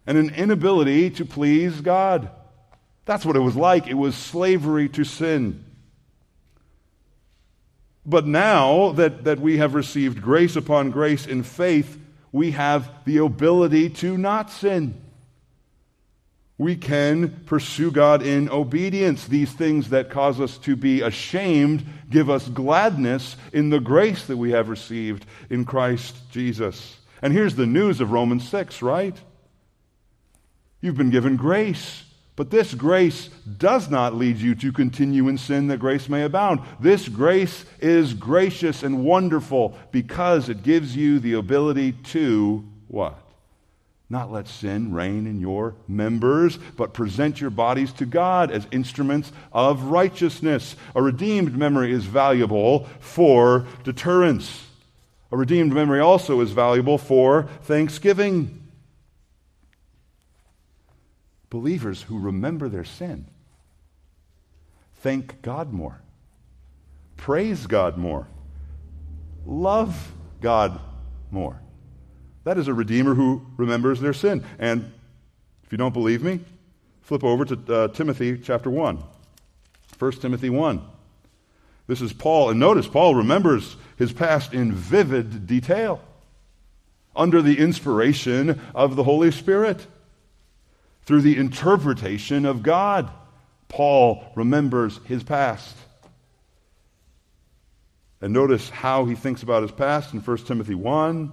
and 0.06 0.18
an 0.18 0.30
inability 0.30 1.10
to 1.10 1.24
please 1.24 1.80
God. 1.80 2.30
That's 3.04 3.24
what 3.24 3.36
it 3.36 3.40
was 3.40 3.56
like. 3.56 3.86
It 3.86 3.94
was 3.94 4.14
slavery 4.14 4.88
to 4.90 5.04
sin. 5.04 5.64
But 8.06 8.26
now 8.26 8.92
that, 8.92 9.24
that 9.24 9.40
we 9.40 9.58
have 9.58 9.74
received 9.74 10.22
grace 10.22 10.56
upon 10.56 10.90
grace 10.90 11.26
in 11.26 11.42
faith, 11.42 11.98
we 12.32 12.52
have 12.52 12.90
the 13.04 13.18
ability 13.18 13.90
to 13.90 14.16
not 14.16 14.50
sin. 14.50 15.00
We 16.56 16.76
can 16.76 17.44
pursue 17.46 17.90
God 17.90 18.22
in 18.22 18.50
obedience. 18.50 19.26
These 19.26 19.52
things 19.52 19.90
that 19.90 20.10
cause 20.10 20.40
us 20.40 20.58
to 20.58 20.76
be 20.76 21.00
ashamed 21.00 21.86
give 22.10 22.28
us 22.28 22.48
gladness 22.48 23.36
in 23.52 23.70
the 23.70 23.80
grace 23.80 24.26
that 24.26 24.36
we 24.36 24.50
have 24.50 24.68
received 24.68 25.24
in 25.48 25.64
Christ 25.64 26.16
Jesus. 26.30 26.98
And 27.22 27.32
here's 27.32 27.54
the 27.54 27.66
news 27.66 28.00
of 28.00 28.12
Romans 28.12 28.46
6, 28.48 28.82
right? 28.82 29.16
You've 30.81 30.97
been 30.97 31.11
given 31.11 31.37
grace. 31.37 32.05
But 32.37 32.51
this 32.51 32.73
grace 32.73 33.29
does 33.59 33.90
not 33.90 34.14
lead 34.14 34.38
you 34.38 34.55
to 34.55 34.73
continue 34.73 35.29
in 35.29 35.37
sin 35.37 35.66
that 35.66 35.79
grace 35.79 36.09
may 36.09 36.23
abound. 36.23 36.61
This 36.81 37.07
grace 37.07 37.66
is 37.81 38.14
gracious 38.14 38.83
and 38.83 39.05
wonderful 39.05 39.77
because 39.93 40.49
it 40.49 40.62
gives 40.62 40.97
you 40.97 41.19
the 41.19 41.35
ability 41.35 41.93
to 41.93 42.64
what? 42.88 43.19
Not 44.09 44.33
let 44.33 44.49
sin 44.49 44.95
reign 44.95 45.27
in 45.27 45.38
your 45.38 45.75
members, 45.87 46.59
but 46.79 46.95
present 46.95 47.43
your 47.43 47.51
bodies 47.51 47.93
to 47.95 48.07
God 48.07 48.51
as 48.51 48.66
instruments 48.71 49.31
of 49.53 49.85
righteousness. 49.85 50.77
A 50.95 51.03
redeemed 51.03 51.59
memory 51.59 51.93
is 51.93 52.07
valuable 52.07 52.88
for 53.01 53.66
deterrence. 53.85 54.66
A 55.31 55.37
redeemed 55.37 55.75
memory 55.75 56.01
also 56.01 56.40
is 56.40 56.53
valuable 56.53 56.97
for 56.97 57.45
thanksgiving 57.64 58.60
believers 61.50 62.02
who 62.02 62.18
remember 62.18 62.68
their 62.68 62.84
sin 62.84 63.26
thank 65.00 65.40
God 65.42 65.72
more, 65.72 66.00
praise 67.16 67.66
God 67.66 67.96
more, 67.96 68.28
love 69.46 70.12
God 70.40 70.80
more. 71.30 71.60
That 72.44 72.58
is 72.58 72.68
a 72.68 72.74
redeemer 72.74 73.14
who 73.14 73.46
remembers 73.56 74.00
their 74.00 74.12
sin. 74.12 74.44
And 74.58 74.92
if 75.64 75.72
you 75.72 75.78
don't 75.78 75.92
believe 75.92 76.22
me, 76.22 76.40
flip 77.02 77.24
over 77.24 77.44
to 77.44 77.74
uh, 77.74 77.88
Timothy 77.88 78.38
chapter 78.38 78.70
1. 78.70 79.02
1 79.98 80.12
Timothy 80.12 80.50
1. 80.50 80.82
This 81.86 82.00
is 82.00 82.12
Paul. 82.12 82.50
And 82.50 82.60
notice, 82.60 82.86
Paul 82.86 83.14
remembers 83.14 83.76
his 83.96 84.12
past 84.12 84.54
in 84.54 84.72
vivid 84.72 85.46
detail 85.46 86.00
under 87.14 87.42
the 87.42 87.58
inspiration 87.58 88.60
of 88.74 88.96
the 88.96 89.04
Holy 89.04 89.30
Spirit 89.30 89.86
through 91.11 91.23
the 91.23 91.38
interpretation 91.38 92.46
of 92.46 92.62
God. 92.62 93.11
Paul 93.66 94.25
remembers 94.37 95.01
his 95.07 95.25
past. 95.25 95.77
And 98.20 98.33
notice 98.33 98.70
how 98.70 99.07
he 99.07 99.16
thinks 99.16 99.42
about 99.42 99.62
his 99.62 99.73
past 99.73 100.14
in 100.14 100.20
1 100.20 100.37
Timothy 100.44 100.77
1, 100.77 101.33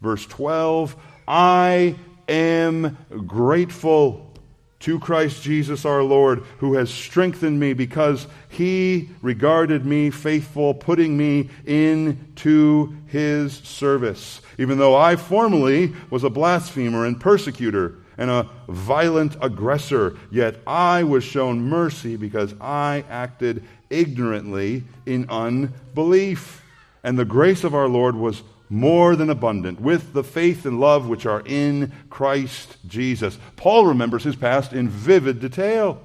verse 0.00 0.24
12. 0.24 0.96
I 1.28 1.96
am 2.30 2.96
grateful 3.26 4.32
to 4.78 4.98
Christ 4.98 5.42
Jesus 5.42 5.84
our 5.84 6.02
Lord, 6.02 6.42
who 6.56 6.76
has 6.76 6.88
strengthened 6.88 7.60
me 7.60 7.74
because 7.74 8.26
he 8.48 9.10
regarded 9.20 9.84
me 9.84 10.08
faithful, 10.08 10.72
putting 10.72 11.18
me 11.18 11.50
into 11.66 12.96
his 13.08 13.52
service. 13.52 14.40
Even 14.56 14.78
though 14.78 14.96
I 14.96 15.16
formerly 15.16 15.92
was 16.08 16.24
a 16.24 16.30
blasphemer 16.30 17.04
and 17.04 17.20
persecutor 17.20 17.99
and 18.20 18.30
a 18.30 18.46
violent 18.68 19.34
aggressor, 19.40 20.14
yet 20.30 20.56
I 20.66 21.04
was 21.04 21.24
shown 21.24 21.62
mercy 21.62 22.16
because 22.16 22.54
I 22.60 23.02
acted 23.08 23.64
ignorantly 23.88 24.84
in 25.06 25.28
unbelief. 25.30 26.62
And 27.02 27.18
the 27.18 27.24
grace 27.24 27.64
of 27.64 27.74
our 27.74 27.88
Lord 27.88 28.14
was 28.14 28.42
more 28.68 29.16
than 29.16 29.30
abundant 29.30 29.80
with 29.80 30.12
the 30.12 30.22
faith 30.22 30.66
and 30.66 30.78
love 30.78 31.08
which 31.08 31.24
are 31.24 31.42
in 31.46 31.92
Christ 32.10 32.76
Jesus. 32.86 33.38
Paul 33.56 33.86
remembers 33.86 34.22
his 34.22 34.36
past 34.36 34.74
in 34.74 34.90
vivid 34.90 35.40
detail. 35.40 35.98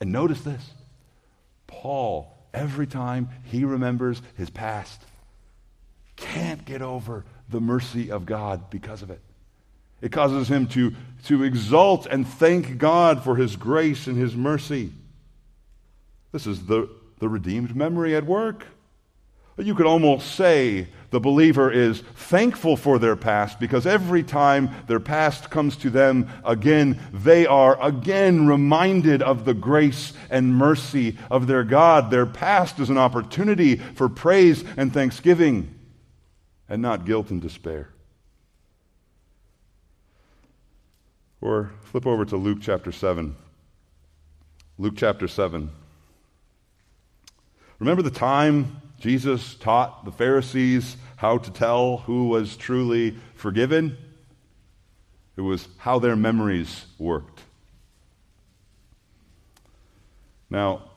And 0.00 0.10
notice 0.10 0.40
this 0.40 0.70
Paul, 1.66 2.34
every 2.54 2.86
time 2.86 3.28
he 3.44 3.66
remembers 3.66 4.22
his 4.38 4.48
past, 4.48 5.02
can't 6.16 6.64
get 6.64 6.80
over 6.80 7.26
the 7.50 7.60
mercy 7.60 8.10
of 8.10 8.24
God 8.24 8.70
because 8.70 9.02
of 9.02 9.10
it. 9.10 9.20
It 10.02 10.10
causes 10.10 10.48
him 10.48 10.66
to, 10.68 10.92
to 11.26 11.44
exult 11.44 12.06
and 12.06 12.26
thank 12.26 12.76
God 12.76 13.22
for 13.22 13.36
his 13.36 13.56
grace 13.56 14.08
and 14.08 14.16
his 14.18 14.34
mercy. 14.34 14.92
This 16.32 16.46
is 16.46 16.66
the, 16.66 16.90
the 17.20 17.28
redeemed 17.28 17.74
memory 17.76 18.16
at 18.16 18.26
work. 18.26 18.66
You 19.58 19.74
could 19.74 19.86
almost 19.86 20.34
say 20.34 20.88
the 21.10 21.20
believer 21.20 21.70
is 21.70 22.00
thankful 22.00 22.76
for 22.76 22.98
their 22.98 23.16
past 23.16 23.60
because 23.60 23.86
every 23.86 24.22
time 24.22 24.70
their 24.88 24.98
past 24.98 25.50
comes 25.50 25.76
to 25.78 25.90
them 25.90 26.28
again, 26.44 26.98
they 27.12 27.46
are 27.46 27.80
again 27.80 28.46
reminded 28.46 29.22
of 29.22 29.44
the 29.44 29.54
grace 29.54 30.14
and 30.30 30.56
mercy 30.56 31.18
of 31.30 31.46
their 31.46 31.64
God. 31.64 32.10
Their 32.10 32.26
past 32.26 32.80
is 32.80 32.88
an 32.88 32.98
opportunity 32.98 33.76
for 33.76 34.08
praise 34.08 34.64
and 34.76 34.92
thanksgiving 34.92 35.78
and 36.68 36.80
not 36.80 37.04
guilt 37.04 37.30
and 37.30 37.40
despair. 37.40 37.90
Or 41.42 41.72
flip 41.82 42.06
over 42.06 42.24
to 42.24 42.36
Luke 42.36 42.58
chapter 42.62 42.92
7. 42.92 43.34
Luke 44.78 44.94
chapter 44.96 45.26
7. 45.26 45.70
Remember 47.80 48.02
the 48.02 48.12
time 48.12 48.80
Jesus 49.00 49.56
taught 49.56 50.04
the 50.04 50.12
Pharisees 50.12 50.96
how 51.16 51.38
to 51.38 51.50
tell 51.50 51.98
who 51.98 52.28
was 52.28 52.56
truly 52.56 53.16
forgiven. 53.34 53.98
It 55.36 55.40
was 55.40 55.66
how 55.78 55.98
their 55.98 56.14
memories 56.14 56.86
worked. 56.96 57.40
Now, 60.48 60.90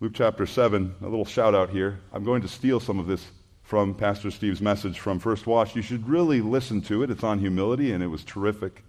Luke 0.00 0.12
chapter 0.14 0.44
7, 0.44 0.96
a 1.00 1.04
little 1.04 1.24
shout 1.24 1.54
out 1.54 1.70
here. 1.70 1.98
I'm 2.12 2.24
going 2.24 2.42
to 2.42 2.48
steal 2.48 2.78
some 2.78 2.98
of 2.98 3.06
this 3.06 3.24
from 3.64 3.94
Pastor 3.94 4.30
Steve's 4.30 4.60
message 4.60 5.00
from 5.00 5.18
First 5.18 5.46
Watch. 5.46 5.74
You 5.74 5.82
should 5.82 6.08
really 6.08 6.40
listen 6.42 6.82
to 6.82 7.02
it. 7.02 7.10
It's 7.10 7.24
on 7.24 7.38
humility, 7.38 7.92
and 7.92 8.04
it 8.04 8.08
was 8.08 8.22
terrific. 8.22 8.84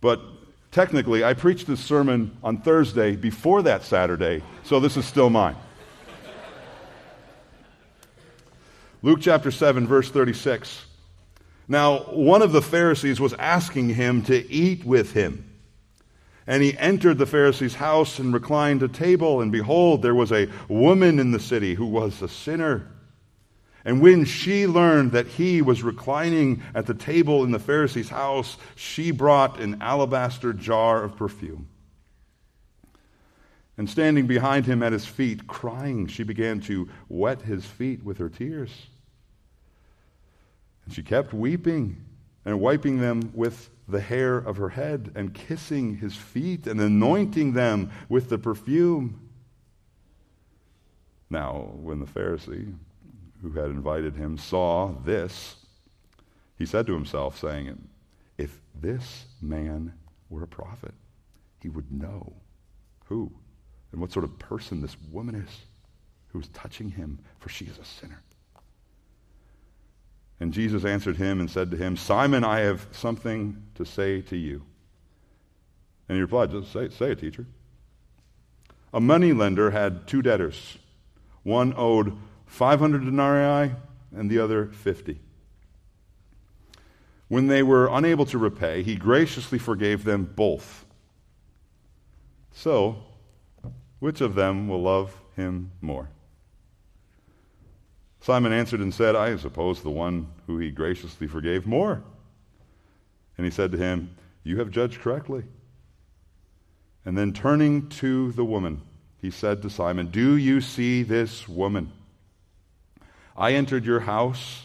But 0.00 0.20
technically, 0.70 1.24
I 1.24 1.34
preached 1.34 1.66
this 1.66 1.80
sermon 1.80 2.36
on 2.42 2.62
Thursday 2.62 3.16
before 3.16 3.62
that 3.62 3.82
Saturday, 3.82 4.42
so 4.62 4.78
this 4.78 4.96
is 4.96 5.04
still 5.04 5.30
mine. 5.30 5.56
Luke 9.02 9.18
chapter 9.20 9.50
7, 9.50 9.86
verse 9.86 10.10
36. 10.10 10.84
Now, 11.66 12.00
one 12.04 12.42
of 12.42 12.52
the 12.52 12.62
Pharisees 12.62 13.18
was 13.18 13.32
asking 13.34 13.90
him 13.90 14.22
to 14.24 14.50
eat 14.50 14.84
with 14.84 15.12
him. 15.12 15.44
And 16.46 16.62
he 16.62 16.76
entered 16.78 17.18
the 17.18 17.26
Pharisee's 17.26 17.74
house 17.74 18.18
and 18.18 18.32
reclined 18.34 18.82
at 18.82 18.92
table, 18.92 19.40
and 19.40 19.50
behold, 19.50 20.02
there 20.02 20.14
was 20.14 20.32
a 20.32 20.48
woman 20.68 21.18
in 21.18 21.30
the 21.32 21.40
city 21.40 21.74
who 21.74 21.86
was 21.86 22.22
a 22.22 22.28
sinner. 22.28 22.86
And 23.84 24.00
when 24.00 24.24
she 24.24 24.66
learned 24.66 25.12
that 25.12 25.26
he 25.26 25.62
was 25.62 25.82
reclining 25.82 26.62
at 26.74 26.86
the 26.86 26.94
table 26.94 27.44
in 27.44 27.50
the 27.50 27.58
Pharisee's 27.58 28.10
house, 28.10 28.58
she 28.74 29.10
brought 29.10 29.58
an 29.58 29.80
alabaster 29.80 30.52
jar 30.52 31.02
of 31.02 31.16
perfume. 31.16 31.68
And 33.78 33.88
standing 33.88 34.26
behind 34.26 34.66
him 34.66 34.82
at 34.82 34.92
his 34.92 35.06
feet, 35.06 35.46
crying, 35.46 36.06
she 36.06 36.22
began 36.22 36.60
to 36.62 36.90
wet 37.08 37.42
his 37.42 37.64
feet 37.64 38.04
with 38.04 38.18
her 38.18 38.28
tears. 38.28 38.70
And 40.84 40.94
she 40.94 41.02
kept 41.02 41.32
weeping 41.32 42.04
and 42.44 42.60
wiping 42.60 43.00
them 43.00 43.32
with 43.34 43.70
the 43.88 44.00
hair 44.00 44.36
of 44.36 44.58
her 44.58 44.68
head 44.68 45.12
and 45.14 45.32
kissing 45.32 45.96
his 45.96 46.14
feet 46.14 46.66
and 46.66 46.78
anointing 46.78 47.54
them 47.54 47.90
with 48.10 48.28
the 48.28 48.38
perfume. 48.38 49.30
Now, 51.30 51.70
when 51.74 52.00
the 52.00 52.06
Pharisee 52.06 52.74
who 53.42 53.52
had 53.52 53.66
invited 53.66 54.16
him 54.16 54.36
saw 54.36 54.92
this, 55.04 55.56
he 56.58 56.66
said 56.66 56.86
to 56.86 56.94
himself, 56.94 57.38
saying, 57.38 57.88
If 58.38 58.60
this 58.74 59.24
man 59.40 59.94
were 60.28 60.42
a 60.42 60.48
prophet, 60.48 60.94
he 61.60 61.68
would 61.68 61.90
know 61.90 62.34
who 63.06 63.32
and 63.92 64.00
what 64.00 64.12
sort 64.12 64.24
of 64.24 64.38
person 64.38 64.82
this 64.82 64.96
woman 65.10 65.34
is 65.34 65.50
who 66.28 66.40
is 66.40 66.48
touching 66.48 66.90
him, 66.90 67.18
for 67.38 67.48
she 67.48 67.64
is 67.64 67.78
a 67.78 67.84
sinner. 67.84 68.22
And 70.38 70.52
Jesus 70.52 70.84
answered 70.84 71.16
him 71.16 71.40
and 71.40 71.50
said 71.50 71.70
to 71.70 71.76
him, 71.76 71.96
Simon, 71.96 72.44
I 72.44 72.60
have 72.60 72.86
something 72.92 73.62
to 73.74 73.84
say 73.84 74.22
to 74.22 74.36
you. 74.36 74.62
And 76.08 76.16
he 76.16 76.22
replied, 76.22 76.50
Just 76.50 76.72
say, 76.72 76.88
say 76.88 77.12
it, 77.12 77.20
teacher. 77.20 77.46
A 78.92 79.00
money 79.00 79.32
lender 79.32 79.70
had 79.70 80.06
two 80.06 80.22
debtors. 80.22 80.78
One 81.42 81.74
owed 81.76 82.16
500 82.50 83.04
denarii 83.04 83.72
and 84.14 84.28
the 84.28 84.40
other 84.40 84.66
50. 84.66 85.20
When 87.28 87.46
they 87.46 87.62
were 87.62 87.88
unable 87.90 88.26
to 88.26 88.38
repay, 88.38 88.82
he 88.82 88.96
graciously 88.96 89.58
forgave 89.58 90.02
them 90.02 90.24
both. 90.24 90.84
So, 92.52 92.96
which 94.00 94.20
of 94.20 94.34
them 94.34 94.68
will 94.68 94.82
love 94.82 95.18
him 95.36 95.70
more? 95.80 96.08
Simon 98.20 98.52
answered 98.52 98.80
and 98.80 98.92
said, 98.92 99.14
I 99.14 99.36
suppose 99.36 99.80
the 99.80 99.90
one 99.90 100.26
who 100.48 100.58
he 100.58 100.72
graciously 100.72 101.28
forgave 101.28 101.66
more. 101.68 102.02
And 103.38 103.46
he 103.46 103.50
said 103.52 103.70
to 103.72 103.78
him, 103.78 104.16
You 104.42 104.58
have 104.58 104.72
judged 104.72 105.00
correctly. 105.00 105.44
And 107.04 107.16
then 107.16 107.32
turning 107.32 107.88
to 107.90 108.32
the 108.32 108.44
woman, 108.44 108.82
he 109.18 109.30
said 109.30 109.62
to 109.62 109.70
Simon, 109.70 110.08
Do 110.08 110.36
you 110.36 110.60
see 110.60 111.04
this 111.04 111.48
woman? 111.48 111.92
I 113.36 113.54
entered 113.54 113.84
your 113.84 114.00
house. 114.00 114.64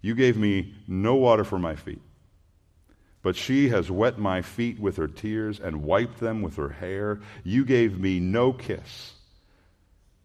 You 0.00 0.14
gave 0.14 0.36
me 0.36 0.74
no 0.86 1.14
water 1.14 1.44
for 1.44 1.58
my 1.58 1.76
feet. 1.76 2.02
But 3.22 3.36
she 3.36 3.68
has 3.68 3.90
wet 3.90 4.18
my 4.18 4.42
feet 4.42 4.80
with 4.80 4.96
her 4.96 5.06
tears 5.06 5.60
and 5.60 5.84
wiped 5.84 6.18
them 6.18 6.42
with 6.42 6.56
her 6.56 6.70
hair. 6.70 7.20
You 7.44 7.64
gave 7.64 7.98
me 7.98 8.18
no 8.18 8.52
kiss. 8.52 9.14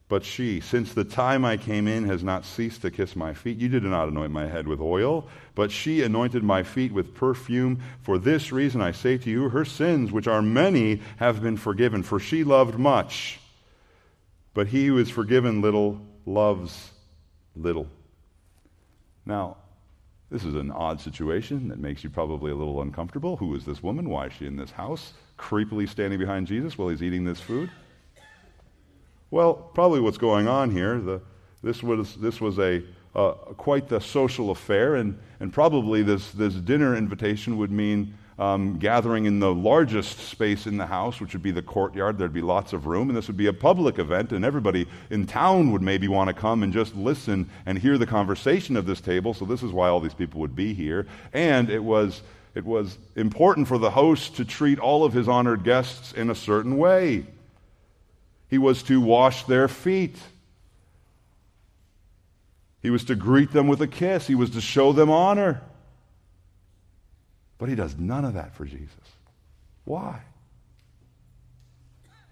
But 0.09 0.23
she, 0.23 0.61
since 0.61 0.93
the 0.93 1.03
time 1.03 1.43
I 1.43 1.57
came 1.57 1.85
in, 1.87 2.05
has 2.05 2.23
not 2.23 2.45
ceased 2.45 2.81
to 2.83 2.91
kiss 2.91 3.15
my 3.15 3.33
feet. 3.33 3.57
You 3.57 3.67
did 3.67 3.83
not 3.83 4.07
anoint 4.07 4.31
my 4.31 4.47
head 4.47 4.65
with 4.65 4.79
oil, 4.79 5.27
but 5.53 5.69
she 5.69 6.01
anointed 6.01 6.43
my 6.43 6.63
feet 6.63 6.93
with 6.93 7.13
perfume. 7.13 7.81
For 8.01 8.17
this 8.17 8.51
reason 8.51 8.81
I 8.81 8.93
say 8.93 9.17
to 9.17 9.29
you, 9.29 9.49
her 9.49 9.65
sins, 9.65 10.11
which 10.11 10.27
are 10.27 10.41
many, 10.41 11.01
have 11.17 11.43
been 11.43 11.57
forgiven, 11.57 12.03
for 12.03 12.19
she 12.21 12.45
loved 12.45 12.79
much. 12.79 13.39
But 14.53 14.67
he 14.67 14.87
who 14.87 14.97
is 14.97 15.09
forgiven 15.09 15.61
little 15.61 16.01
loves 16.25 16.91
little. 17.61 17.87
Now, 19.25 19.57
this 20.29 20.43
is 20.43 20.55
an 20.55 20.71
odd 20.71 20.99
situation 20.99 21.69
that 21.69 21.79
makes 21.79 22.03
you 22.03 22.09
probably 22.09 22.51
a 22.51 22.55
little 22.55 22.81
uncomfortable. 22.81 23.37
Who 23.37 23.55
is 23.55 23.65
this 23.65 23.81
woman? 23.81 24.09
Why 24.09 24.27
is 24.27 24.33
she 24.33 24.45
in 24.45 24.57
this 24.57 24.71
house, 24.71 25.13
creepily 25.37 25.87
standing 25.87 26.19
behind 26.19 26.47
Jesus 26.47 26.77
while 26.77 26.89
he's 26.89 27.03
eating 27.03 27.23
this 27.23 27.39
food? 27.39 27.69
Well, 29.31 29.53
probably 29.53 29.99
what's 29.99 30.17
going 30.17 30.47
on 30.47 30.71
here, 30.71 30.99
the, 30.99 31.21
this 31.61 31.83
was, 31.83 32.15
this 32.15 32.39
was 32.39 32.59
a, 32.59 32.83
uh, 33.15 33.31
quite 33.57 33.87
the 33.87 33.99
social 33.99 34.51
affair, 34.51 34.95
and, 34.95 35.17
and 35.39 35.51
probably 35.51 36.03
this, 36.03 36.31
this 36.31 36.53
dinner 36.53 36.95
invitation 36.95 37.57
would 37.57 37.71
mean 37.71 38.17
um, 38.39 38.77
gathering 38.77 39.25
in 39.25 39.39
the 39.39 39.53
largest 39.53 40.19
space 40.19 40.67
in 40.67 40.77
the 40.77 40.85
house, 40.85 41.19
which 41.19 41.33
would 41.33 41.41
be 41.41 41.51
the 41.51 41.61
courtyard. 41.61 42.17
There'd 42.17 42.33
be 42.33 42.41
lots 42.41 42.73
of 42.73 42.85
room, 42.85 43.09
and 43.09 43.17
this 43.17 43.27
would 43.27 43.37
be 43.37 43.47
a 43.47 43.53
public 43.53 43.97
event, 43.97 44.31
and 44.31 44.45
everybody 44.45 44.87
in 45.09 45.25
town 45.25 45.71
would 45.71 45.81
maybe 45.81 46.07
want 46.07 46.27
to 46.27 46.33
come 46.33 46.61
and 46.61 46.71
just 46.71 46.95
listen 46.95 47.49
and 47.65 47.79
hear 47.79 47.97
the 47.97 48.05
conversation 48.05 48.77
of 48.77 48.85
this 48.85 49.01
table. 49.01 49.33
So 49.33 49.45
this 49.45 49.63
is 49.63 49.71
why 49.71 49.89
all 49.89 49.99
these 49.99 50.13
people 50.13 50.41
would 50.41 50.55
be 50.55 50.73
here. 50.73 51.07
And 51.33 51.69
it 51.69 51.83
was 51.83 52.21
it 52.53 52.65
was 52.65 52.97
important 53.15 53.67
for 53.67 53.77
the 53.77 53.91
host 53.91 54.37
to 54.37 54.45
treat 54.45 54.79
all 54.79 55.03
of 55.03 55.13
his 55.13 55.27
honored 55.27 55.63
guests 55.63 56.11
in 56.13 56.31
a 56.31 56.35
certain 56.35 56.77
way. 56.77 57.25
He 58.49 58.57
was 58.57 58.81
to 58.83 58.99
wash 58.99 59.43
their 59.43 59.67
feet. 59.67 60.17
He 62.81 62.89
was 62.89 63.03
to 63.05 63.15
greet 63.15 63.51
them 63.51 63.67
with 63.67 63.81
a 63.81 63.87
kiss. 63.87 64.25
He 64.25 64.33
was 64.33 64.51
to 64.51 64.61
show 64.61 64.91
them 64.91 65.11
honor. 65.11 65.61
But 67.57 67.69
he 67.69 67.75
does 67.75 67.97
none 67.97 68.25
of 68.25 68.35
that 68.35 68.55
for 68.55 68.65
Jesus. 68.65 68.91
Why? 69.85 70.21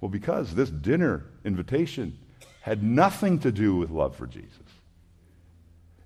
Well, 0.01 0.09
because 0.09 0.53
this 0.53 0.69
dinner 0.69 1.25
invitation 1.43 2.17
had 2.61 2.83
nothing 2.83 3.39
to 3.39 3.51
do 3.51 3.75
with 3.75 3.89
love 3.89 4.15
for 4.15 4.27
Jesus. 4.27 4.51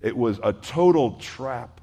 It 0.00 0.16
was 0.16 0.38
a 0.42 0.52
total 0.52 1.12
trap. 1.12 1.80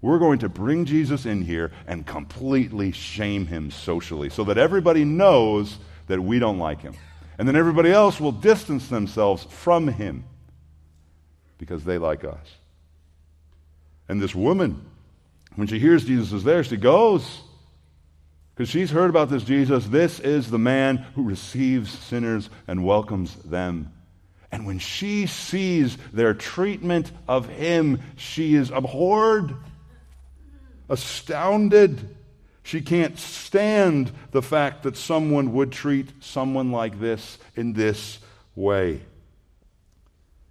We're 0.00 0.18
going 0.18 0.40
to 0.40 0.48
bring 0.48 0.84
Jesus 0.84 1.26
in 1.26 1.42
here 1.42 1.72
and 1.86 2.06
completely 2.06 2.92
shame 2.92 3.46
him 3.46 3.70
socially 3.70 4.30
so 4.30 4.44
that 4.44 4.58
everybody 4.58 5.04
knows 5.04 5.78
that 6.06 6.20
we 6.20 6.38
don't 6.38 6.58
like 6.58 6.80
him. 6.82 6.94
And 7.38 7.46
then 7.46 7.56
everybody 7.56 7.90
else 7.90 8.20
will 8.20 8.32
distance 8.32 8.88
themselves 8.88 9.44
from 9.44 9.88
him 9.88 10.24
because 11.56 11.84
they 11.84 11.98
like 11.98 12.24
us. 12.24 12.46
And 14.08 14.20
this 14.20 14.34
woman, 14.34 14.84
when 15.58 15.66
she 15.66 15.80
hears 15.80 16.04
Jesus 16.04 16.32
is 16.32 16.44
there, 16.44 16.62
she 16.62 16.76
goes 16.76 17.40
because 18.54 18.68
she's 18.68 18.92
heard 18.92 19.10
about 19.10 19.28
this 19.28 19.42
Jesus. 19.42 19.88
This 19.88 20.20
is 20.20 20.52
the 20.52 20.58
man 20.58 20.98
who 21.16 21.24
receives 21.24 21.90
sinners 21.90 22.48
and 22.68 22.84
welcomes 22.84 23.34
them. 23.34 23.92
And 24.52 24.66
when 24.66 24.78
she 24.78 25.26
sees 25.26 25.98
their 26.12 26.32
treatment 26.32 27.10
of 27.26 27.48
him, 27.48 28.00
she 28.14 28.54
is 28.54 28.70
abhorred, 28.70 29.52
astounded. 30.88 32.16
She 32.62 32.80
can't 32.80 33.18
stand 33.18 34.12
the 34.30 34.42
fact 34.42 34.84
that 34.84 34.96
someone 34.96 35.54
would 35.54 35.72
treat 35.72 36.12
someone 36.20 36.70
like 36.70 37.00
this 37.00 37.36
in 37.56 37.72
this 37.72 38.20
way. 38.54 39.00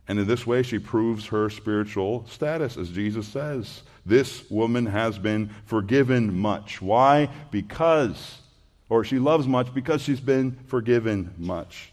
And 0.07 0.19
in 0.19 0.27
this 0.27 0.47
way, 0.47 0.63
she 0.63 0.79
proves 0.79 1.25
her 1.27 1.49
spiritual 1.49 2.25
status, 2.27 2.77
as 2.77 2.89
Jesus 2.89 3.27
says. 3.27 3.81
This 4.05 4.49
woman 4.49 4.85
has 4.85 5.19
been 5.19 5.49
forgiven 5.65 6.39
much. 6.39 6.81
Why? 6.81 7.29
Because, 7.51 8.39
or 8.87 9.03
she 9.03 9.19
loves 9.19 9.47
much 9.47 9.73
because 9.73 10.01
she's 10.01 10.21
been 10.21 10.57
forgiven 10.67 11.33
much. 11.37 11.91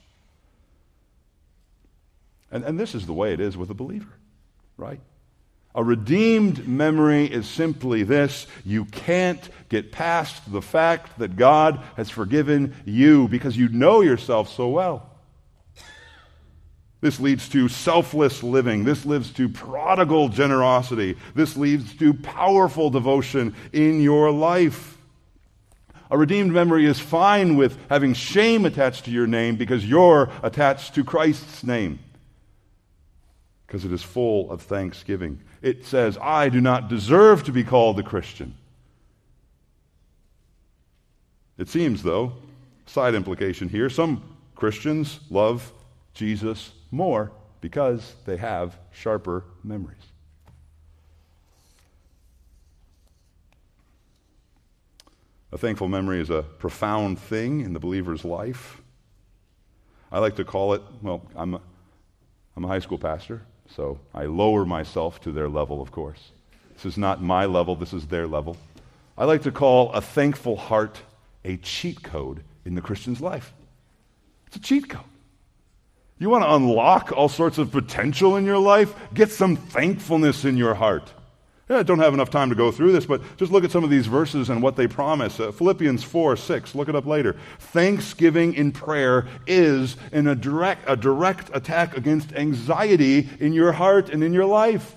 And, 2.52 2.62
and 2.64 2.78
this 2.78 2.94
is 2.94 3.04
the 3.06 3.12
way 3.12 3.32
it 3.32 3.40
is 3.40 3.56
with 3.56 3.70
a 3.70 3.74
believer, 3.74 4.12
right? 4.76 5.00
A 5.74 5.82
redeemed 5.82 6.68
memory 6.68 7.26
is 7.26 7.48
simply 7.48 8.04
this 8.04 8.46
you 8.64 8.84
can't 8.84 9.48
get 9.68 9.90
past 9.90 10.52
the 10.52 10.62
fact 10.62 11.18
that 11.18 11.34
God 11.34 11.82
has 11.96 12.10
forgiven 12.10 12.76
you 12.84 13.26
because 13.26 13.56
you 13.56 13.68
know 13.70 14.02
yourself 14.02 14.54
so 14.54 14.68
well. 14.68 15.10
This 17.04 17.20
leads 17.20 17.50
to 17.50 17.68
selfless 17.68 18.42
living. 18.42 18.84
This 18.84 19.04
leads 19.04 19.30
to 19.34 19.46
prodigal 19.46 20.30
generosity. 20.30 21.18
This 21.34 21.54
leads 21.54 21.94
to 21.96 22.14
powerful 22.14 22.88
devotion 22.88 23.54
in 23.74 24.00
your 24.00 24.30
life. 24.30 24.96
A 26.10 26.16
redeemed 26.16 26.52
memory 26.52 26.86
is 26.86 26.98
fine 26.98 27.56
with 27.56 27.76
having 27.90 28.14
shame 28.14 28.64
attached 28.64 29.04
to 29.04 29.10
your 29.10 29.26
name 29.26 29.56
because 29.56 29.84
you're 29.84 30.30
attached 30.42 30.94
to 30.94 31.04
Christ's 31.04 31.62
name. 31.62 31.98
Because 33.66 33.84
it 33.84 33.92
is 33.92 34.02
full 34.02 34.50
of 34.50 34.62
thanksgiving. 34.62 35.40
It 35.60 35.84
says, 35.84 36.16
I 36.16 36.48
do 36.48 36.62
not 36.62 36.88
deserve 36.88 37.44
to 37.44 37.52
be 37.52 37.64
called 37.64 37.98
a 37.98 38.02
Christian. 38.02 38.54
It 41.58 41.68
seems, 41.68 42.02
though, 42.02 42.32
side 42.86 43.14
implication 43.14 43.68
here, 43.68 43.90
some 43.90 44.22
Christians 44.54 45.20
love 45.28 45.70
Jesus 46.14 46.72
more 46.94 47.32
because 47.60 48.14
they 48.24 48.36
have 48.36 48.76
sharper 48.92 49.44
memories. 49.62 49.96
A 55.52 55.58
thankful 55.58 55.88
memory 55.88 56.20
is 56.20 56.30
a 56.30 56.42
profound 56.42 57.18
thing 57.18 57.60
in 57.60 57.72
the 57.72 57.78
believer's 57.78 58.24
life. 58.24 58.80
I 60.10 60.18
like 60.18 60.36
to 60.36 60.44
call 60.44 60.74
it, 60.74 60.82
well, 61.00 61.22
I'm 61.36 61.54
a, 61.54 61.60
I'm 62.56 62.64
a 62.64 62.68
high 62.68 62.80
school 62.80 62.98
pastor, 62.98 63.42
so 63.68 63.98
I 64.12 64.24
lower 64.24 64.64
myself 64.64 65.20
to 65.22 65.32
their 65.32 65.48
level, 65.48 65.80
of 65.80 65.92
course. 65.92 66.32
This 66.74 66.84
is 66.86 66.98
not 66.98 67.22
my 67.22 67.46
level, 67.46 67.76
this 67.76 67.92
is 67.92 68.06
their 68.06 68.26
level. 68.26 68.56
I 69.16 69.24
like 69.24 69.42
to 69.42 69.52
call 69.52 69.92
a 69.92 70.00
thankful 70.00 70.56
heart 70.56 71.00
a 71.44 71.56
cheat 71.58 72.02
code 72.02 72.42
in 72.64 72.74
the 72.74 72.80
Christian's 72.80 73.20
life. 73.20 73.52
It's 74.48 74.56
a 74.56 74.60
cheat 74.60 74.88
code. 74.88 75.04
You 76.18 76.30
want 76.30 76.44
to 76.44 76.54
unlock 76.54 77.12
all 77.12 77.28
sorts 77.28 77.58
of 77.58 77.72
potential 77.72 78.36
in 78.36 78.44
your 78.44 78.58
life? 78.58 78.94
Get 79.12 79.30
some 79.30 79.56
thankfulness 79.56 80.44
in 80.44 80.56
your 80.56 80.74
heart. 80.74 81.12
Yeah, 81.68 81.78
I 81.78 81.82
don't 81.82 81.98
have 81.98 82.12
enough 82.12 82.28
time 82.28 82.50
to 82.50 82.54
go 82.54 82.70
through 82.70 82.92
this, 82.92 83.06
but 83.06 83.22
just 83.38 83.50
look 83.50 83.64
at 83.64 83.70
some 83.70 83.84
of 83.84 83.90
these 83.90 84.06
verses 84.06 84.50
and 84.50 84.62
what 84.62 84.76
they 84.76 84.86
promise. 84.86 85.40
Uh, 85.40 85.50
Philippians 85.50 86.04
4 86.04 86.36
6, 86.36 86.74
look 86.74 86.90
it 86.90 86.94
up 86.94 87.06
later. 87.06 87.36
Thanksgiving 87.58 88.52
in 88.52 88.70
prayer 88.70 89.26
is 89.46 89.96
in 90.12 90.26
a 90.26 90.34
direct, 90.34 90.84
a 90.86 90.94
direct 90.94 91.50
attack 91.54 91.96
against 91.96 92.34
anxiety 92.34 93.28
in 93.40 93.54
your 93.54 93.72
heart 93.72 94.10
and 94.10 94.22
in 94.22 94.34
your 94.34 94.44
life. 94.44 94.94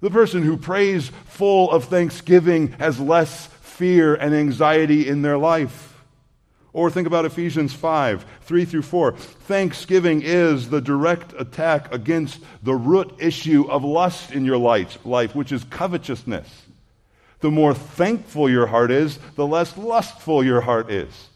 The 0.00 0.10
person 0.10 0.42
who 0.42 0.56
prays 0.56 1.10
full 1.26 1.70
of 1.70 1.84
thanksgiving 1.84 2.72
has 2.72 2.98
less 2.98 3.46
fear 3.46 4.14
and 4.14 4.34
anxiety 4.34 5.06
in 5.06 5.22
their 5.22 5.38
life. 5.38 5.93
Or 6.74 6.90
think 6.90 7.06
about 7.06 7.24
Ephesians 7.24 7.72
5 7.72 8.26
3 8.42 8.64
through 8.64 8.82
4. 8.82 9.12
Thanksgiving 9.12 10.22
is 10.22 10.68
the 10.68 10.80
direct 10.80 11.32
attack 11.38 11.94
against 11.94 12.40
the 12.64 12.74
root 12.74 13.14
issue 13.18 13.64
of 13.70 13.84
lust 13.84 14.32
in 14.32 14.44
your 14.44 14.58
life, 14.58 15.34
which 15.34 15.52
is 15.52 15.64
covetousness. 15.64 16.48
The 17.40 17.50
more 17.50 17.74
thankful 17.74 18.50
your 18.50 18.66
heart 18.66 18.90
is, 18.90 19.18
the 19.36 19.46
less 19.46 19.78
lustful 19.78 20.42
your 20.42 20.62
heart 20.62 20.90
is. 20.90 21.28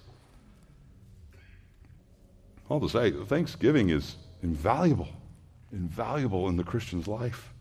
All 2.69 2.81
to 2.81 2.89
say, 2.89 3.13
thanksgiving 3.13 3.91
is 3.91 4.17
invaluable, 4.43 5.09
invaluable 5.73 6.49
in 6.49 6.57
the 6.57 6.65
Christian's 6.65 7.07
life. 7.07 7.53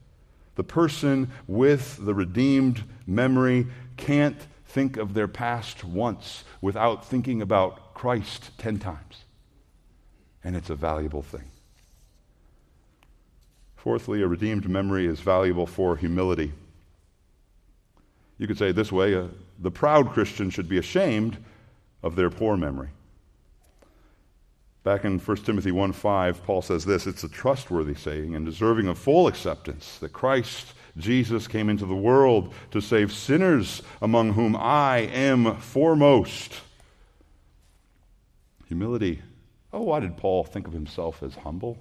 The 0.55 0.63
person 0.63 1.29
with 1.45 2.03
the 2.03 2.15
redeemed 2.15 2.83
memory 3.05 3.67
can't 3.97 4.47
think 4.67 4.97
of 4.97 5.13
their 5.13 5.27
past 5.27 5.83
once 5.83 6.43
without 6.61 7.05
thinking 7.05 7.41
about 7.41 7.93
Christ 7.93 8.51
10 8.57 8.79
times. 8.79 9.23
And 10.43 10.55
it's 10.55 10.69
a 10.69 10.75
valuable 10.75 11.21
thing. 11.21 11.49
Fourthly, 13.75 14.21
a 14.21 14.27
redeemed 14.27 14.69
memory 14.69 15.07
is 15.07 15.19
valuable 15.19 15.65
for 15.65 15.95
humility. 15.95 16.51
You 18.37 18.47
could 18.47 18.57
say 18.57 18.71
this 18.71 18.91
way 18.91 19.15
uh, 19.15 19.27
the 19.59 19.71
proud 19.71 20.11
Christian 20.11 20.49
should 20.49 20.69
be 20.69 20.77
ashamed 20.77 21.37
of 22.03 22.15
their 22.15 22.29
poor 22.29 22.57
memory. 22.57 22.89
Back 24.83 25.05
in 25.05 25.19
1 25.19 25.37
Timothy 25.37 25.71
1 25.71 25.91
5, 25.91 26.43
Paul 26.43 26.61
says 26.61 26.85
this 26.85 27.07
it's 27.07 27.23
a 27.23 27.29
trustworthy 27.29 27.95
saying 27.95 28.35
and 28.35 28.45
deserving 28.45 28.87
of 28.87 28.97
full 28.97 29.27
acceptance 29.27 29.97
that 29.99 30.13
Christ 30.13 30.73
Jesus 30.97 31.47
came 31.47 31.69
into 31.69 31.85
the 31.85 31.95
world 31.95 32.53
to 32.71 32.81
save 32.81 33.13
sinners, 33.13 33.81
among 34.01 34.33
whom 34.33 34.55
I 34.55 34.99
am 34.99 35.57
foremost. 35.57 36.61
Humility. 38.67 39.21
Oh, 39.71 39.83
why 39.83 39.99
did 39.99 40.17
Paul 40.17 40.43
think 40.43 40.67
of 40.67 40.73
himself 40.73 41.21
as 41.21 41.35
humble? 41.35 41.77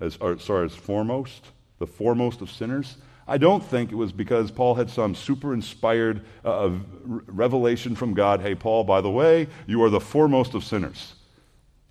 As, 0.00 0.16
or, 0.18 0.38
sorry, 0.38 0.66
as 0.66 0.74
foremost? 0.74 1.46
The 1.78 1.86
foremost 1.86 2.42
of 2.42 2.50
sinners? 2.50 2.98
I 3.26 3.38
don't 3.38 3.64
think 3.64 3.92
it 3.92 3.94
was 3.94 4.12
because 4.12 4.50
Paul 4.50 4.74
had 4.74 4.90
some 4.90 5.14
super 5.14 5.52
inspired 5.52 6.24
uh, 6.44 6.70
revelation 7.04 7.94
from 7.94 8.14
God. 8.14 8.40
Hey, 8.40 8.54
Paul, 8.54 8.84
by 8.84 9.00
the 9.00 9.10
way, 9.10 9.48
you 9.66 9.82
are 9.82 9.90
the 9.90 10.00
foremost 10.00 10.54
of 10.54 10.64
sinners. 10.64 11.14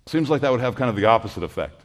Seems 0.06 0.30
like 0.30 0.40
that 0.40 0.50
would 0.50 0.60
have 0.60 0.74
kind 0.74 0.90
of 0.90 0.96
the 0.96 1.04
opposite 1.04 1.42
effect. 1.42 1.82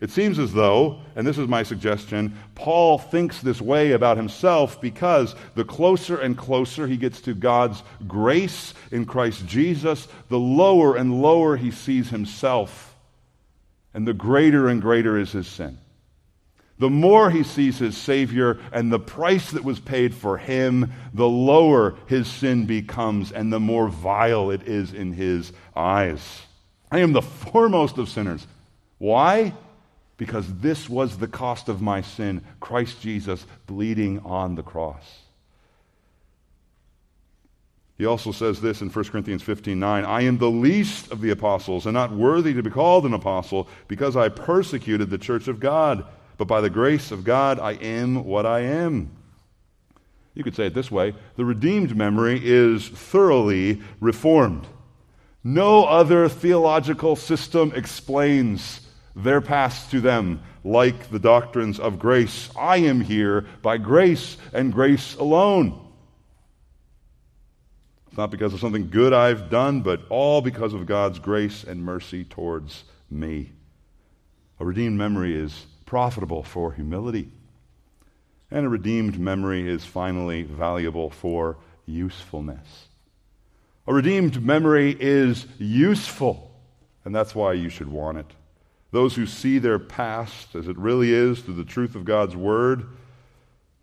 It 0.00 0.10
seems 0.10 0.38
as 0.38 0.52
though, 0.52 1.00
and 1.16 1.26
this 1.26 1.38
is 1.38 1.48
my 1.48 1.62
suggestion, 1.62 2.36
Paul 2.54 2.98
thinks 2.98 3.40
this 3.40 3.60
way 3.60 3.92
about 3.92 4.16
himself 4.16 4.80
because 4.80 5.34
the 5.54 5.64
closer 5.64 6.18
and 6.18 6.36
closer 6.36 6.86
he 6.86 6.96
gets 6.96 7.20
to 7.22 7.34
God's 7.34 7.82
grace 8.06 8.74
in 8.90 9.06
Christ 9.06 9.46
Jesus, 9.46 10.08
the 10.28 10.38
lower 10.38 10.96
and 10.96 11.22
lower 11.22 11.56
he 11.56 11.70
sees 11.70 12.10
himself, 12.10 12.96
and 13.94 14.06
the 14.06 14.12
greater 14.12 14.68
and 14.68 14.82
greater 14.82 15.18
is 15.18 15.32
his 15.32 15.46
sin. 15.46 15.78
The 16.78 16.90
more 16.90 17.30
he 17.30 17.44
sees 17.44 17.78
his 17.78 17.96
Savior 17.96 18.58
and 18.72 18.92
the 18.92 18.98
price 18.98 19.52
that 19.52 19.62
was 19.62 19.78
paid 19.78 20.12
for 20.12 20.36
him, 20.36 20.92
the 21.12 21.28
lower 21.28 21.94
his 22.06 22.26
sin 22.26 22.66
becomes 22.66 23.30
and 23.30 23.52
the 23.52 23.60
more 23.60 23.88
vile 23.88 24.50
it 24.50 24.66
is 24.66 24.92
in 24.92 25.12
his 25.12 25.52
eyes. 25.76 26.42
I 26.90 26.98
am 26.98 27.12
the 27.12 27.22
foremost 27.52 27.96
of 27.98 28.08
sinners. 28.08 28.46
Why? 28.98 29.54
Because 30.16 30.52
this 30.58 30.88
was 30.88 31.18
the 31.18 31.28
cost 31.28 31.68
of 31.68 31.82
my 31.82 32.00
sin 32.00 32.42
Christ 32.60 33.00
Jesus 33.00 33.46
bleeding 33.66 34.20
on 34.20 34.54
the 34.54 34.62
cross. 34.62 35.20
He 37.96 38.06
also 38.06 38.32
says 38.32 38.60
this 38.60 38.80
in 38.80 38.90
1 38.90 39.04
Corinthians 39.06 39.42
15 39.42 39.78
9 39.78 40.04
I 40.04 40.22
am 40.22 40.38
the 40.38 40.50
least 40.50 41.12
of 41.12 41.20
the 41.20 41.30
apostles 41.30 41.86
and 41.86 41.94
not 41.94 42.12
worthy 42.12 42.52
to 42.54 42.62
be 42.62 42.70
called 42.70 43.06
an 43.06 43.14
apostle 43.14 43.68
because 43.86 44.16
I 44.16 44.28
persecuted 44.28 45.10
the 45.10 45.18
church 45.18 45.48
of 45.48 45.60
God. 45.60 46.04
But 46.36 46.48
by 46.48 46.60
the 46.60 46.70
grace 46.70 47.12
of 47.12 47.22
God, 47.22 47.60
I 47.60 47.72
am 47.74 48.24
what 48.24 48.44
I 48.44 48.60
am. 48.60 49.10
You 50.34 50.42
could 50.42 50.56
say 50.56 50.66
it 50.66 50.74
this 50.74 50.90
way 50.90 51.14
the 51.36 51.44
redeemed 51.44 51.96
memory 51.96 52.40
is 52.42 52.88
thoroughly 52.88 53.80
reformed. 54.00 54.66
No 55.44 55.84
other 55.84 56.28
theological 56.28 57.16
system 57.16 57.72
explains 57.76 58.80
their 59.16 59.40
past 59.40 59.90
to 59.90 60.00
them 60.00 60.42
like 60.64 61.10
the 61.10 61.18
doctrines 61.18 61.78
of 61.78 61.98
grace. 61.98 62.50
I 62.58 62.78
am 62.78 63.00
here 63.00 63.46
by 63.62 63.78
grace 63.78 64.36
and 64.52 64.72
grace 64.72 65.14
alone. 65.14 65.80
It's 68.08 68.16
not 68.16 68.30
because 68.30 68.54
of 68.54 68.60
something 68.60 68.90
good 68.90 69.12
I've 69.12 69.50
done, 69.50 69.82
but 69.82 70.02
all 70.08 70.40
because 70.40 70.72
of 70.72 70.86
God's 70.86 71.18
grace 71.18 71.64
and 71.64 71.84
mercy 71.84 72.24
towards 72.24 72.84
me. 73.10 73.52
A 74.60 74.64
redeemed 74.64 74.96
memory 74.96 75.36
is 75.36 75.66
profitable 75.84 76.42
for 76.42 76.72
humility. 76.72 77.30
And 78.50 78.66
a 78.66 78.68
redeemed 78.68 79.18
memory 79.18 79.68
is 79.68 79.84
finally 79.84 80.42
valuable 80.44 81.10
for 81.10 81.56
usefulness. 81.86 82.86
A 83.86 83.92
redeemed 83.92 84.42
memory 84.44 84.96
is 84.98 85.46
useful, 85.58 86.52
and 87.04 87.14
that's 87.14 87.34
why 87.34 87.52
you 87.52 87.68
should 87.68 87.88
want 87.88 88.18
it. 88.18 88.30
Those 88.94 89.16
who 89.16 89.26
see 89.26 89.58
their 89.58 89.80
past 89.80 90.54
as 90.54 90.68
it 90.68 90.78
really 90.78 91.12
is 91.12 91.40
through 91.40 91.54
the 91.54 91.64
truth 91.64 91.96
of 91.96 92.04
God's 92.04 92.36
Word 92.36 92.86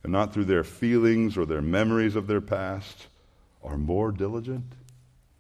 and 0.04 0.12
not 0.14 0.34
through 0.34 0.46
their 0.46 0.64
feelings 0.64 1.38
or 1.38 1.46
their 1.46 1.62
memories 1.62 2.16
of 2.16 2.28
their 2.28 2.40
past 2.40 3.08
are 3.62 3.78
more 3.78 4.14
diligent, 4.14 4.72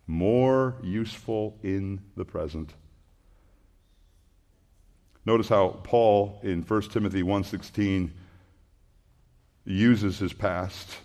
more 0.07 0.75
useful 0.83 1.57
in 1.63 2.01
the 2.17 2.25
present. 2.25 2.73
Notice 5.25 5.47
how 5.47 5.79
Paul 5.83 6.41
in 6.43 6.63
1 6.63 6.81
Timothy 6.89 7.23
1:16 7.23 8.09
uses 9.63 10.19
his 10.19 10.33
past 10.33 10.97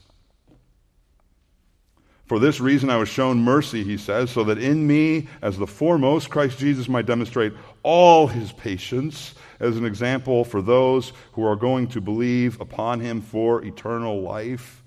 for 2.27 2.41
this 2.41 2.61
reason 2.61 2.91
I 2.91 2.97
was 2.97 3.09
shown 3.09 3.39
mercy, 3.39 3.85
he 3.85 3.97
says, 3.97 4.31
so 4.33 4.43
that 4.45 4.59
in 4.59 4.85
me, 4.85 5.29
as 5.43 5.57
the 5.57 5.67
foremost, 5.67 6.29
Christ 6.29 6.59
Jesus 6.59 6.89
might 6.89 7.07
demonstrate 7.07 7.53
all 7.85 8.27
his 8.27 8.53
patience 8.53 9.35
as 9.61 9.77
an 9.77 9.85
example 9.85 10.45
for 10.45 10.61
those 10.61 11.13
who 11.33 11.45
are 11.45 11.55
going 11.55 11.87
to 11.89 12.01
believe 12.01 12.61
upon 12.61 12.99
him 12.99 13.21
for 13.21 13.63
eternal 13.63 14.23
life. 14.23 14.83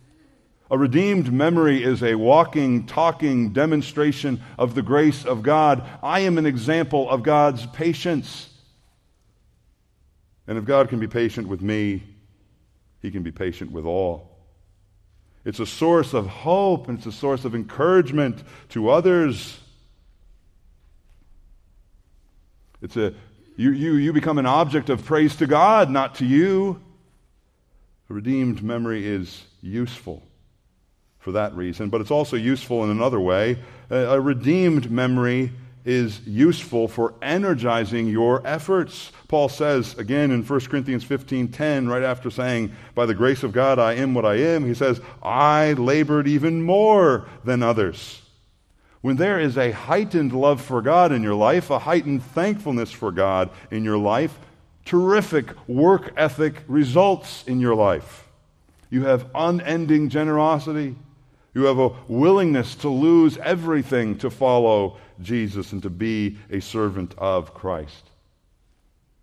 A 0.70 0.78
redeemed 0.78 1.32
memory 1.32 1.82
is 1.82 2.04
a 2.04 2.16
walking, 2.16 2.86
talking 2.86 3.54
demonstration 3.54 4.42
of 4.58 4.76
the 4.76 4.84
grace 4.84 5.26
of 5.26 5.42
God. 5.42 5.88
I 6.04 6.20
am 6.20 6.38
an 6.38 6.46
example 6.46 7.10
of 7.10 7.24
God's 7.24 7.66
patience. 7.68 8.50
And 10.46 10.58
if 10.58 10.66
God 10.66 10.90
can 10.90 11.00
be 11.00 11.08
patient 11.08 11.48
with 11.48 11.62
me, 11.62 12.04
he 13.02 13.12
can 13.12 13.24
be 13.24 13.32
patient 13.32 13.72
with 13.72 13.86
all. 13.86 14.29
It's 15.50 15.60
a 15.60 15.66
source 15.66 16.14
of 16.14 16.28
hope 16.28 16.90
and 16.90 17.00
it's 17.00 17.08
a 17.08 17.12
source 17.12 17.44
of 17.44 17.56
encouragement 17.56 18.44
to 18.70 18.92
others. 18.92 19.60
It's 22.84 22.96
a 22.96 23.16
you, 23.58 23.72
you, 23.72 23.96
you 23.96 24.14
become 24.14 24.38
an 24.38 24.46
object 24.46 24.92
of 24.92 25.04
praise 25.04 25.36
to 25.38 25.48
God, 25.48 25.90
not 25.90 26.14
to 26.16 26.26
you. 26.26 26.80
A 28.12 28.14
redeemed 28.14 28.62
memory 28.62 29.08
is 29.08 29.44
useful 29.60 30.22
for 31.18 31.32
that 31.32 31.56
reason, 31.56 31.90
but 31.90 32.00
it's 32.00 32.12
also 32.12 32.38
useful 32.38 32.84
in 32.84 32.92
another 32.92 33.20
way. 33.20 33.58
A, 33.90 33.96
a 33.96 34.22
redeemed 34.22 34.92
memory 34.92 35.52
is 35.86 36.20
useful 36.28 36.88
for 36.88 37.14
energizing 37.22 38.08
your 38.08 38.46
efforts. 38.46 39.12
Paul 39.28 39.50
says 39.50 39.98
again 39.98 40.32
in 40.32 40.44
1 40.44 40.60
Corinthians 40.70 41.04
15:10 41.04 41.88
right 41.88 42.04
after 42.04 42.30
saying 42.30 42.72
by 42.96 43.06
the 43.06 43.14
grace 43.14 43.44
of 43.44 43.52
God 43.52 43.80
I 43.80 43.94
am 43.94 44.14
what 44.14 44.26
I 44.26 44.36
am, 44.36 44.66
he 44.66 44.74
says 44.74 45.02
I 45.24 45.74
labored 45.74 46.28
even 46.28 46.62
more 46.64 47.28
than 47.44 47.64
others. 47.64 48.22
When 49.02 49.16
there 49.16 49.40
is 49.40 49.58
a 49.58 49.72
heightened 49.72 50.34
love 50.34 50.62
for 50.62 50.82
God 50.82 51.12
in 51.12 51.24
your 51.24 51.36
life, 51.36 51.70
a 51.70 51.80
heightened 51.80 52.24
thankfulness 52.24 52.92
for 52.92 53.12
God 53.12 53.50
in 53.72 53.86
your 53.86 53.98
life, 53.98 54.38
terrific 54.84 55.56
work 55.68 56.12
ethic 56.18 56.64
results 56.68 57.44
in 57.48 57.62
your 57.62 57.76
life. 57.76 58.28
You 58.90 59.06
have 59.06 59.30
unending 59.34 60.10
generosity. 60.10 60.96
You 61.54 61.64
have 61.66 61.80
a 61.80 61.92
willingness 62.08 62.76
to 62.76 62.90
lose 62.90 63.38
everything 63.38 64.18
to 64.20 64.30
follow 64.30 64.98
Jesus 65.22 65.72
and 65.72 65.82
to 65.84 65.90
be 65.90 66.38
a 66.52 66.60
servant 66.60 67.16
of 67.18 67.54
Christ. 67.54 68.10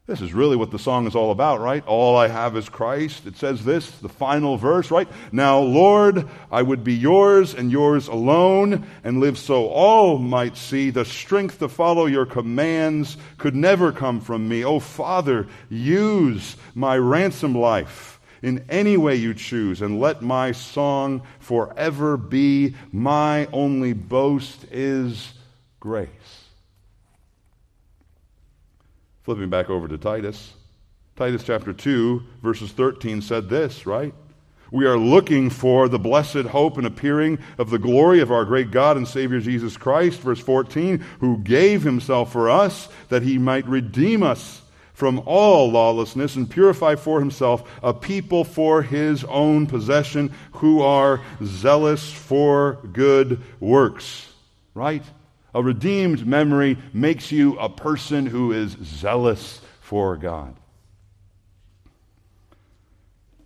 This 0.07 0.21
is 0.21 0.33
really 0.33 0.55
what 0.55 0.71
the 0.71 0.79
song 0.79 1.09
is 1.09 1.17
all 1.17 1.33
about, 1.33 1.61
right? 1.61 1.85
All 1.85 2.17
I 2.17 2.29
have 2.29 2.57
is 2.57 2.69
Christ. 2.69 3.27
It 3.27 3.37
says 3.37 3.65
this, 3.65 3.91
the 3.91 4.09
final 4.09 4.57
verse, 4.57 4.93
right? 4.93 5.09
Now, 5.33 5.59
Lord, 5.59 6.29
I 6.51 6.63
would 6.63 6.85
be 6.85 6.95
yours 6.95 7.55
and 7.55 7.73
yours 7.73 8.07
alone 8.07 8.87
and 9.03 9.19
live 9.19 9.37
so 9.37 9.67
all 9.67 10.19
might 10.19 10.57
see. 10.57 10.91
The 10.91 11.05
strength 11.05 11.59
to 11.59 11.69
follow 11.69 12.07
your 12.07 12.25
commands 12.25 13.17
could 13.37 13.57
never 13.57 13.91
come 13.91 14.21
from 14.21 14.49
me. 14.49 14.65
Oh, 14.65 14.79
Father, 14.79 15.49
use 15.69 16.57
my 16.73 16.97
ransom 16.97 17.57
life 17.57 18.16
in 18.43 18.65
any 18.69 18.97
way 18.97 19.15
you 19.15 19.35
choose 19.35 19.83
and 19.83 20.01
let 20.01 20.23
my 20.23 20.53
song 20.53 21.23
forever 21.39 22.17
be 22.17 22.75
my 22.93 23.47
only 23.47 23.93
boast 23.93 24.65
is 24.71 25.33
grace. 25.81 26.09
Flipping 29.23 29.51
back 29.51 29.71
over 29.71 29.89
to 29.89 29.99
Titus. 29.99 30.53
Titus 31.17 31.43
chapter 31.43 31.73
2, 31.73 32.23
verses 32.43 32.71
13 32.73 33.23
said 33.23 33.49
this, 33.49 33.87
right? 33.87 34.15
We 34.71 34.85
are 34.85 34.99
looking 34.99 35.49
for 35.51 35.89
the 35.89 35.99
blessed 35.99 36.47
hope 36.47 36.77
and 36.77 36.87
appearing 36.87 37.39
of 37.57 37.71
the 37.71 37.79
glory 37.79 38.21
of 38.21 38.33
our 38.33 38.45
great 38.45 38.71
God 38.71 38.97
and 38.97 39.07
Savior 39.07 39.41
Jesus 39.41 39.77
Christ. 39.77 40.21
Verse 40.21 40.41
14, 40.41 40.99
who 41.21 41.39
gave 41.39 41.83
himself 41.83 42.33
for 42.33 42.51
us 42.51 42.89
that 43.09 43.23
he 43.23 43.39
might 43.39 43.67
redeem 43.67 44.23
us 44.23 44.63
from 44.97 45.23
all 45.27 45.71
lawlessness 45.71 46.37
and 46.37 46.51
purify 46.51 46.95
for 46.95 47.21
himself 47.21 47.71
a 47.83 47.93
people 47.93 48.45
for 48.45 48.81
his 48.81 49.25
own 49.25 49.67
possession 49.67 50.33
who 50.53 50.81
are 50.81 51.21
zealous 51.45 52.11
for 52.11 52.79
good 52.95 53.43
works. 53.61 54.33
Right? 54.73 55.05
A 55.55 55.63
redeemed 55.63 56.27
memory 56.27 56.79
makes 56.95 57.31
you 57.31 57.59
a 57.59 57.69
person 57.69 58.25
who 58.25 58.53
is 58.53 58.73
zealous 58.83 59.61
for 59.81 60.17
God. 60.17 60.57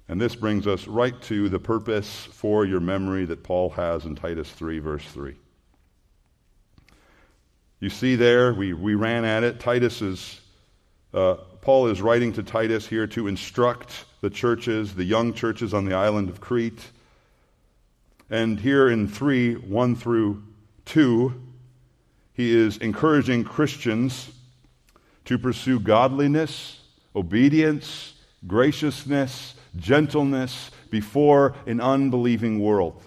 And 0.09 0.21
this 0.21 0.37
brings 0.37 0.69
us 0.69 0.87
right 0.87 1.21
to 1.23 1.49
the 1.49 1.59
purpose 1.59 2.29
for 2.31 2.65
your 2.65 2.81
memory 2.81 3.25
that 3.25 3.43
Paul 3.43 3.71
has 3.71 4.05
in 4.05 4.15
Titus 4.15 4.49
3, 4.53 4.79
verse 4.79 5.05
3. 5.05 5.35
You 7.81 7.91
see 7.91 8.15
there, 8.15 8.55
we, 8.55 8.73
we 8.73 8.95
ran 8.95 9.25
at 9.25 9.43
it. 9.43 9.59
Titus 9.59 10.01
is, 10.01 10.40
uh, 11.13 11.35
Paul 11.61 11.89
is 11.89 12.01
writing 12.01 12.33
to 12.35 12.43
Titus 12.43 12.87
here 12.87 13.07
to 13.09 13.27
instruct 13.27 14.05
the 14.21 14.31
churches, 14.31 14.95
the 14.95 15.05
young 15.05 15.35
churches 15.35 15.75
on 15.75 15.85
the 15.85 15.95
island 15.95 16.29
of 16.29 16.41
Crete. 16.41 16.91
And 18.31 18.61
here 18.61 18.89
in 18.89 19.09
3, 19.09 19.55
1 19.55 19.97
through 19.97 20.43
2, 20.87 21.35
he 22.33 22.55
is 22.57 22.77
encouraging 22.79 23.45
Christians 23.45 24.31
to 25.25 25.39
pursue 25.39 25.81
godliness, 25.81 26.81
obedience, 27.15 28.15
graciousness, 28.47 29.55
gentleness 29.77 30.71
before 30.91 31.55
an 31.67 31.81
unbelieving 31.81 32.61
world. 32.61 33.03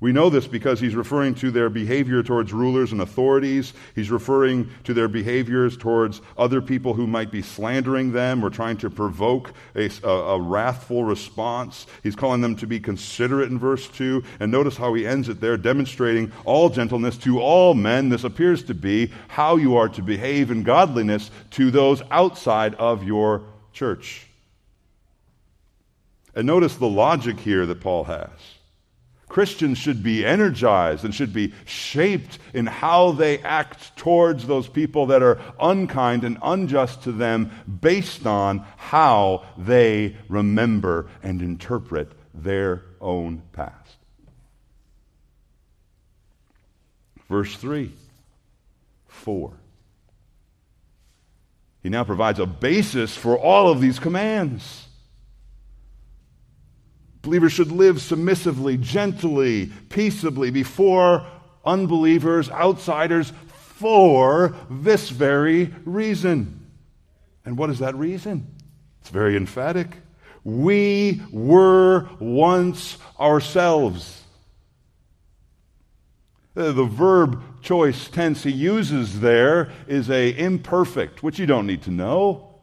We 0.00 0.12
know 0.12 0.28
this 0.28 0.46
because 0.46 0.80
he's 0.80 0.94
referring 0.94 1.34
to 1.36 1.50
their 1.50 1.70
behavior 1.70 2.22
towards 2.22 2.52
rulers 2.52 2.92
and 2.92 3.00
authorities. 3.00 3.72
He's 3.94 4.10
referring 4.10 4.70
to 4.84 4.92
their 4.92 5.08
behaviors 5.08 5.76
towards 5.76 6.20
other 6.36 6.60
people 6.60 6.94
who 6.94 7.06
might 7.06 7.30
be 7.30 7.42
slandering 7.42 8.12
them 8.12 8.44
or 8.44 8.50
trying 8.50 8.76
to 8.78 8.90
provoke 8.90 9.52
a, 9.76 9.88
a, 10.02 10.08
a, 10.08 10.40
wrathful 10.40 11.04
response. 11.04 11.86
He's 12.02 12.16
calling 12.16 12.40
them 12.40 12.56
to 12.56 12.66
be 12.66 12.80
considerate 12.80 13.50
in 13.50 13.58
verse 13.58 13.88
2. 13.88 14.22
And 14.40 14.50
notice 14.50 14.76
how 14.76 14.94
he 14.94 15.06
ends 15.06 15.28
it 15.28 15.40
there, 15.40 15.56
demonstrating 15.56 16.32
all 16.44 16.70
gentleness 16.70 17.16
to 17.18 17.40
all 17.40 17.74
men. 17.74 18.08
This 18.08 18.24
appears 18.24 18.64
to 18.64 18.74
be 18.74 19.12
how 19.28 19.56
you 19.56 19.76
are 19.76 19.88
to 19.90 20.02
behave 20.02 20.50
in 20.50 20.64
godliness 20.64 21.30
to 21.52 21.70
those 21.70 22.02
outside 22.10 22.74
of 22.74 23.04
your 23.04 23.42
church. 23.72 24.26
And 26.34 26.48
notice 26.48 26.76
the 26.76 26.88
logic 26.88 27.38
here 27.38 27.64
that 27.64 27.80
Paul 27.80 28.04
has. 28.04 28.30
Christians 29.34 29.78
should 29.78 30.00
be 30.00 30.24
energized 30.24 31.04
and 31.04 31.12
should 31.12 31.32
be 31.32 31.52
shaped 31.64 32.38
in 32.52 32.66
how 32.66 33.10
they 33.10 33.40
act 33.40 33.96
towards 33.96 34.46
those 34.46 34.68
people 34.68 35.06
that 35.06 35.24
are 35.24 35.40
unkind 35.58 36.22
and 36.22 36.38
unjust 36.40 37.02
to 37.02 37.10
them 37.10 37.50
based 37.80 38.28
on 38.28 38.64
how 38.76 39.44
they 39.58 40.16
remember 40.28 41.08
and 41.20 41.42
interpret 41.42 42.12
their 42.32 42.84
own 43.00 43.42
past. 43.52 43.96
Verse 47.28 47.56
3 47.56 47.92
4. 49.08 49.52
He 51.82 51.88
now 51.88 52.04
provides 52.04 52.38
a 52.38 52.46
basis 52.46 53.16
for 53.16 53.36
all 53.36 53.68
of 53.68 53.80
these 53.80 53.98
commands. 53.98 54.86
Believers 57.24 57.52
should 57.52 57.72
live 57.72 58.02
submissively, 58.02 58.76
gently, 58.76 59.72
peaceably 59.88 60.50
before 60.50 61.26
unbelievers, 61.64 62.50
outsiders, 62.50 63.32
for 63.48 64.54
this 64.70 65.08
very 65.08 65.74
reason. 65.86 66.70
And 67.46 67.56
what 67.56 67.70
is 67.70 67.78
that 67.78 67.94
reason? 67.94 68.46
It's 69.00 69.08
very 69.08 69.36
emphatic. 69.36 69.96
We 70.44 71.22
were 71.32 72.08
once 72.20 72.98
ourselves. 73.18 74.22
The 76.52 76.84
verb 76.84 77.42
choice 77.62 78.08
tense 78.08 78.42
he 78.44 78.52
uses 78.52 79.20
there 79.20 79.72
is 79.88 80.10
a 80.10 80.38
imperfect, 80.38 81.22
which 81.22 81.38
you 81.38 81.46
don't 81.46 81.66
need 81.66 81.82
to 81.82 81.90
know. 81.90 82.53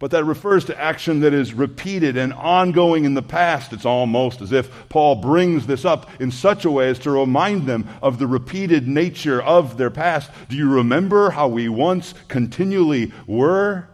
But 0.00 0.12
that 0.12 0.24
refers 0.24 0.64
to 0.64 0.80
action 0.80 1.20
that 1.20 1.34
is 1.34 1.52
repeated 1.52 2.16
and 2.16 2.32
ongoing 2.32 3.04
in 3.04 3.12
the 3.12 3.22
past. 3.22 3.74
It's 3.74 3.84
almost 3.84 4.40
as 4.40 4.50
if 4.50 4.88
Paul 4.88 5.16
brings 5.16 5.66
this 5.66 5.84
up 5.84 6.10
in 6.18 6.30
such 6.30 6.64
a 6.64 6.70
way 6.70 6.88
as 6.88 6.98
to 7.00 7.10
remind 7.10 7.66
them 7.66 7.86
of 8.02 8.18
the 8.18 8.26
repeated 8.26 8.88
nature 8.88 9.42
of 9.42 9.76
their 9.76 9.90
past. 9.90 10.30
Do 10.48 10.56
you 10.56 10.70
remember 10.70 11.28
how 11.28 11.48
we 11.48 11.68
once 11.68 12.14
continually 12.28 13.12
were? 13.26 13.90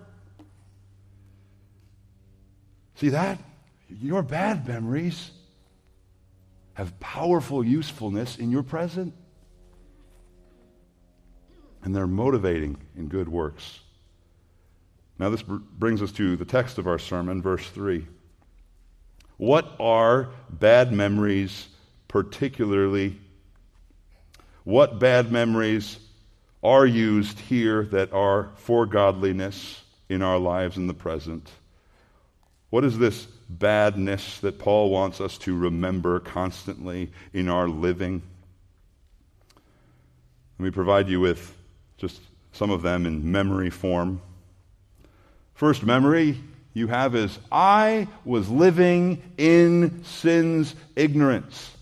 See 2.95 3.09
that? 3.09 3.41
Your 3.89 4.23
bad 4.23 4.67
memories 4.69 5.33
have 6.75 7.01
powerful 7.01 7.65
usefulness 7.65 8.39
in 8.39 8.53
your 8.53 8.63
present. 8.63 9.13
And 11.83 11.97
they're 11.97 12.07
motivating 12.07 12.77
in 12.97 13.09
good 13.09 13.29
works. 13.29 13.81
Now, 15.19 15.31
this 15.31 15.43
brings 15.43 16.03
us 16.03 16.12
to 16.12 16.37
the 16.37 16.45
text 16.45 16.79
of 16.79 16.87
our 16.87 16.99
sermon, 16.99 17.41
verse 17.41 17.67
3. 17.71 18.07
What 19.39 19.75
are 19.81 20.31
bad 20.51 20.93
memories 20.93 21.69
particularly? 22.09 23.19
What 24.64 24.99
bad 24.99 25.31
memories 25.31 25.99
are 26.62 26.87
used 26.87 27.39
here 27.41 27.85
that 27.85 28.12
are 28.12 28.51
for 28.57 28.87
godliness 28.87 29.83
in 30.09 30.23
our 30.23 30.39
lives 30.39 30.77
in 30.77 30.87
the 30.87 30.95
present? 30.95 31.51
What 32.71 32.85
is 32.85 32.99
this 32.99 33.27
badness 33.49 34.41
that 34.41 34.59
Paul 34.59 34.91
wants 34.91 35.21
us 35.21 35.39
to 35.39 35.57
remember 35.57 36.21
constantly 36.21 37.12
in 37.33 37.49
our 37.49 37.69
living? 37.69 38.23
Let 40.59 40.64
me 40.64 40.71
provide 40.71 41.09
you 41.09 41.21
with 41.21 41.57
just 41.97 42.21
some 42.53 42.71
of 42.71 42.83
them 42.83 43.07
in 43.07 43.31
memory 43.31 43.71
form. 43.71 44.21
First 45.57 45.85
memory 45.85 46.39
you 46.75 46.87
have 46.89 47.15
is 47.15 47.39
I 47.51 48.09
was 48.27 48.51
living 48.51 49.23
in 49.39 50.05
sin's 50.05 50.75
ignorance. 50.95 51.75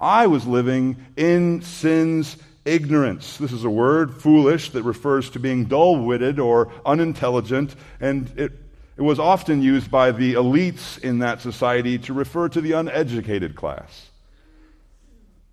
I 0.00 0.26
was 0.28 0.46
living 0.46 0.96
in 1.14 1.60
sin's 1.60 2.38
ignorance. 2.64 3.36
This 3.36 3.52
is 3.52 3.64
a 3.64 3.70
word, 3.70 4.14
foolish, 4.14 4.70
that 4.70 4.82
refers 4.82 5.28
to 5.30 5.38
being 5.38 5.66
dull 5.66 5.98
witted 5.98 6.40
or 6.40 6.72
unintelligent, 6.86 7.76
and 8.00 8.30
it, 8.38 8.52
it 8.96 9.02
was 9.02 9.18
often 9.18 9.60
used 9.60 9.90
by 9.90 10.10
the 10.10 10.32
elites 10.32 10.98
in 10.98 11.18
that 11.18 11.42
society 11.42 11.98
to 11.98 12.14
refer 12.14 12.48
to 12.48 12.62
the 12.62 12.72
uneducated 12.72 13.56
class. 13.56 14.08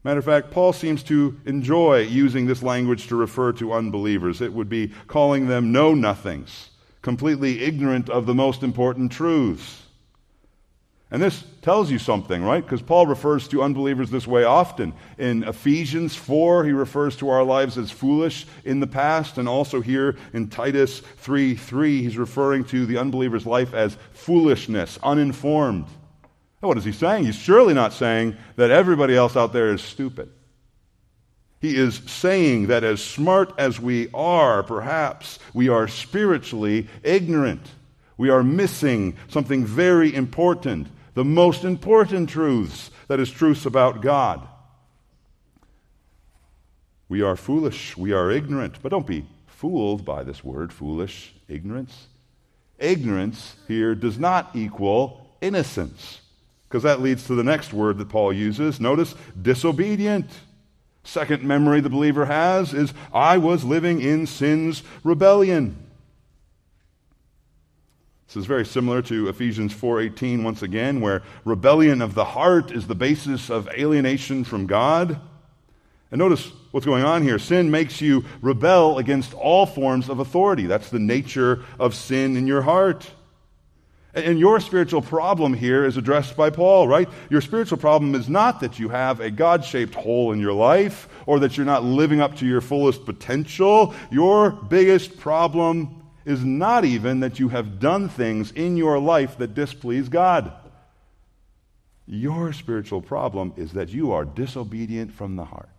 Matter 0.06 0.20
of 0.20 0.26
fact, 0.26 0.52
Paul 0.52 0.72
seems 0.72 1.04
to 1.04 1.38
enjoy 1.46 2.04
using 2.04 2.46
this 2.46 2.64
language 2.64 3.08
to 3.08 3.18
refer 3.18 3.52
to 3.54 3.74
unbelievers. 3.74 4.39
It 4.39 4.54
would 4.54 4.70
be 4.70 4.94
calling 5.08 5.48
them 5.48 5.74
know 5.74 5.94
nothings 5.94 6.70
completely 7.04 7.62
ignorant 7.62 8.10
of 8.10 8.26
the 8.26 8.34
most 8.34 8.64
important 8.64 9.12
truths. 9.12 9.84
And 11.12 11.22
this 11.22 11.43
tells 11.62 11.91
you 11.91 11.99
something, 11.99 12.43
right? 12.43 12.64
Because 12.64 12.82
Paul 12.82 13.06
refers 13.06 13.47
to 13.49 13.62
unbelievers 13.62 14.10
this 14.10 14.26
way 14.26 14.45
often. 14.45 14.93
In 15.20 15.43
Ephesians 15.43 16.16
4, 16.16 16.66
he 16.66 16.72
refers 16.72 17.16
to 17.18 17.30
our 17.30 17.43
lives 17.43 17.78
as 17.78 17.91
foolish 17.91 18.47
in 18.66 18.80
the 18.80 18.88
past, 18.88 19.38
and 19.38 19.47
also 19.47 19.80
here 19.80 20.16
in 20.34 20.47
Titus 20.47 21.01
3 21.18 21.54
3, 21.54 22.01
he's 22.01 22.18
referring 22.18 22.66
to 22.66 22.88
the 22.88 22.97
unbeliever's 22.97 23.45
life 23.45 23.76
as 23.76 23.95
foolishness, 24.14 24.97
uninformed. 25.04 25.86
what 26.62 26.80
is 26.80 26.84
he 26.84 26.91
saying? 26.91 27.26
He's 27.26 27.36
surely 27.36 27.76
not 27.76 27.93
saying 27.93 28.36
that 28.56 28.72
everybody 28.72 29.16
else 29.16 29.38
out 29.38 29.54
there 29.54 29.72
is 29.72 29.84
stupid. 29.84 30.32
He 31.64 31.78
is 31.78 32.01
saying 32.07 32.68
that 32.68 32.84
as 32.84 33.01
smart 33.01 33.53
as 33.57 33.80
we 33.80 34.09
are, 34.14 34.64
perhaps, 34.64 35.39
we 35.53 35.70
are 35.70 35.88
spiritually 35.88 36.89
ignorant. 37.03 37.66
We 38.18 38.30
are 38.30 38.43
missing 38.43 39.16
something 39.30 39.66
very 39.66 40.14
important, 40.14 40.89
the 41.14 41.24
most 41.24 41.64
important 41.64 42.30
truths, 42.30 42.91
that 43.07 43.22
is, 43.22 43.32
truths 43.32 43.66
about 43.66 44.01
God. 44.01 44.45
We 47.07 47.22
are 47.22 47.38
foolish, 47.38 47.95
we 47.95 48.11
are 48.11 48.30
ignorant, 48.30 48.80
but 48.84 48.89
don't 48.89 49.07
be 49.07 49.26
fooled 49.47 50.03
by 50.03 50.24
this 50.24 50.43
word, 50.43 50.74
foolish, 50.74 51.34
ignorance. 51.47 52.07
Ignorance 52.78 53.55
here 53.70 53.95
does 53.95 54.20
not 54.20 54.53
equal 54.53 55.34
innocence, 55.39 56.20
because 56.68 56.84
that 56.84 56.99
leads 56.99 57.26
to 57.28 57.36
the 57.36 57.43
next 57.45 57.72
word 57.72 57.99
that 57.99 58.09
Paul 58.09 58.34
uses. 58.34 58.82
Notice, 58.82 59.16
disobedient. 59.41 60.30
Second 61.04 61.43
memory 61.43 61.82
the 61.82 61.89
believer 61.89 62.26
has 62.26 62.74
is 62.74 62.93
I 63.14 63.38
was 63.38 63.64
living 63.64 64.01
in 64.01 64.26
sin's 64.26 64.84
rebellion. 65.04 65.78
This 68.28 68.38
is 68.38 68.45
very 68.45 68.66
similar 68.66 69.01
to 69.04 69.28
Ephesians 69.28 69.74
4:18 69.74 70.43
once 70.43 70.64
again 70.64 71.01
where 71.01 71.22
rebellion 71.45 72.01
of 72.01 72.16
the 72.16 72.26
heart 72.26 72.72
is 72.72 72.88
the 72.88 72.95
basis 72.95 73.49
of 73.49 73.68
alienation 73.78 74.43
from 74.43 74.66
God. 74.66 75.20
And 76.10 76.20
notice 76.20 76.51
what's 76.72 76.86
going 76.86 77.04
on 77.04 77.22
here. 77.22 77.38
Sin 77.38 77.70
makes 77.70 77.99
you 77.99 78.24
rebel 78.41 78.97
against 78.97 79.34
all 79.34 79.66
forms 79.66 80.10
of 80.10 80.20
authority. 80.20 80.68
That's 80.68 80.89
the 80.89 80.99
nature 80.99 81.64
of 81.80 81.93
sin 81.93 82.38
in 82.38 82.47
your 82.47 82.62
heart. 82.62 83.12
And 84.16 84.39
your 84.39 84.59
spiritual 84.59 85.01
problem 85.01 85.55
here 85.55 85.86
is 85.86 85.97
addressed 85.97 86.38
by 86.38 86.51
Paul, 86.51 86.88
right? 86.88 87.09
Your 87.32 87.41
spiritual 87.41 87.80
problem 87.80 88.14
is 88.14 88.30
not 88.30 88.59
that 88.59 88.78
you 88.78 88.89
have 88.89 89.20
a 89.20 89.32
God 89.32 89.66
shaped 89.66 89.95
hole 89.95 90.32
in 90.32 90.39
your 90.39 90.53
life 90.53 91.09
or 91.26 91.39
that 91.39 91.57
you're 91.57 91.66
not 91.66 91.84
living 91.84 92.22
up 92.22 92.36
to 92.38 92.45
your 92.45 92.61
fullest 92.61 93.05
potential. 93.05 93.95
Your 94.11 94.51
biggest 94.51 95.18
problem 95.18 96.03
is 96.26 96.45
not 96.45 96.86
even 96.86 97.22
that 97.22 97.39
you 97.39 97.49
have 97.49 97.80
done 97.80 98.07
things 98.07 98.51
in 98.51 98.78
your 98.78 98.99
life 98.99 99.38
that 99.39 99.55
displease 99.55 100.09
God. 100.09 100.53
Your 102.05 102.53
spiritual 102.53 103.01
problem 103.01 103.53
is 103.57 103.74
that 103.74 103.89
you 103.89 104.11
are 104.11 104.26
disobedient 104.26 105.11
from 105.11 105.38
the 105.38 105.45
heart. 105.45 105.70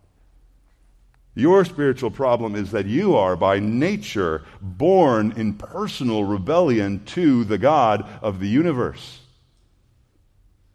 Your 1.34 1.64
spiritual 1.64 2.10
problem 2.10 2.54
is 2.54 2.70
that 2.70 2.86
you 2.86 3.16
are, 3.16 3.34
by 3.34 3.58
nature, 3.58 4.42
born 4.60 5.32
in 5.36 5.54
personal 5.54 6.24
rebellion 6.24 7.04
to 7.06 7.44
the 7.44 7.58
God 7.58 8.08
of 8.22 8.38
the 8.38 8.48
universe. 8.48 9.20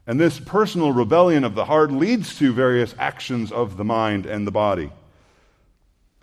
And 0.05 0.19
this 0.19 0.39
personal 0.39 0.91
rebellion 0.91 1.43
of 1.43 1.55
the 1.55 1.65
heart 1.65 1.91
leads 1.91 2.37
to 2.39 2.51
various 2.51 2.93
actions 2.97 3.51
of 3.51 3.77
the 3.77 3.85
mind 3.85 4.25
and 4.25 4.45
the 4.45 4.51
body. 4.51 4.91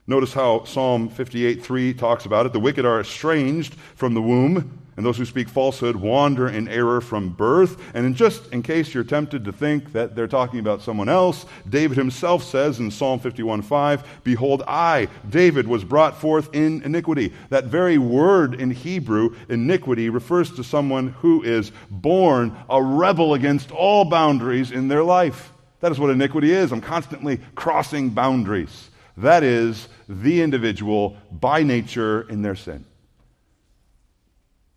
Notice 0.07 0.34
how 0.34 0.64
Psalm 0.64 1.09
58 1.09 1.64
3 1.64 1.95
talks 1.95 2.26
about 2.26 2.47
it. 2.47 2.53
The 2.53 2.61
wicked 2.61 2.84
are 2.84 3.01
estranged 3.01 3.74
from 3.95 4.14
the 4.14 4.22
womb 4.22 4.86
and 4.97 5.05
those 5.05 5.18
who 5.18 5.24
speak 5.24 5.49
falsehood 5.49 5.97
wander 5.97 6.49
in 6.49 6.68
error 6.68 7.01
from 7.01 7.28
birth. 7.28 7.80
And 7.94 8.07
in 8.07 8.14
just 8.14 8.51
in 8.53 8.62
case 8.62 8.94
you're 8.94 9.05
tempted 9.05 9.44
to 9.44 9.53
think 9.53 9.92
that 9.92 10.16
they're 10.16 10.26
talking 10.26 10.59
about 10.59 10.82
someone 10.82 11.09
else, 11.09 11.44
David 11.68 11.99
himself 11.99 12.42
says 12.42 12.78
in 12.78 12.90
Psalm 12.90 13.20
51:5, 13.20 14.03
"Behold, 14.24 14.62
I, 14.66 15.09
David, 15.28 15.68
was 15.68 15.84
brought 15.84 16.20
forth 16.20 16.49
in 16.55 16.82
iniquity." 16.82 17.32
That 17.51 17.66
very 17.66 17.99
word 17.99 18.55
in 18.55 18.70
Hebrew, 18.70 19.34
iniquity, 19.49 20.09
refers 20.09 20.51
to 20.53 20.64
someone 20.64 21.14
who 21.20 21.42
is 21.42 21.72
born 21.90 22.53
a 22.70 22.82
rebel 22.82 23.34
against 23.34 23.70
all 23.70 24.07
boundaries 24.07 24.70
in 24.70 24.88
their 24.88 25.05
life. 25.05 25.53
That 25.80 25.92
is 25.92 25.99
what 25.99 26.11
iniquity 26.11 26.53
is. 26.53 26.72
I'm 26.72 26.80
constantly 26.80 27.38
crossing 27.55 28.11
boundaries. 28.11 28.88
That 29.18 29.42
is 29.42 29.88
the 30.09 30.42
individual 30.42 31.16
by 31.30 31.62
nature 31.62 32.26
in 32.28 32.42
their 32.42 32.55
sin 32.55 32.84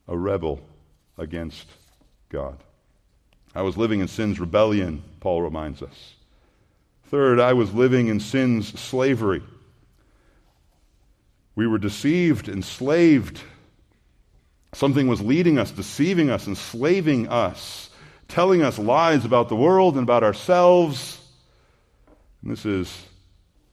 a 0.10 0.18
rebel 0.18 0.60
against 1.18 1.68
God. 2.30 2.58
I 3.56 3.62
was 3.62 3.78
living 3.78 4.02
in 4.02 4.08
sin's 4.08 4.40
rebellion, 4.40 5.04
Paul 5.22 5.42
reminds 5.44 5.82
us. 5.82 6.16
Third, 7.06 7.40
I 7.40 7.54
was 7.54 7.74
living 7.74 8.08
in 8.08 8.20
sin's 8.20 8.78
slavery. 8.80 9.42
We 11.56 11.68
were 11.68 11.78
deceived, 11.78 12.50
enslaved. 12.50 13.40
Something 14.74 15.08
was 15.08 15.22
leading 15.22 15.58
us, 15.58 15.72
deceiving 15.72 16.30
us, 16.30 16.48
enslaving 16.48 17.28
us, 17.28 17.90
telling 18.28 18.62
us 18.62 18.78
lies 18.78 19.26
about 19.26 19.50
the 19.50 19.56
world 19.56 19.96
and 19.96 20.04
about 20.04 20.24
ourselves. 20.24 21.20
And 22.42 22.52
this 22.52 22.66
is 22.66 23.06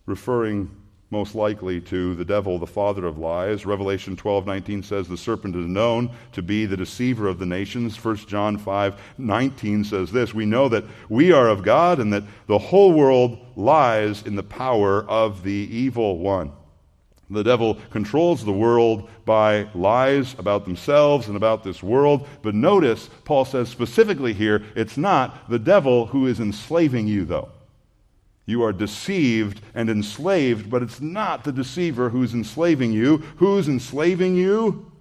referring 0.07 0.70
most 1.11 1.34
likely 1.34 1.80
to 1.80 2.14
the 2.16 2.24
devil, 2.24 2.59
the 2.59 2.66
father 2.66 3.07
of 3.07 3.18
lies. 3.18 3.64
Revelation 3.64 4.16
12:19 4.16 4.84
says 4.84 5.07
the 5.07 5.16
serpent 5.16 5.54
is 5.54 5.66
known 5.66 6.11
to 6.32 6.42
be 6.42 6.66
the 6.66 6.76
deceiver 6.76 7.28
of 7.28 7.38
the 7.38 7.46
nations. 7.46 7.96
1 7.96 8.26
John 8.26 8.59
5:19 8.59 9.84
says 9.84 10.11
this, 10.11 10.34
we 10.34 10.46
know 10.46 10.68
that 10.68 10.84
we 11.09 11.32
are 11.32 11.48
of 11.48 11.62
God 11.62 12.00
and 12.00 12.12
that 12.12 12.24
the 12.46 12.59
whole 12.59 12.92
world 12.92 13.38
lies 13.54 14.22
in 14.22 14.34
the 14.34 14.42
power 14.42 15.04
of 15.09 15.42
the 15.42 15.68
evil 15.70 16.18
one. 16.18 16.52
The 17.28 17.42
devil 17.42 17.78
controls 17.90 18.44
the 18.44 18.52
world 18.52 19.09
by 19.24 19.68
lies 19.74 20.34
about 20.38 20.64
themselves 20.64 21.26
and 21.26 21.36
about 21.36 21.64
this 21.64 21.82
world. 21.82 22.28
But 22.42 22.54
notice, 22.54 23.11
Paul 23.24 23.44
says 23.44 23.68
specifically 23.68 24.32
here, 24.32 24.62
it's 24.76 24.96
not 24.96 25.48
the 25.50 25.59
devil 25.59 26.07
who 26.07 26.26
is 26.26 26.38
enslaving 26.38 27.09
you, 27.09 27.24
though. 27.24 27.48
You 28.47 28.62
are 28.62 28.72
deceived 28.72 29.61
and 29.74 29.90
enslaved, 29.90 30.70
but 30.70 30.82
it's 30.82 31.01
not 31.01 31.42
the 31.42 31.53
deceiver 31.53 32.11
who's 32.11 32.32
enslaving 32.32 32.92
you. 32.92 33.18
Who's 33.38 33.68
enslaving 33.68 34.36
you? 34.36 34.92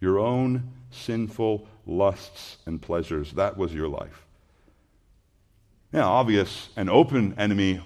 Your 0.00 0.18
own 0.18 0.72
sinful 0.90 1.68
lusts 1.86 2.56
and 2.64 2.80
pleasures. 2.80 3.32
That 3.32 3.58
was 3.58 3.74
your 3.74 3.88
life. 3.88 4.24
Now, 5.92 6.12
obvious 6.12 6.70
and 6.76 6.88
open 6.88 7.34
enemy. 7.38 7.80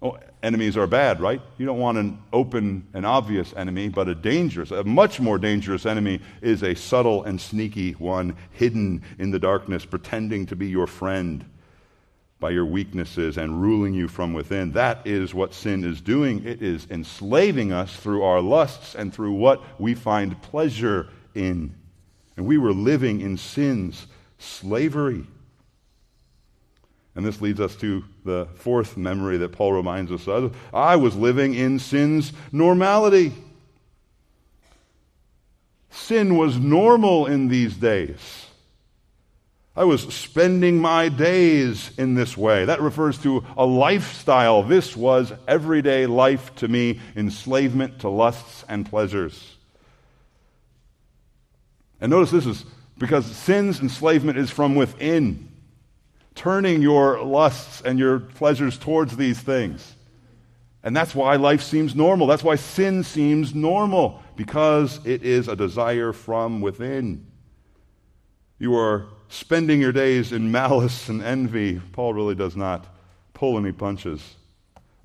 Oh, 0.00 0.18
enemies 0.42 0.78
are 0.78 0.86
bad, 0.86 1.20
right? 1.20 1.42
You 1.58 1.66
don't 1.66 1.78
want 1.78 1.98
an 1.98 2.18
open 2.32 2.88
and 2.94 3.04
obvious 3.04 3.52
enemy, 3.54 3.90
but 3.90 4.08
a 4.08 4.14
dangerous, 4.14 4.70
a 4.70 4.84
much 4.84 5.20
more 5.20 5.38
dangerous 5.38 5.84
enemy 5.84 6.20
is 6.40 6.62
a 6.62 6.74
subtle 6.74 7.24
and 7.24 7.38
sneaky 7.38 7.92
one, 7.92 8.36
hidden 8.52 9.02
in 9.18 9.30
the 9.30 9.38
darkness, 9.38 9.84
pretending 9.84 10.46
to 10.46 10.56
be 10.56 10.68
your 10.68 10.86
friend 10.86 11.44
by 12.40 12.50
your 12.50 12.64
weaknesses 12.64 13.36
and 13.36 13.60
ruling 13.60 13.92
you 13.92 14.08
from 14.08 14.32
within. 14.32 14.72
That 14.72 15.06
is 15.06 15.34
what 15.34 15.54
sin 15.54 15.84
is 15.84 16.00
doing. 16.00 16.44
It 16.44 16.62
is 16.62 16.86
enslaving 16.90 17.70
us 17.70 17.94
through 17.94 18.22
our 18.22 18.40
lusts 18.40 18.94
and 18.94 19.12
through 19.12 19.34
what 19.34 19.62
we 19.78 19.94
find 19.94 20.40
pleasure 20.42 21.08
in. 21.34 21.74
And 22.36 22.46
we 22.46 22.56
were 22.56 22.72
living 22.72 23.20
in 23.20 23.36
sin's 23.36 24.06
slavery. 24.38 25.26
And 27.14 27.26
this 27.26 27.42
leads 27.42 27.60
us 27.60 27.76
to 27.76 28.04
the 28.24 28.48
fourth 28.54 28.96
memory 28.96 29.36
that 29.38 29.52
Paul 29.52 29.74
reminds 29.74 30.10
us 30.10 30.26
of. 30.26 30.56
I 30.72 30.96
was 30.96 31.14
living 31.14 31.54
in 31.54 31.78
sin's 31.78 32.32
normality. 32.50 33.34
Sin 35.90 36.36
was 36.36 36.56
normal 36.58 37.26
in 37.26 37.48
these 37.48 37.76
days. 37.76 38.46
I 39.76 39.84
was 39.84 40.02
spending 40.12 40.78
my 40.78 41.08
days 41.08 41.96
in 41.96 42.14
this 42.14 42.36
way. 42.36 42.64
That 42.64 42.80
refers 42.80 43.18
to 43.18 43.44
a 43.56 43.64
lifestyle. 43.64 44.62
This 44.62 44.96
was 44.96 45.32
everyday 45.46 46.06
life 46.06 46.54
to 46.56 46.68
me, 46.68 47.00
enslavement 47.14 48.00
to 48.00 48.08
lusts 48.08 48.64
and 48.68 48.84
pleasures. 48.84 49.56
And 52.00 52.10
notice 52.10 52.30
this 52.30 52.46
is 52.46 52.64
because 52.98 53.24
sin's 53.24 53.80
enslavement 53.80 54.38
is 54.38 54.50
from 54.50 54.74
within, 54.74 55.48
turning 56.34 56.82
your 56.82 57.22
lusts 57.22 57.80
and 57.80 57.98
your 57.98 58.18
pleasures 58.18 58.76
towards 58.76 59.16
these 59.16 59.38
things. 59.38 59.94
And 60.82 60.96
that's 60.96 61.14
why 61.14 61.36
life 61.36 61.62
seems 61.62 61.94
normal. 61.94 62.26
That's 62.26 62.42
why 62.42 62.56
sin 62.56 63.04
seems 63.04 63.54
normal, 63.54 64.22
because 64.34 65.04
it 65.06 65.22
is 65.22 65.46
a 65.46 65.54
desire 65.54 66.12
from 66.12 66.60
within. 66.60 67.26
You 68.58 68.74
are 68.76 69.06
spending 69.30 69.80
your 69.80 69.92
days 69.92 70.32
in 70.32 70.52
malice 70.52 71.08
and 71.08 71.22
envy, 71.22 71.80
Paul 71.92 72.12
really 72.12 72.34
does 72.34 72.56
not 72.56 72.86
pull 73.32 73.56
any 73.56 73.72
punches. 73.72 74.34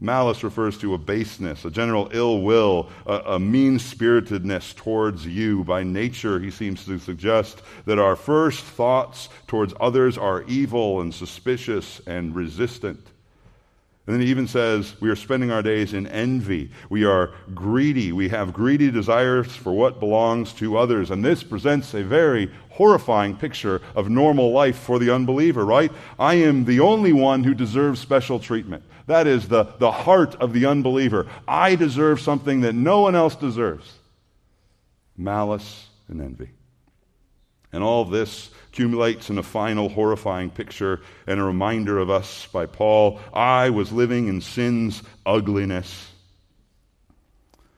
Malice 0.02 0.44
refers 0.44 0.78
to 0.80 0.94
a 0.94 0.98
baseness, 0.98 1.64
a 1.64 1.72
general 1.72 2.10
ill 2.12 2.42
will, 2.42 2.90
a, 3.06 3.14
a 3.28 3.40
mean 3.40 3.80
spiritedness 3.80 4.74
towards 4.74 5.26
you. 5.26 5.64
By 5.64 5.84
nature, 5.84 6.38
he 6.40 6.52
seems 6.52 6.84
to 6.86 7.00
suggest 7.00 7.62
that 7.86 7.98
our 7.98 8.18
first 8.18 8.62
thoughts 8.62 9.30
towards 9.48 9.74
others 9.80 10.18
are 10.18 10.44
evil 10.44 11.00
and 11.00 11.14
suspicious 11.14 12.02
and 12.06 12.36
resistant. 12.36 13.00
And 14.08 14.14
then 14.14 14.22
he 14.22 14.30
even 14.30 14.47
says 14.47 14.95
we 14.99 15.10
are 15.10 15.16
spending 15.16 15.51
our 15.51 15.64
days 15.64 15.93
in 15.93 16.06
envy. 16.06 16.70
We 16.89 17.06
are 17.06 17.32
greedy. 17.56 18.12
We 18.12 18.30
have 18.30 18.53
greedy 18.53 18.91
desires 18.91 19.56
for 19.56 19.74
what 19.74 19.99
belongs 19.99 20.53
to 20.53 20.78
others. 20.78 21.10
And 21.10 21.26
this 21.26 21.41
presents 21.41 21.93
a 21.95 22.03
very 22.03 22.51
horrifying 22.70 23.36
picture 23.36 23.82
of 23.95 24.10
normal 24.10 24.51
life 24.51 24.78
for 24.78 24.99
the 24.99 25.10
unbeliever, 25.10 25.66
right? 25.66 25.91
I 26.20 26.36
am 26.36 26.66
the 26.66 26.82
only 26.82 27.14
one 27.14 27.43
who 27.43 27.56
deserves 27.56 27.99
special 27.99 28.39
treatment. 28.39 28.84
That 29.08 29.26
is 29.26 29.47
the, 29.47 29.64
the 29.80 29.91
heart 29.91 30.36
of 30.36 30.53
the 30.53 30.68
unbeliever. 30.68 31.28
I 31.47 31.76
deserve 31.76 32.22
something 32.22 32.62
that 32.62 32.74
no 32.74 33.01
one 33.01 33.16
else 33.16 33.36
deserves 33.36 33.91
malice 35.18 35.88
and 36.08 36.22
envy. 36.22 36.49
And 37.72 37.84
all 37.84 38.06
this 38.06 38.51
accumulates 38.76 39.30
in 39.30 39.38
a 39.38 39.44
final 39.44 39.88
horrifying 39.88 40.50
picture 40.50 41.00
and 41.28 41.40
a 41.40 41.44
reminder 41.44 41.98
of 41.98 42.10
us 42.10 42.46
by 42.48 42.66
Paul 42.66 43.22
I 43.34 43.70
was 43.70 43.94
living 43.94 44.28
in 44.28 44.42
sin's 44.42 45.02
ugliness. 45.26 46.12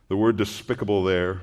The 0.08 0.18
word 0.18 0.38
despicable 0.38 1.04
there 1.04 1.42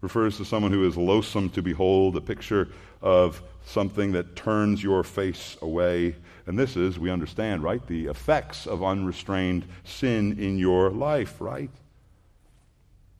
refers 0.00 0.38
to 0.38 0.46
someone 0.46 0.72
who 0.72 0.88
is 0.88 0.96
loathsome 0.96 1.50
to 1.50 1.60
behold, 1.60 2.16
a 2.16 2.22
picture 2.22 2.68
of 3.02 3.42
something 3.66 4.12
that 4.12 4.36
turns 4.36 4.82
your 4.82 5.04
face 5.04 5.58
away. 5.60 6.16
And 6.46 6.58
this 6.58 6.74
is, 6.74 6.98
we 6.98 7.10
understand, 7.10 7.62
right, 7.62 7.86
the 7.86 8.06
effects 8.06 8.66
of 8.66 8.82
unrestrained 8.82 9.66
sin 9.84 10.38
in 10.38 10.56
your 10.56 10.88
life, 10.88 11.42
right? 11.42 11.70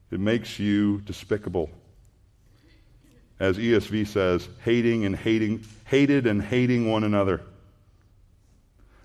It 0.09 0.19
makes 0.19 0.57
you 0.57 1.01
despicable 1.01 1.69
as 3.39 3.57
ESV 3.57 4.07
says, 4.07 4.47
hating 4.63 5.05
and 5.05 5.15
hating, 5.15 5.63
hated 5.85 6.27
and 6.27 6.41
hating 6.41 6.91
one 6.91 7.03
another. 7.03 7.41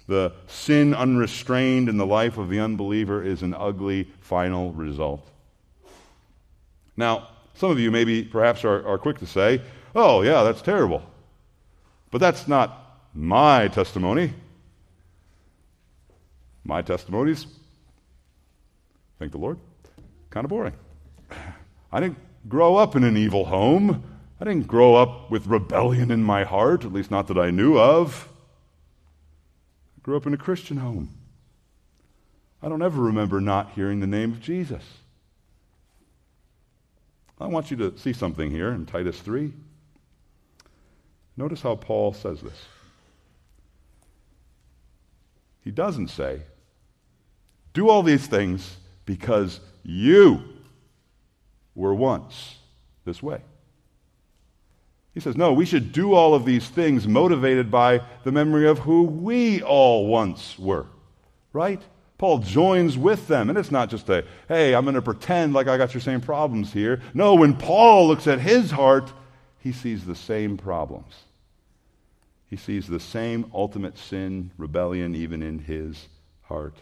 The 0.06 0.32
sin 0.46 0.92
unrestrained 0.92 1.88
in 1.88 1.96
the 1.96 2.06
life 2.06 2.36
of 2.36 2.50
the 2.50 2.60
unbeliever 2.60 3.22
is 3.22 3.42
an 3.42 3.54
ugly 3.54 4.08
final 4.20 4.72
result. 4.72 5.30
Now, 6.96 7.28
some 7.54 7.70
of 7.70 7.78
you 7.78 7.90
maybe 7.90 8.22
perhaps 8.22 8.64
are, 8.64 8.86
are 8.86 8.98
quick 8.98 9.18
to 9.18 9.26
say, 9.26 9.62
oh, 9.94 10.22
yeah, 10.22 10.42
that's 10.42 10.62
terrible. 10.62 11.02
But 12.10 12.20
that's 12.20 12.46
not 12.46 13.00
my 13.14 13.68
testimony. 13.68 14.34
My 16.64 16.82
testimonies, 16.82 17.46
thank 19.18 19.32
the 19.32 19.38
Lord, 19.38 19.58
kind 20.30 20.44
of 20.44 20.48
boring. 20.48 20.74
I 21.92 22.00
didn't 22.00 22.18
grow 22.48 22.76
up 22.76 22.96
in 22.96 23.04
an 23.04 23.16
evil 23.16 23.44
home. 23.44 24.02
I 24.44 24.48
didn't 24.48 24.66
grow 24.66 24.94
up 24.94 25.30
with 25.30 25.46
rebellion 25.46 26.10
in 26.10 26.22
my 26.22 26.44
heart, 26.44 26.84
at 26.84 26.92
least 26.92 27.10
not 27.10 27.28
that 27.28 27.38
I 27.38 27.50
knew 27.50 27.78
of. 27.78 28.28
I 29.96 30.00
grew 30.02 30.18
up 30.18 30.26
in 30.26 30.34
a 30.34 30.36
Christian 30.36 30.76
home. 30.76 31.08
I 32.62 32.68
don't 32.68 32.82
ever 32.82 33.00
remember 33.00 33.40
not 33.40 33.70
hearing 33.70 34.00
the 34.00 34.06
name 34.06 34.32
of 34.32 34.42
Jesus. 34.42 34.82
I 37.40 37.46
want 37.46 37.70
you 37.70 37.78
to 37.78 37.96
see 37.96 38.12
something 38.12 38.50
here 38.50 38.68
in 38.70 38.84
Titus 38.84 39.18
3. 39.18 39.50
Notice 41.38 41.62
how 41.62 41.76
Paul 41.76 42.12
says 42.12 42.42
this. 42.42 42.66
He 45.62 45.70
doesn't 45.70 46.08
say, 46.08 46.42
Do 47.72 47.88
all 47.88 48.02
these 48.02 48.26
things 48.26 48.76
because 49.06 49.60
you 49.82 50.42
were 51.74 51.94
once 51.94 52.56
this 53.06 53.22
way. 53.22 53.40
He 55.14 55.20
says, 55.20 55.36
no, 55.36 55.52
we 55.52 55.64
should 55.64 55.92
do 55.92 56.12
all 56.12 56.34
of 56.34 56.44
these 56.44 56.68
things 56.68 57.06
motivated 57.06 57.70
by 57.70 58.02
the 58.24 58.32
memory 58.32 58.66
of 58.66 58.80
who 58.80 59.04
we 59.04 59.62
all 59.62 60.08
once 60.08 60.58
were. 60.58 60.86
Right? 61.52 61.80
Paul 62.18 62.38
joins 62.38 62.98
with 62.98 63.28
them. 63.28 63.48
And 63.48 63.56
it's 63.56 63.70
not 63.70 63.90
just 63.90 64.08
a, 64.08 64.24
hey, 64.48 64.74
I'm 64.74 64.84
going 64.84 64.96
to 64.96 65.02
pretend 65.02 65.54
like 65.54 65.68
I 65.68 65.76
got 65.76 65.94
your 65.94 66.00
same 66.00 66.20
problems 66.20 66.72
here. 66.72 67.00
No, 67.14 67.36
when 67.36 67.56
Paul 67.56 68.08
looks 68.08 68.26
at 68.26 68.40
his 68.40 68.72
heart, 68.72 69.12
he 69.60 69.70
sees 69.70 70.04
the 70.04 70.16
same 70.16 70.56
problems. 70.56 71.14
He 72.50 72.56
sees 72.56 72.88
the 72.88 73.00
same 73.00 73.50
ultimate 73.54 73.96
sin, 73.96 74.50
rebellion, 74.58 75.14
even 75.14 75.42
in 75.42 75.60
his 75.60 76.08
heart. 76.42 76.74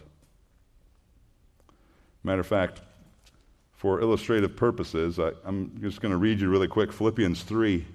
Matter 2.23 2.41
of 2.41 2.47
fact, 2.47 2.81
for 3.73 4.01
illustrative 4.01 4.55
purposes, 4.55 5.19
I, 5.19 5.31
am 5.45 5.77
just 5.81 6.01
going 6.01 6.11
to 6.11 6.17
read 6.17 6.39
you 6.39 6.49
really 6.49 6.67
quick 6.67 6.91
Philippians 6.91 7.43
3 7.43 7.85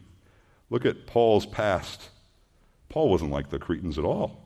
Look 0.70 0.84
at 0.84 1.06
Paul's 1.06 1.46
past. 1.46 2.08
Paul 2.88 3.08
wasn't 3.08 3.30
like 3.30 3.50
the 3.50 3.58
Cretans 3.58 3.98
at 3.98 4.04
all. 4.04 4.44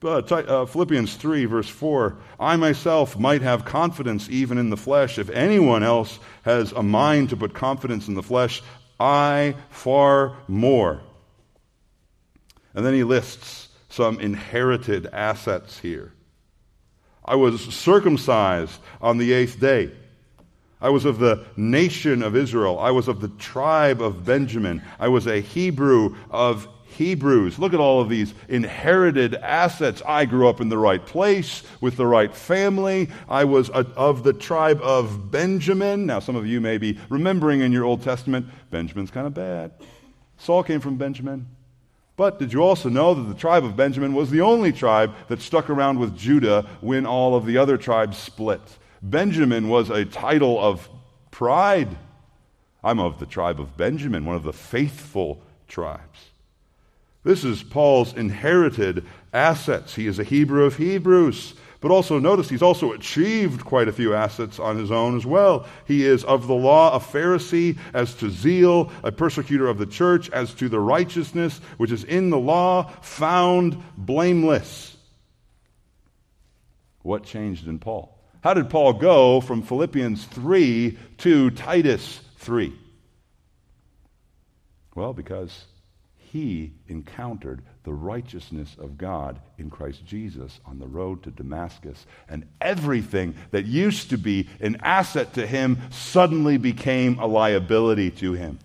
But 0.00 0.30
uh, 0.30 0.66
Philippians 0.66 1.16
3, 1.16 1.46
verse 1.46 1.68
4 1.68 2.18
I 2.38 2.56
myself 2.56 3.18
might 3.18 3.40
have 3.40 3.64
confidence 3.64 4.28
even 4.28 4.58
in 4.58 4.68
the 4.68 4.76
flesh. 4.76 5.18
If 5.18 5.30
anyone 5.30 5.82
else 5.82 6.18
has 6.42 6.72
a 6.72 6.82
mind 6.82 7.30
to 7.30 7.36
put 7.36 7.54
confidence 7.54 8.06
in 8.06 8.14
the 8.14 8.22
flesh, 8.22 8.62
I 9.00 9.56
far 9.70 10.36
more. 10.46 11.00
And 12.74 12.84
then 12.84 12.92
he 12.92 13.04
lists 13.04 13.68
some 13.88 14.20
inherited 14.20 15.06
assets 15.06 15.78
here. 15.78 16.12
I 17.24 17.36
was 17.36 17.62
circumcised 17.62 18.78
on 19.00 19.16
the 19.18 19.32
eighth 19.32 19.58
day. 19.58 19.92
I 20.84 20.90
was 20.90 21.06
of 21.06 21.18
the 21.18 21.42
nation 21.56 22.22
of 22.22 22.36
Israel. 22.36 22.78
I 22.78 22.90
was 22.90 23.08
of 23.08 23.22
the 23.22 23.28
tribe 23.28 24.02
of 24.02 24.22
Benjamin. 24.22 24.82
I 25.00 25.08
was 25.08 25.26
a 25.26 25.40
Hebrew 25.40 26.14
of 26.30 26.68
Hebrews. 26.84 27.58
Look 27.58 27.72
at 27.72 27.80
all 27.80 28.02
of 28.02 28.10
these 28.10 28.34
inherited 28.50 29.34
assets. 29.34 30.02
I 30.06 30.26
grew 30.26 30.46
up 30.46 30.60
in 30.60 30.68
the 30.68 30.76
right 30.76 31.04
place 31.04 31.62
with 31.80 31.96
the 31.96 32.06
right 32.06 32.34
family. 32.36 33.08
I 33.30 33.44
was 33.44 33.70
a, 33.70 33.86
of 33.96 34.24
the 34.24 34.34
tribe 34.34 34.78
of 34.82 35.30
Benjamin. 35.30 36.04
Now, 36.04 36.18
some 36.18 36.36
of 36.36 36.46
you 36.46 36.60
may 36.60 36.76
be 36.76 36.98
remembering 37.08 37.62
in 37.62 37.72
your 37.72 37.84
Old 37.84 38.02
Testament, 38.02 38.46
Benjamin's 38.70 39.10
kind 39.10 39.26
of 39.26 39.32
bad. 39.32 39.72
Saul 40.36 40.62
came 40.62 40.80
from 40.80 40.96
Benjamin. 40.96 41.46
But 42.18 42.38
did 42.38 42.52
you 42.52 42.60
also 42.60 42.90
know 42.90 43.14
that 43.14 43.22
the 43.22 43.40
tribe 43.40 43.64
of 43.64 43.74
Benjamin 43.74 44.12
was 44.12 44.30
the 44.30 44.42
only 44.42 44.70
tribe 44.70 45.14
that 45.28 45.40
stuck 45.40 45.70
around 45.70 45.98
with 45.98 46.14
Judah 46.14 46.66
when 46.82 47.06
all 47.06 47.34
of 47.34 47.46
the 47.46 47.56
other 47.56 47.78
tribes 47.78 48.18
split? 48.18 48.60
Benjamin 49.04 49.68
was 49.68 49.90
a 49.90 50.06
title 50.06 50.58
of 50.58 50.88
pride. 51.30 51.94
I'm 52.82 52.98
of 52.98 53.18
the 53.18 53.26
tribe 53.26 53.60
of 53.60 53.76
Benjamin, 53.76 54.24
one 54.24 54.34
of 54.34 54.44
the 54.44 54.52
faithful 54.52 55.42
tribes. 55.68 56.20
This 57.22 57.44
is 57.44 57.62
Paul's 57.62 58.14
inherited 58.14 59.04
assets. 59.32 59.94
He 59.94 60.06
is 60.06 60.18
a 60.18 60.24
Hebrew 60.24 60.64
of 60.64 60.76
Hebrews. 60.76 61.54
But 61.82 61.90
also 61.90 62.18
notice 62.18 62.48
he's 62.48 62.62
also 62.62 62.92
achieved 62.92 63.66
quite 63.66 63.88
a 63.88 63.92
few 63.92 64.14
assets 64.14 64.58
on 64.58 64.78
his 64.78 64.90
own 64.90 65.18
as 65.18 65.26
well. 65.26 65.66
He 65.86 66.06
is 66.06 66.24
of 66.24 66.46
the 66.46 66.54
law 66.54 66.96
a 66.96 66.98
Pharisee, 66.98 67.76
as 67.92 68.14
to 68.14 68.30
zeal, 68.30 68.90
a 69.02 69.12
persecutor 69.12 69.66
of 69.66 69.76
the 69.76 69.84
church, 69.84 70.30
as 70.30 70.54
to 70.54 70.70
the 70.70 70.80
righteousness 70.80 71.58
which 71.76 71.92
is 71.92 72.04
in 72.04 72.30
the 72.30 72.38
law, 72.38 72.90
found 73.02 73.82
blameless. 73.98 74.96
What 77.02 77.24
changed 77.24 77.68
in 77.68 77.78
Paul? 77.78 78.13
How 78.44 78.52
did 78.52 78.68
Paul 78.68 78.92
go 78.92 79.40
from 79.40 79.62
Philippians 79.62 80.22
3 80.26 80.98
to 81.16 81.50
Titus 81.52 82.20
3? 82.40 82.74
Well, 84.94 85.14
because 85.14 85.64
he 86.18 86.74
encountered 86.86 87.62
the 87.84 87.94
righteousness 87.94 88.76
of 88.78 88.98
God 88.98 89.40
in 89.56 89.70
Christ 89.70 90.04
Jesus 90.04 90.60
on 90.66 90.78
the 90.78 90.86
road 90.86 91.22
to 91.22 91.30
Damascus. 91.30 92.04
And 92.28 92.46
everything 92.60 93.34
that 93.50 93.64
used 93.64 94.10
to 94.10 94.18
be 94.18 94.50
an 94.60 94.76
asset 94.82 95.32
to 95.34 95.46
him 95.46 95.78
suddenly 95.88 96.58
became 96.58 97.18
a 97.18 97.26
liability 97.26 98.10
to 98.10 98.34
him. 98.34 98.58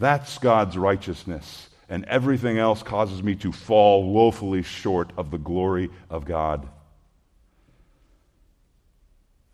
That's 0.00 0.36
God's 0.38 0.76
righteousness. 0.76 1.68
And 1.88 2.04
everything 2.06 2.58
else 2.58 2.82
causes 2.82 3.22
me 3.22 3.36
to 3.36 3.52
fall 3.52 4.12
woefully 4.12 4.64
short 4.64 5.12
of 5.16 5.30
the 5.30 5.38
glory 5.38 5.90
of 6.10 6.24
God. 6.24 6.68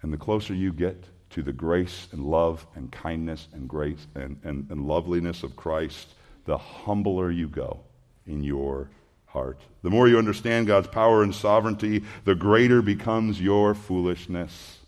And 0.04 0.12
the 0.12 0.18
closer 0.18 0.52
you 0.52 0.70
get 0.70 1.02
to 1.30 1.42
the 1.42 1.54
grace 1.54 2.08
and 2.12 2.26
love 2.26 2.66
and 2.74 2.92
kindness 2.92 3.48
and 3.54 3.66
grace 3.66 4.06
and, 4.14 4.38
and, 4.44 4.66
and 4.70 4.86
loveliness 4.86 5.42
of 5.42 5.56
Christ, 5.56 6.08
the 6.44 6.58
humbler 6.58 7.30
you 7.30 7.48
go 7.48 7.80
in 8.26 8.44
your 8.44 8.90
heart. 9.24 9.58
The 9.80 9.88
more 9.88 10.06
you 10.06 10.18
understand 10.18 10.66
God's 10.66 10.88
power 10.88 11.22
and 11.22 11.34
sovereignty, 11.34 12.04
the 12.26 12.34
greater 12.34 12.82
becomes 12.82 13.40
your 13.40 13.74
foolishness. 13.74 14.80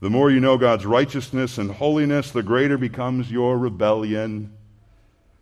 The 0.00 0.10
more 0.10 0.30
you 0.30 0.40
know 0.40 0.58
God's 0.58 0.84
righteousness 0.84 1.56
and 1.56 1.70
holiness, 1.70 2.32
the 2.32 2.42
greater 2.42 2.76
becomes 2.76 3.30
your 3.30 3.56
rebellion. 3.56 4.52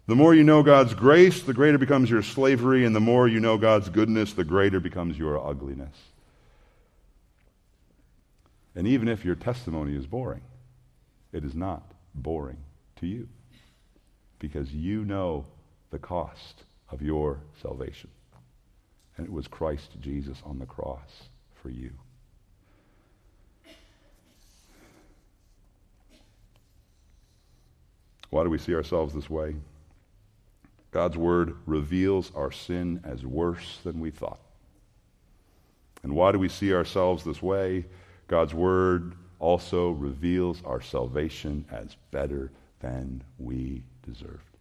The 0.06 0.14
more 0.14 0.32
you 0.32 0.44
know 0.44 0.62
God's 0.62 0.94
grace, 0.94 1.42
the 1.42 1.54
greater 1.54 1.78
becomes 1.78 2.08
your 2.08 2.22
slavery, 2.22 2.84
and 2.84 2.94
the 2.94 3.00
more 3.00 3.26
you 3.26 3.40
know 3.40 3.58
God's 3.58 3.88
goodness, 3.88 4.32
the 4.32 4.44
greater 4.44 4.78
becomes 4.78 5.18
your 5.18 5.44
ugliness. 5.44 5.96
And 8.74 8.86
even 8.86 9.08
if 9.08 9.24
your 9.24 9.34
testimony 9.34 9.96
is 9.96 10.06
boring, 10.06 10.42
it 11.32 11.44
is 11.44 11.54
not 11.54 11.92
boring 12.14 12.58
to 12.96 13.06
you 13.06 13.28
because 14.38 14.72
you 14.72 15.04
know 15.04 15.44
the 15.90 15.98
cost 15.98 16.64
of 16.90 17.02
your 17.02 17.40
salvation. 17.60 18.10
And 19.16 19.26
it 19.26 19.32
was 19.32 19.48
Christ 19.48 19.90
Jesus 20.00 20.38
on 20.44 20.58
the 20.58 20.66
cross 20.66 21.28
for 21.54 21.68
you. 21.68 21.90
Why 28.30 28.44
do 28.44 28.50
we 28.50 28.58
see 28.58 28.74
ourselves 28.74 29.12
this 29.12 29.28
way? 29.28 29.56
God's 30.92 31.16
word 31.16 31.56
reveals 31.66 32.32
our 32.34 32.50
sin 32.50 33.00
as 33.04 33.24
worse 33.24 33.78
than 33.84 34.00
we 34.00 34.10
thought. 34.10 34.40
And 36.02 36.14
why 36.14 36.32
do 36.32 36.38
we 36.38 36.48
see 36.48 36.72
ourselves 36.72 37.24
this 37.24 37.42
way? 37.42 37.84
God's 38.30 38.54
word 38.54 39.14
also 39.40 39.90
reveals 39.90 40.62
our 40.64 40.80
salvation 40.80 41.64
as 41.68 41.96
better 42.12 42.52
than 42.78 43.24
we 43.40 43.82
deserved. 44.06 44.56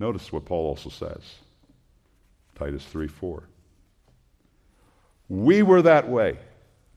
Notice 0.00 0.32
what 0.32 0.44
Paul 0.44 0.66
also 0.66 0.90
says 0.90 1.22
Titus 2.56 2.84
3 2.86 3.06
4. 3.06 3.44
We 5.28 5.62
were 5.62 5.82
that 5.82 6.08
way, 6.08 6.36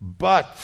but 0.01 0.57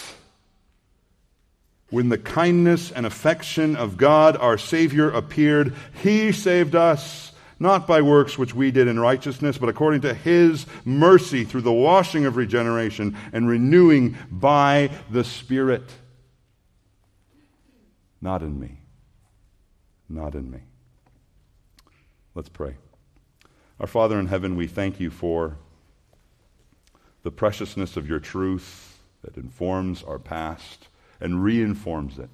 when 1.91 2.09
the 2.09 2.18
kindness 2.18 2.91
and 2.91 3.05
affection 3.05 3.76
of 3.76 3.97
God 3.97 4.36
our 4.36 4.57
Savior 4.57 5.11
appeared, 5.11 5.76
He 6.01 6.32
saved 6.32 6.74
us 6.74 7.32
not 7.60 7.88
by 7.88 8.01
works 8.01 8.38
which 8.38 8.54
we 8.54 8.72
did 8.72 8.88
in 8.88 8.99
righteousness, 8.99 9.58
but 9.58 9.70
according 9.70 10.01
to 10.01 10.14
his 10.14 10.66
mercy 10.86 11.43
through 11.43 11.62
the 11.62 11.72
washing 11.72 12.26
of 12.26 12.36
regeneration 12.36 13.16
and 13.32 13.47
renewing 13.47 14.18
by 14.32 14.89
the 15.10 15.24
Spirit. 15.24 15.89
Not 18.22 18.41
in 18.41 18.60
me. 18.60 18.80
Not 20.10 20.36
in 20.36 20.49
me. 20.49 20.60
Let's 22.36 22.49
pray. 22.49 22.76
Our 23.80 23.88
Father 23.88 24.20
in 24.20 24.28
heaven, 24.28 24.56
we 24.56 24.68
thank 24.68 24.99
you 24.99 25.10
for 25.10 25.58
the 27.24 27.32
preciousness 27.32 27.97
of 27.97 28.08
your 28.08 28.20
truth 28.20 28.99
that 29.24 29.38
informs 29.38 30.04
our 30.04 30.20
past 30.20 30.88
and 31.20 31.43
reinforms 31.43 32.20
it 32.20 32.30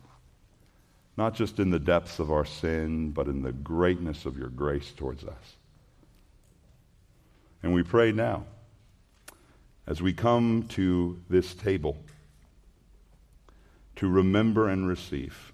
not 1.19 1.35
just 1.35 1.59
in 1.59 1.69
the 1.69 1.79
depths 1.79 2.17
of 2.19 2.31
our 2.31 2.45
sin, 2.45 3.11
but 3.11 3.27
in 3.27 3.41
the 3.41 3.51
greatness 3.51 4.25
of 4.25 4.37
your 4.37 4.47
grace 4.47 4.93
towards 4.95 5.25
us. 5.25 5.57
And 7.61 7.73
we 7.73 7.83
pray 7.83 8.13
now, 8.13 8.45
as 9.85 10.01
we 10.01 10.13
come 10.13 10.63
to 10.69 11.19
this 11.29 11.53
table, 11.53 11.97
to 13.97 14.07
remember 14.07 14.69
and 14.69 14.87
receive 14.87 15.51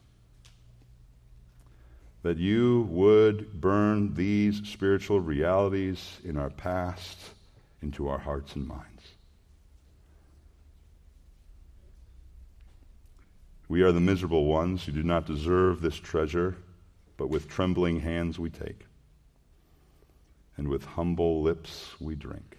that 2.22 2.38
you 2.38 2.88
would 2.92 3.60
burn 3.60 4.14
these 4.14 4.62
spiritual 4.66 5.20
realities 5.20 6.20
in 6.24 6.38
our 6.38 6.52
past 6.52 7.18
into 7.82 8.08
our 8.08 8.20
hearts 8.20 8.56
and 8.56 8.68
minds. 8.68 8.95
We 13.68 13.82
are 13.82 13.92
the 13.92 14.00
miserable 14.00 14.46
ones 14.46 14.86
who 14.86 14.92
do 14.92 15.04
not 15.04 15.26
deserve 15.26 15.82
this 15.82 15.96
treasure, 15.96 16.56
but 17.18 17.30
with 17.30 17.48
trembling 17.48 18.02
hands 18.02 18.38
we 18.38 18.50
take, 18.50 18.86
and 20.58 20.68
with 20.68 20.86
humble 20.86 21.42
lips 21.42 21.96
we 22.00 22.16
drink. 22.16 22.58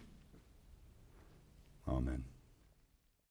Amen. 1.89 2.25